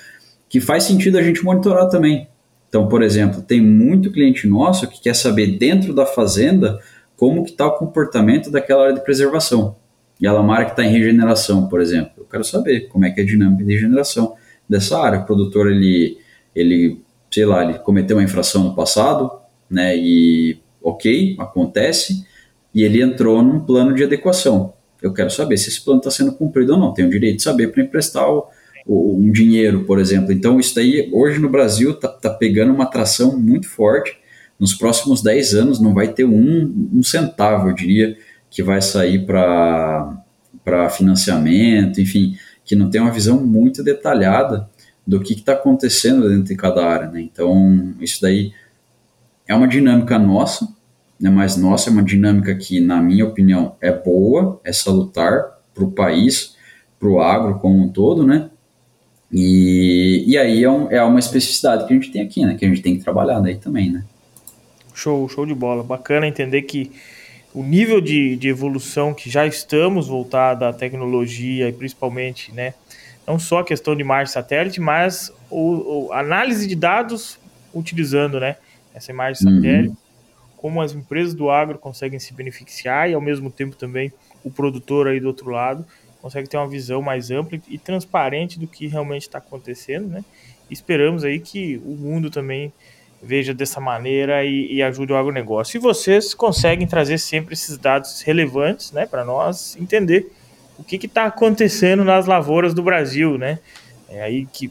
que 0.48 0.60
faz 0.60 0.84
sentido 0.84 1.18
a 1.18 1.22
gente 1.22 1.44
monitorar 1.44 1.88
também. 1.88 2.28
Então, 2.68 2.88
por 2.88 3.02
exemplo, 3.02 3.40
tem 3.40 3.60
muito 3.60 4.10
cliente 4.10 4.48
nosso 4.48 4.88
que 4.88 5.00
quer 5.00 5.14
saber 5.14 5.58
dentro 5.58 5.94
da 5.94 6.04
fazenda 6.04 6.80
como 7.16 7.44
que 7.44 7.50
está 7.52 7.66
o 7.66 7.78
comportamento 7.78 8.50
daquela 8.50 8.84
área 8.84 8.94
de 8.94 9.04
preservação. 9.04 9.76
E 10.20 10.26
ela 10.26 10.44
área 10.52 10.66
que 10.66 10.72
está 10.72 10.84
em 10.84 10.90
regeneração, 10.90 11.68
por 11.68 11.80
exemplo. 11.80 12.12
Eu 12.18 12.24
quero 12.24 12.42
saber 12.42 12.88
como 12.88 13.04
é 13.04 13.10
que 13.10 13.20
é 13.20 13.22
a 13.22 13.26
dinâmica 13.26 13.64
de 13.64 13.74
regeneração 13.74 14.34
dessa 14.68 14.98
área. 14.98 15.20
O 15.20 15.24
produtor, 15.24 15.70
ele, 15.70 16.18
ele 16.54 17.03
sei 17.34 17.44
lá, 17.44 17.64
ele 17.64 17.80
cometeu 17.80 18.16
uma 18.16 18.22
infração 18.22 18.62
no 18.62 18.76
passado, 18.76 19.28
né, 19.68 19.96
e 19.96 20.56
ok, 20.80 21.34
acontece, 21.36 22.24
e 22.72 22.84
ele 22.84 23.02
entrou 23.02 23.42
num 23.42 23.58
plano 23.58 23.92
de 23.92 24.04
adequação. 24.04 24.72
Eu 25.02 25.12
quero 25.12 25.30
saber 25.30 25.56
se 25.56 25.68
esse 25.68 25.80
plano 25.80 25.98
está 25.98 26.12
sendo 26.12 26.32
cumprido 26.32 26.74
ou 26.74 26.78
não. 26.78 26.94
Tenho 26.94 27.08
o 27.08 27.10
direito 27.10 27.38
de 27.38 27.42
saber 27.42 27.72
para 27.72 27.82
emprestar 27.82 28.24
o, 28.30 28.46
um 28.86 29.32
dinheiro, 29.32 29.84
por 29.84 29.98
exemplo. 29.98 30.32
Então, 30.32 30.60
isso 30.60 30.76
daí, 30.76 31.10
hoje 31.12 31.40
no 31.40 31.48
Brasil, 31.48 31.90
está 31.90 32.06
tá 32.06 32.30
pegando 32.30 32.72
uma 32.72 32.84
atração 32.84 33.36
muito 33.36 33.68
forte. 33.68 34.16
Nos 34.58 34.72
próximos 34.72 35.20
10 35.20 35.54
anos, 35.54 35.80
não 35.80 35.92
vai 35.92 36.12
ter 36.12 36.24
um, 36.24 36.88
um 36.92 37.02
centavo, 37.02 37.68
eu 37.68 37.74
diria, 37.74 38.16
que 38.48 38.62
vai 38.62 38.80
sair 38.80 39.26
para 39.26 40.88
financiamento, 40.90 42.00
enfim, 42.00 42.36
que 42.64 42.76
não 42.76 42.88
tem 42.88 43.00
uma 43.00 43.10
visão 43.10 43.44
muito 43.44 43.82
detalhada 43.82 44.68
do 45.06 45.20
que 45.20 45.34
está 45.34 45.52
acontecendo 45.52 46.28
dentro 46.28 46.44
de 46.44 46.56
cada 46.56 46.86
área. 46.86 47.08
Né? 47.08 47.20
Então, 47.20 47.94
isso 48.00 48.20
daí 48.22 48.52
é 49.46 49.54
uma 49.54 49.68
dinâmica 49.68 50.18
nossa, 50.18 50.66
né? 51.20 51.30
mas 51.30 51.56
nossa 51.56 51.90
é 51.90 51.92
uma 51.92 52.02
dinâmica 52.02 52.54
que, 52.54 52.80
na 52.80 53.00
minha 53.00 53.26
opinião, 53.26 53.76
é 53.80 53.92
boa, 53.92 54.60
é 54.64 54.72
salutar 54.72 55.58
para 55.74 55.84
o 55.84 55.90
país, 55.90 56.56
para 56.98 57.08
o 57.08 57.20
agro 57.20 57.58
como 57.58 57.82
um 57.82 57.88
todo, 57.88 58.26
né? 58.26 58.48
E, 59.30 60.24
e 60.28 60.38
aí 60.38 60.62
é, 60.62 60.70
um, 60.70 60.90
é 60.90 61.02
uma 61.02 61.18
especificidade 61.18 61.86
que 61.86 61.92
a 61.92 61.96
gente 61.96 62.12
tem 62.12 62.22
aqui, 62.22 62.46
né? 62.46 62.54
Que 62.54 62.64
a 62.64 62.68
gente 62.68 62.80
tem 62.80 62.96
que 62.96 63.02
trabalhar 63.02 63.40
daí 63.40 63.56
também, 63.56 63.90
né? 63.90 64.04
Show, 64.94 65.28
show 65.28 65.44
de 65.44 65.54
bola. 65.54 65.82
Bacana 65.82 66.28
entender 66.28 66.62
que 66.62 66.92
o 67.52 67.62
nível 67.62 68.00
de, 68.00 68.36
de 68.36 68.48
evolução 68.48 69.12
que 69.12 69.28
já 69.28 69.44
estamos 69.44 70.06
voltado 70.06 70.64
à 70.64 70.72
tecnologia 70.72 71.68
e 71.68 71.72
principalmente, 71.72 72.52
né? 72.52 72.74
Não 73.26 73.38
só 73.38 73.60
a 73.60 73.64
questão 73.64 73.94
de 73.94 74.02
imagem 74.02 74.32
satélite, 74.32 74.80
mas 74.80 75.32
o, 75.50 76.06
o 76.06 76.12
análise 76.12 76.66
de 76.66 76.74
dados 76.74 77.38
utilizando, 77.72 78.38
né? 78.38 78.56
Essa 78.94 79.10
imagem 79.10 79.46
uhum. 79.46 79.54
satélite, 79.56 79.88
uhum. 79.88 79.96
como 80.56 80.82
as 80.82 80.92
empresas 80.92 81.34
do 81.34 81.50
agro 81.50 81.78
conseguem 81.78 82.18
se 82.18 82.32
beneficiar 82.34 83.10
e 83.10 83.14
ao 83.14 83.20
mesmo 83.20 83.50
tempo 83.50 83.76
também 83.76 84.12
o 84.44 84.50
produtor 84.50 85.08
aí 85.08 85.18
do 85.18 85.26
outro 85.26 85.50
lado 85.50 85.84
consegue 86.24 86.48
ter 86.48 86.56
uma 86.56 86.66
visão 86.66 87.02
mais 87.02 87.30
ampla 87.30 87.60
e 87.68 87.76
transparente 87.76 88.58
do 88.58 88.66
que 88.66 88.86
realmente 88.86 89.22
está 89.22 89.36
acontecendo, 89.36 90.08
né? 90.08 90.24
Esperamos 90.70 91.22
aí 91.22 91.38
que 91.38 91.76
o 91.84 91.90
mundo 91.90 92.30
também 92.30 92.72
veja 93.22 93.52
dessa 93.52 93.78
maneira 93.78 94.42
e, 94.42 94.72
e 94.72 94.82
ajude 94.82 95.12
o 95.12 95.16
agronegócio. 95.16 95.76
E 95.76 95.80
vocês 95.80 96.32
conseguem 96.32 96.86
trazer 96.86 97.18
sempre 97.18 97.52
esses 97.52 97.76
dados 97.76 98.22
relevantes, 98.22 98.90
né, 98.90 99.04
para 99.04 99.22
nós 99.22 99.76
entender 99.76 100.32
o 100.78 100.84
que 100.84 100.96
está 101.06 101.24
acontecendo 101.24 102.04
nas 102.04 102.26
lavouras 102.26 102.74
do 102.74 102.82
Brasil, 102.82 103.38
né? 103.38 103.58
É 104.08 104.22
aí 104.22 104.46
que 104.46 104.70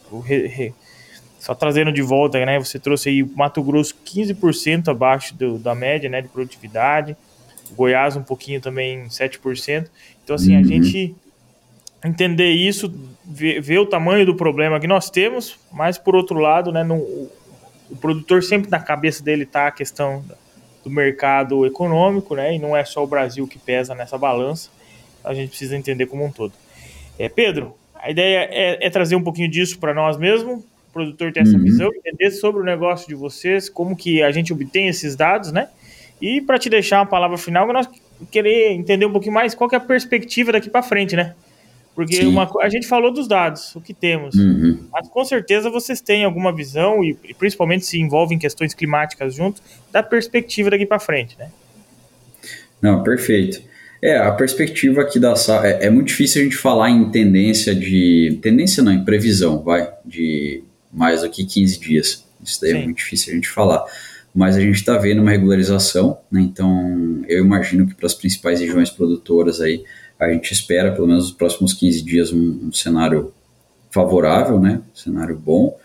só 1.40 1.54
trazendo 1.54 1.92
de 1.92 2.02
volta, 2.02 2.44
né? 2.46 2.58
Você 2.58 2.80
trouxe 2.80 3.10
aí 3.10 3.24
Mato 3.24 3.62
Grosso 3.62 3.96
15% 4.06 4.88
abaixo 4.88 5.36
do, 5.36 5.58
da 5.58 5.76
média, 5.76 6.10
né, 6.10 6.22
de 6.22 6.30
produtividade. 6.30 7.18
Goiás 7.76 8.16
um 8.16 8.24
pouquinho 8.24 8.62
também 8.62 9.06
7%. 9.08 9.88
Então 10.24 10.36
assim, 10.36 10.56
uhum. 10.56 10.62
a 10.62 10.64
gente 10.64 11.16
entender 12.04 12.52
isso, 12.52 12.94
ver, 13.26 13.62
ver, 13.62 13.80
o 13.80 13.86
tamanho 13.86 14.26
do 14.26 14.36
problema 14.36 14.80
que 14.80 14.88
nós 14.88 15.10
temos, 15.10 15.58
mas 15.72 15.98
por 15.98 16.16
outro 16.16 16.40
lado, 16.40 16.72
né, 16.72 16.84
no, 16.84 16.96
o 16.96 17.98
produtor 18.00 18.44
sempre 18.44 18.70
na 18.70 18.80
cabeça 18.80 19.24
dele 19.24 19.44
está 19.44 19.68
a 19.68 19.72
questão 19.72 20.24
do 20.84 20.90
mercado 20.90 21.66
econômico, 21.66 22.36
né, 22.36 22.56
e 22.56 22.60
não 22.60 22.76
é 22.76 22.84
só 22.84 23.04
o 23.04 23.08
Brasil 23.08 23.48
que 23.48 23.58
pesa 23.58 23.96
nessa 23.96 24.18
balança, 24.18 24.70
a 25.24 25.34
gente 25.34 25.50
precisa 25.50 25.76
entender 25.76 26.06
como 26.06 26.26
um 26.26 26.32
todo. 26.32 26.54
É, 27.18 27.30
Pedro, 27.30 27.76
a 27.96 28.10
ideia 28.10 28.48
é, 28.52 28.88
é 28.88 28.90
trazer 28.90 29.16
um 29.16 29.24
pouquinho 29.24 29.50
disso 29.50 29.80
para 29.80 29.94
nós 29.94 30.18
mesmos, 30.18 30.60
o 30.60 30.94
produtor 30.94 31.32
ter 31.32 31.42
essa 31.42 31.56
uhum. 31.56 31.64
visão, 31.64 31.90
entender 31.94 32.32
sobre 32.32 32.62
o 32.62 32.66
negócio 32.66 33.08
de 33.08 33.16
vocês, 33.16 33.70
como 33.70 33.96
que 33.96 34.22
a 34.22 34.32
gente 34.32 34.52
obtém 34.52 34.88
esses 34.88 35.16
dados, 35.16 35.52
né, 35.52 35.70
e 36.22 36.42
para 36.42 36.58
te 36.58 36.70
deixar 36.70 37.00
uma 37.00 37.06
palavra 37.06 37.38
final, 37.38 37.72
nós 37.72 37.88
querer 38.32 38.72
entender 38.72 39.06
um 39.06 39.12
pouquinho 39.12 39.34
mais 39.34 39.54
qual 39.54 39.70
é 39.74 39.76
a 39.76 39.80
perspectiva 39.80 40.52
daqui 40.52 40.70
para 40.70 40.82
frente, 40.82 41.16
né? 41.16 41.34
Porque 41.96 42.26
uma, 42.26 42.50
a 42.62 42.70
gente 42.70 42.88
falou 42.88 43.14
dos 43.14 43.28
dados, 43.28 43.76
o 43.76 43.82
que 43.82 43.94
temos. 43.94 44.34
Uhum. 44.34 44.88
Mas 44.92 45.08
com 45.10 45.24
certeza 45.24 45.70
vocês 45.70 46.02
têm 46.02 46.24
alguma 46.24 46.52
visão, 46.52 47.04
e, 47.04 47.18
e 47.24 47.34
principalmente 47.34 47.86
se 47.86 48.00
envolvem 48.00 48.40
questões 48.40 48.74
climáticas 48.74 49.36
junto, 49.36 49.62
da 49.92 50.02
perspectiva 50.02 50.72
daqui 50.72 50.86
para 50.86 51.00
frente, 51.00 51.38
né? 51.38 51.52
Não, 52.82 53.04
perfeito. 53.04 53.62
É, 54.04 54.18
a 54.18 54.34
perspectiva 54.34 55.02
aqui 55.02 55.18
da 55.18 55.34
é, 55.64 55.86
é 55.86 55.90
muito 55.90 56.08
difícil 56.08 56.42
a 56.42 56.44
gente 56.44 56.58
falar 56.58 56.90
em 56.90 57.10
tendência 57.10 57.74
de. 57.74 58.38
Tendência 58.42 58.84
não, 58.84 58.92
em 58.92 59.06
previsão, 59.06 59.64
vai, 59.64 59.90
de 60.04 60.62
mais 60.92 61.22
do 61.22 61.30
que 61.30 61.46
15 61.46 61.80
dias. 61.80 62.26
Isso 62.44 62.60
daí 62.60 62.72
é 62.72 62.74
Sim. 62.74 62.80
é 62.82 62.84
muito 62.84 62.98
difícil 62.98 63.32
a 63.32 63.36
gente 63.36 63.48
falar. 63.48 63.86
Mas 64.36 64.58
a 64.58 64.60
gente 64.60 64.76
está 64.76 64.98
vendo 64.98 65.22
uma 65.22 65.32
regularização, 65.32 66.18
né? 66.30 66.42
Então 66.42 67.24
eu 67.30 67.46
imagino 67.46 67.88
que 67.88 67.96
para 67.96 68.06
as 68.06 68.14
principais 68.14 68.60
regiões 68.60 68.90
produtoras 68.90 69.62
aí 69.62 69.86
a 70.20 70.30
gente 70.34 70.52
espera, 70.52 70.92
pelo 70.92 71.08
menos 71.08 71.24
nos 71.24 71.34
próximos 71.34 71.74
15 71.74 72.04
dias, 72.04 72.34
um, 72.34 72.68
um 72.68 72.74
cenário 72.74 73.34
favorável, 73.90 74.60
né? 74.60 74.82
Um 74.94 74.96
cenário 74.98 75.38
bom. 75.38 75.80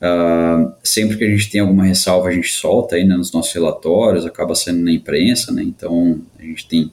Uh, 0.00 0.72
sempre 0.82 1.16
que 1.16 1.24
a 1.24 1.28
gente 1.28 1.48
tem 1.48 1.60
alguma 1.60 1.84
ressalva, 1.84 2.30
a 2.30 2.32
gente 2.32 2.48
solta 2.48 2.96
aí 2.96 3.04
né, 3.04 3.14
nos 3.14 3.30
nossos 3.32 3.52
relatórios, 3.52 4.26
acaba 4.26 4.56
sendo 4.56 4.80
na 4.80 4.90
imprensa, 4.90 5.52
né? 5.52 5.62
Então 5.62 6.20
a 6.36 6.42
gente 6.42 6.66
tem, 6.66 6.90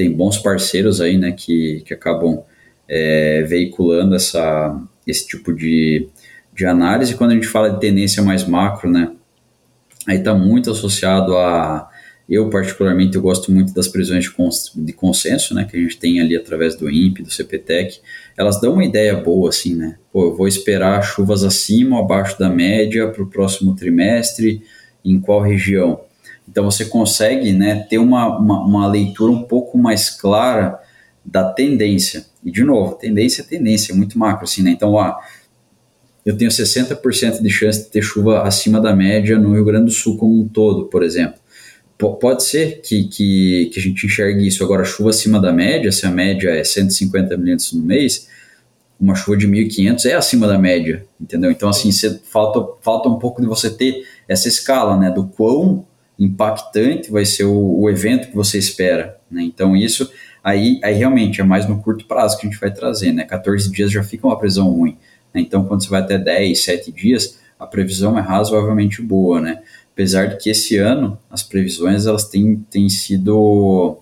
tem 0.00 0.10
bons 0.10 0.38
parceiros 0.38 0.98
aí, 0.98 1.18
né? 1.18 1.32
Que, 1.32 1.82
que 1.84 1.92
acabam 1.92 2.42
é, 2.88 3.42
veiculando 3.42 4.14
essa, 4.14 4.80
esse 5.06 5.26
tipo 5.26 5.52
de, 5.52 6.08
de 6.54 6.64
análise. 6.64 7.14
Quando 7.14 7.32
a 7.32 7.34
gente 7.34 7.46
fala 7.46 7.68
de 7.68 7.78
tendência 7.78 8.22
mais 8.22 8.46
macro, 8.46 8.90
né? 8.90 9.12
Aí 10.08 10.16
está 10.16 10.32
muito 10.32 10.70
associado 10.70 11.36
a 11.36 11.86
eu, 12.26 12.48
particularmente, 12.48 13.16
eu 13.16 13.22
gosto 13.22 13.50
muito 13.50 13.74
das 13.74 13.88
previsões 13.88 14.22
de, 14.22 14.30
cons 14.30 14.70
de 14.74 14.92
consenso, 14.92 15.52
né, 15.52 15.66
que 15.68 15.76
a 15.76 15.80
gente 15.80 15.98
tem 15.98 16.20
ali 16.20 16.36
através 16.36 16.76
do 16.76 16.88
INPE, 16.88 17.24
do 17.24 17.30
CPTEC. 17.30 17.98
Elas 18.38 18.60
dão 18.60 18.74
uma 18.74 18.84
ideia 18.84 19.16
boa, 19.16 19.48
assim, 19.48 19.74
né? 19.74 19.96
Pô, 20.12 20.26
eu 20.26 20.36
vou 20.36 20.46
esperar 20.46 21.02
chuvas 21.02 21.42
acima 21.42 21.96
ou 21.96 22.04
abaixo 22.04 22.38
da 22.38 22.48
média 22.48 23.08
para 23.08 23.22
o 23.22 23.26
próximo 23.26 23.74
trimestre, 23.74 24.62
em 25.04 25.20
qual 25.20 25.42
região. 25.42 26.02
Então, 26.50 26.64
você 26.64 26.84
consegue 26.84 27.52
né, 27.52 27.86
ter 27.88 27.98
uma, 27.98 28.38
uma, 28.38 28.64
uma 28.64 28.86
leitura 28.88 29.30
um 29.30 29.44
pouco 29.44 29.78
mais 29.78 30.10
clara 30.10 30.80
da 31.24 31.52
tendência. 31.52 32.26
E, 32.44 32.50
de 32.50 32.64
novo, 32.64 32.94
tendência 32.96 33.42
é 33.42 33.44
tendência, 33.44 33.92
é 33.92 33.96
muito 33.96 34.18
macro, 34.18 34.44
assim, 34.44 34.62
né? 34.62 34.70
Então, 34.70 34.94
ó, 34.94 35.16
eu 36.26 36.36
tenho 36.36 36.50
60% 36.50 37.40
de 37.40 37.50
chance 37.50 37.84
de 37.84 37.90
ter 37.90 38.02
chuva 38.02 38.42
acima 38.42 38.80
da 38.80 38.94
média 38.94 39.38
no 39.38 39.52
Rio 39.52 39.64
Grande 39.64 39.86
do 39.86 39.90
Sul 39.92 40.16
como 40.16 40.40
um 40.40 40.48
todo, 40.48 40.86
por 40.86 41.02
exemplo 41.02 41.40
pode 42.08 42.44
ser 42.44 42.80
que, 42.80 43.04
que, 43.04 43.70
que, 43.72 43.78
a 43.78 43.82
gente 43.82 44.06
enxergue 44.06 44.46
isso. 44.46 44.64
Agora, 44.64 44.84
chuva 44.84 45.10
acima 45.10 45.40
da 45.40 45.52
média, 45.52 45.92
se 45.92 46.06
a 46.06 46.10
média 46.10 46.50
é 46.50 46.64
150 46.64 47.36
milímetros 47.36 47.72
no 47.72 47.82
mês, 47.82 48.26
uma 48.98 49.14
chuva 49.14 49.36
de 49.36 49.46
1.500 49.46 50.06
é 50.06 50.14
acima 50.14 50.46
da 50.46 50.58
média, 50.58 51.04
entendeu? 51.20 51.50
Então, 51.50 51.68
assim, 51.68 51.92
você, 51.92 52.18
falta, 52.24 52.66
falta 52.80 53.08
um 53.08 53.18
pouco 53.18 53.40
de 53.40 53.48
você 53.48 53.68
ter 53.70 54.02
essa 54.28 54.48
escala, 54.48 54.96
né, 54.96 55.10
do 55.10 55.26
quão 55.26 55.84
impactante 56.24 57.10
vai 57.10 57.24
ser 57.24 57.44
o, 57.44 57.80
o 57.80 57.90
evento 57.90 58.28
que 58.28 58.36
você 58.36 58.58
espera, 58.58 59.18
né? 59.30 59.42
Então, 59.42 59.76
isso 59.76 60.10
aí, 60.44 60.78
aí 60.84 60.94
realmente 60.94 61.40
é 61.40 61.44
mais 61.44 61.66
no 61.66 61.82
curto 61.82 62.06
prazo 62.06 62.38
que 62.38 62.46
a 62.46 62.50
gente 62.50 62.60
vai 62.60 62.72
trazer, 62.72 63.12
né? 63.12 63.24
14 63.24 63.70
dias 63.72 63.90
já 63.90 64.02
fica 64.02 64.26
uma 64.26 64.38
previsão 64.38 64.70
ruim, 64.70 64.96
né? 65.34 65.40
Então, 65.40 65.64
quando 65.64 65.82
você 65.82 65.90
vai 65.90 66.00
até 66.00 66.18
10, 66.18 66.62
7 66.62 66.92
dias, 66.92 67.40
a 67.58 67.66
previsão 67.66 68.18
é 68.18 68.20
razoavelmente 68.20 69.02
boa, 69.02 69.40
né? 69.40 69.60
apesar 70.00 70.26
de 70.26 70.38
que 70.38 70.48
esse 70.48 70.78
ano 70.78 71.18
as 71.30 71.42
previsões 71.42 72.06
elas 72.06 72.24
têm, 72.24 72.56
têm 72.70 72.88
sido 72.88 73.98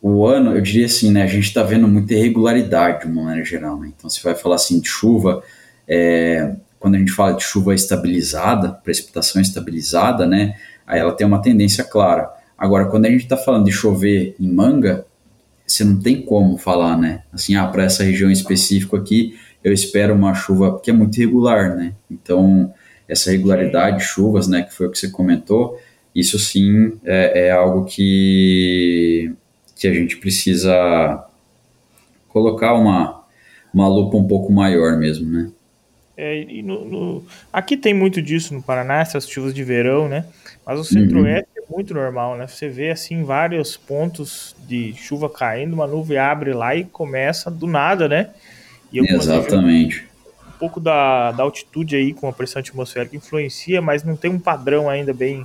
o 0.00 0.26
ano, 0.26 0.54
eu 0.54 0.60
diria 0.60 0.86
assim, 0.86 1.10
né, 1.10 1.22
a 1.22 1.26
gente 1.26 1.44
está 1.44 1.62
vendo 1.62 1.88
muita 1.88 2.12
irregularidade 2.12 3.00
de 3.00 3.06
uma 3.06 3.24
maneira 3.24 3.44
geral, 3.44 3.78
né? 3.78 3.90
Então, 3.94 4.08
você 4.08 4.20
vai 4.22 4.34
falar 4.34 4.56
assim 4.56 4.78
de 4.78 4.86
chuva, 4.86 5.42
é, 5.88 6.56
quando 6.78 6.96
a 6.96 6.98
gente 6.98 7.10
fala 7.10 7.32
de 7.32 7.42
chuva 7.42 7.74
estabilizada, 7.74 8.68
precipitação 8.70 9.40
estabilizada, 9.40 10.26
né, 10.26 10.56
aí 10.86 11.00
ela 11.00 11.12
tem 11.12 11.26
uma 11.26 11.42
tendência 11.42 11.84
clara. 11.84 12.30
Agora, 12.56 12.86
quando 12.86 13.06
a 13.06 13.10
gente 13.10 13.24
está 13.24 13.36
falando 13.36 13.64
de 13.64 13.72
chover 13.72 14.34
em 14.38 14.50
manga, 14.50 15.06
você 15.66 15.84
não 15.84 16.00
tem 16.00 16.22
como 16.22 16.56
falar, 16.56 16.96
né? 16.96 17.22
Assim, 17.32 17.56
ah, 17.56 17.66
para 17.66 17.84
essa 17.84 18.04
região 18.04 18.30
específica 18.30 18.96
aqui, 18.96 19.38
eu 19.62 19.72
espero 19.72 20.14
uma 20.14 20.34
chuva, 20.34 20.72
porque 20.72 20.90
é 20.90 20.94
muito 20.94 21.16
irregular, 21.16 21.74
né? 21.74 21.94
Então, 22.10 22.72
essa 23.08 23.30
regularidade 23.30 23.98
de 23.98 24.04
chuvas, 24.04 24.46
né, 24.46 24.62
que 24.62 24.74
foi 24.74 24.86
o 24.86 24.90
que 24.90 24.98
você 24.98 25.08
comentou, 25.08 25.78
isso 26.14 26.38
sim 26.38 26.92
é, 27.04 27.46
é 27.46 27.50
algo 27.50 27.84
que, 27.84 29.32
que 29.76 29.88
a 29.88 29.92
gente 29.94 30.16
precisa 30.18 31.26
colocar 32.28 32.74
uma, 32.74 33.24
uma 33.72 33.88
lupa 33.88 34.16
um 34.16 34.26
pouco 34.26 34.52
maior 34.52 34.96
mesmo, 34.96 35.30
né? 35.30 35.50
É, 36.16 36.44
no, 36.62 36.84
no, 36.84 37.24
aqui 37.52 37.76
tem 37.76 37.92
muito 37.92 38.22
disso 38.22 38.54
no 38.54 38.62
Paraná, 38.62 39.00
essas 39.00 39.28
chuvas 39.28 39.52
de 39.52 39.64
verão, 39.64 40.08
né? 40.08 40.24
Mas 40.64 40.78
o 40.78 40.84
centro-oeste 40.84 41.48
uhum. 41.56 41.64
é 41.64 41.76
muito 41.76 41.92
normal, 41.92 42.36
né? 42.36 42.46
Você 42.46 42.68
vê 42.68 42.90
assim 42.90 43.24
vários 43.24 43.76
pontos 43.76 44.54
de 44.66 44.94
chuva 44.94 45.28
caindo, 45.28 45.74
uma 45.74 45.86
nuvem 45.86 46.18
abre 46.18 46.52
lá 46.52 46.74
e 46.74 46.84
começa 46.84 47.50
do 47.50 47.66
nada, 47.66 48.08
né? 48.08 48.30
Exatamente. 48.92 50.06
Um 50.48 50.58
pouco 50.58 50.78
da, 50.78 51.32
da 51.32 51.42
altitude 51.42 51.96
aí 51.96 52.14
com 52.14 52.28
a 52.28 52.32
pressão 52.32 52.60
atmosférica 52.60 53.16
influencia, 53.16 53.82
mas 53.82 54.04
não 54.04 54.16
tem 54.16 54.30
um 54.30 54.38
padrão 54.38 54.88
ainda 54.88 55.12
bem, 55.12 55.44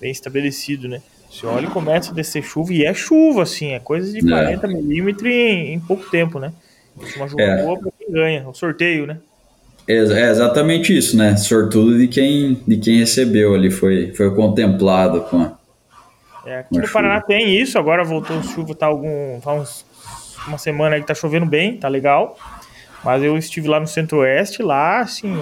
bem 0.00 0.12
estabelecido, 0.12 0.88
né? 0.88 1.02
Você 1.28 1.44
olha 1.44 1.66
e 1.66 1.70
começa 1.70 2.12
a 2.12 2.14
descer 2.14 2.42
chuva, 2.42 2.72
e 2.72 2.84
é 2.84 2.94
chuva, 2.94 3.42
assim, 3.42 3.72
é 3.72 3.80
coisa 3.80 4.10
de 4.10 4.26
40 4.26 4.66
é. 4.66 4.70
milímetros 4.70 5.30
em, 5.30 5.74
em, 5.74 5.80
pouco 5.80 6.08
tempo, 6.08 6.38
né? 6.38 6.52
Uma 7.16 7.28
chuva 7.28 7.42
é. 7.42 7.62
boa 7.62 7.78
pra 7.78 7.90
quem 7.98 8.10
ganha, 8.10 8.48
o 8.48 8.54
sorteio, 8.54 9.06
né? 9.06 9.18
É, 9.88 10.30
exatamente 10.30 10.96
isso, 10.96 11.16
né? 11.16 11.34
Sortudo 11.38 11.96
de 11.96 12.08
quem, 12.08 12.60
de 12.68 12.76
quem 12.76 12.98
recebeu 12.98 13.54
ali, 13.54 13.70
foi, 13.70 14.12
foi 14.14 14.34
contemplado 14.34 15.22
com 15.22 15.40
a. 15.40 15.52
É, 16.44 16.58
aqui 16.58 16.76
no 16.76 16.86
chuva. 16.86 16.92
Paraná 16.92 17.22
tem 17.22 17.58
isso, 17.58 17.78
agora 17.78 18.04
voltou 18.04 18.42
chuva, 18.42 18.74
tá 18.74 18.84
algum. 18.84 19.40
Tá 19.40 19.54
uns, 19.54 19.86
uma 20.46 20.58
semana 20.58 20.94
aí 20.94 21.00
que 21.00 21.06
tá 21.06 21.14
chovendo 21.14 21.46
bem, 21.46 21.78
tá 21.78 21.88
legal. 21.88 22.36
Mas 23.02 23.22
eu 23.22 23.38
estive 23.38 23.66
lá 23.66 23.80
no 23.80 23.86
centro-oeste, 23.86 24.62
lá, 24.62 25.00
assim, 25.00 25.32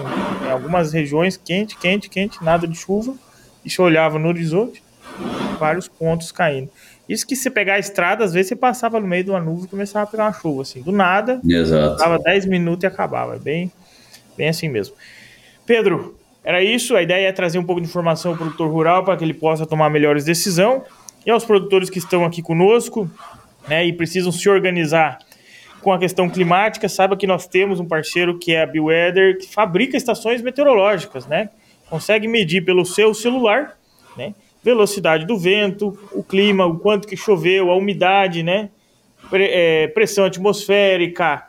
em 0.47 0.51
algumas 0.51 0.93
regiões 0.93 1.37
quente, 1.37 1.77
quente, 1.77 2.09
quente, 2.09 2.43
nada 2.45 2.69
de 2.69 2.77
chuva. 2.77 3.15
E 3.65 3.71
você 3.71 3.83
olhava 3.83 4.17
no 4.17 4.29
horizonte, 4.29 4.81
vários 5.59 5.89
pontos 5.89 6.31
caindo. 6.31 6.71
Isso 7.09 7.27
que 7.27 7.35
se 7.35 7.51
pegar 7.51 7.75
a 7.75 7.79
estrada, 7.81 8.25
às 8.25 8.33
vezes 8.33 8.49
você 8.49 8.57
passava 8.57 9.01
no 9.01 9.09
meio 9.09 9.25
de 9.25 9.31
uma 9.31 9.41
nuvem 9.41 9.65
e 9.65 9.69
começava 9.69 10.05
a 10.05 10.07
pegar 10.07 10.25
uma 10.25 10.33
chuva, 10.33 10.63
assim, 10.63 10.83
do 10.83 10.93
nada. 10.93 11.41
Exato. 11.45 11.97
Dava 11.97 12.19
10 12.19 12.47
minutos 12.47 12.85
e 12.85 12.87
acabava. 12.87 13.35
É 13.35 13.39
bem, 13.39 13.73
bem 14.37 14.49
assim 14.49 14.69
mesmo. 14.69 14.95
Pedro, 15.65 16.17
era 16.45 16.63
isso. 16.63 16.97
A 16.97 17.03
ideia 17.03 17.29
é 17.29 17.33
trazer 17.33 17.59
um 17.59 17.65
pouco 17.65 17.81
de 17.81 17.89
informação 17.89 18.33
ao 18.33 18.37
produtor 18.37 18.71
rural 18.71 19.05
para 19.05 19.17
que 19.17 19.25
ele 19.25 19.35
possa 19.35 19.67
tomar 19.67 19.91
melhores 19.91 20.25
decisões. 20.25 20.83
E 21.25 21.31
aos 21.31 21.45
produtores 21.45 21.91
que 21.91 21.99
estão 21.99 22.25
aqui 22.25 22.41
conosco, 22.41 23.11
né, 23.67 23.85
e 23.85 23.93
precisam 23.93 24.31
se 24.31 24.49
organizar 24.49 25.19
com 25.83 25.93
a 25.93 25.99
questão 25.99 26.29
climática, 26.29 26.89
saiba 26.89 27.17
que 27.17 27.27
nós 27.27 27.47
temos 27.47 27.81
um 27.81 27.87
parceiro 27.87 28.39
que 28.39 28.53
é 28.53 28.63
a 28.63 28.67
Bioweather, 28.67 29.39
que 29.39 29.53
fabrica 29.53 29.97
estações 29.97 30.41
meteorológicas, 30.41 31.27
né? 31.27 31.51
Consegue 31.89 32.27
medir 32.27 32.65
pelo 32.65 32.85
seu 32.85 33.13
celular, 33.15 33.77
né? 34.17 34.35
velocidade 34.67 35.25
do 35.25 35.39
vento, 35.39 35.97
o 36.11 36.25
clima, 36.25 36.67
o 36.67 36.77
quanto 36.77 37.07
que 37.07 37.17
choveu, 37.17 37.71
a 37.71 37.77
umidade, 37.77 38.43
né? 38.43 38.69
É, 39.33 39.87
pressão 39.89 40.25
atmosférica, 40.25 41.47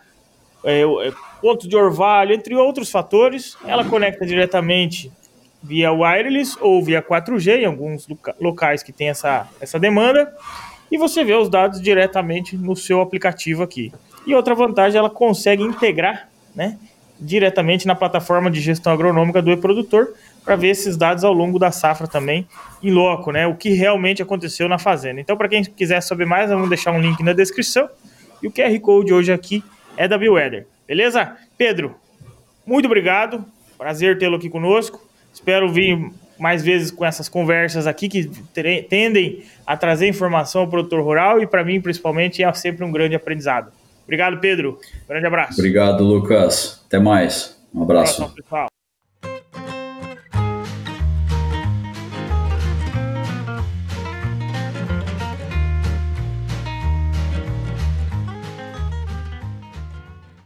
é, 0.64 0.82
é, 0.82 1.14
ponto 1.42 1.68
de 1.68 1.76
orvalho, 1.76 2.34
entre 2.34 2.56
outros 2.56 2.90
fatores. 2.90 3.58
Ela 3.66 3.84
conecta 3.86 4.26
diretamente 4.26 5.12
via 5.62 5.92
wireless 5.92 6.58
ou 6.62 6.84
via 6.84 7.02
4G 7.02 7.62
em 7.62 7.66
alguns 7.66 8.08
locais 8.40 8.84
que 8.84 8.92
tem 8.92 9.10
essa, 9.10 9.48
essa 9.60 9.80
demanda. 9.80 10.34
E 10.92 10.98
você 10.98 11.24
vê 11.24 11.34
os 11.34 11.50
dados 11.50 11.82
diretamente 11.82 12.56
no 12.56 12.76
seu 12.76 13.02
aplicativo 13.02 13.64
aqui. 13.64 13.92
E 14.26 14.34
outra 14.34 14.56
vantagem, 14.56 14.98
ela 14.98 15.10
consegue 15.10 15.64
integrar 15.64 16.30
né, 16.56 16.78
diretamente 17.20 17.88
na 17.88 17.96
plataforma 17.96 18.50
de 18.50 18.62
gestão 18.62 18.94
agronômica 18.94 19.42
do 19.42 19.52
e-produtor 19.52 20.14
para 20.44 20.56
ver 20.56 20.70
esses 20.70 20.96
dados 20.96 21.24
ao 21.24 21.34
longo 21.34 21.60
da 21.60 21.72
safra 21.72 22.08
também, 22.08 22.48
em 22.82 22.90
loco, 22.90 23.32
né? 23.32 23.46
O 23.46 23.56
que 23.56 23.72
realmente 23.72 24.22
aconteceu 24.22 24.70
na 24.70 24.78
fazenda. 24.78 25.20
Então, 25.20 25.36
para 25.36 25.50
quem 25.50 25.62
quiser 25.64 26.00
saber 26.02 26.26
mais, 26.26 26.50
vamos 26.50 26.70
deixar 26.70 26.92
um 26.92 27.02
link 27.02 27.22
na 27.22 27.34
descrição. 27.34 27.90
E 28.42 28.48
o 28.48 28.52
QR 28.52 28.80
Code 28.80 29.14
hoje 29.14 29.34
aqui 29.34 29.62
é 29.98 30.08
da 30.08 30.18
Bioweather. 30.18 30.66
Beleza? 30.88 31.36
Pedro, 31.58 31.96
muito 32.66 32.86
obrigado. 32.86 33.44
Prazer 33.78 34.18
tê-lo 34.18 34.38
aqui 34.38 34.50
conosco. 34.50 35.06
Espero 35.34 35.72
vir 35.72 36.12
mais 36.40 36.64
vezes 36.64 36.92
com 36.92 37.06
essas 37.06 37.28
conversas 37.28 37.88
aqui 37.88 38.08
que 38.08 38.30
tendem 38.90 39.44
a 39.66 39.76
trazer 39.76 40.08
informação 40.08 40.62
ao 40.62 40.68
produtor 40.68 41.02
rural 41.02 41.42
e 41.42 41.48
para 41.48 41.64
mim, 41.64 41.82
principalmente, 41.82 42.44
é 42.44 42.54
sempre 42.54 42.86
um 42.86 42.92
grande 42.92 43.16
aprendizado. 43.16 43.72
Obrigado, 44.04 44.40
Pedro. 44.40 44.80
Grande 45.08 45.28
abraço. 45.28 45.60
Obrigado, 45.60 46.04
Lucas. 46.04 46.82
Até 46.88 47.00
mais. 47.00 47.60
Um 47.74 47.84
abraço. 47.84 48.34
pessoal. 48.34 48.68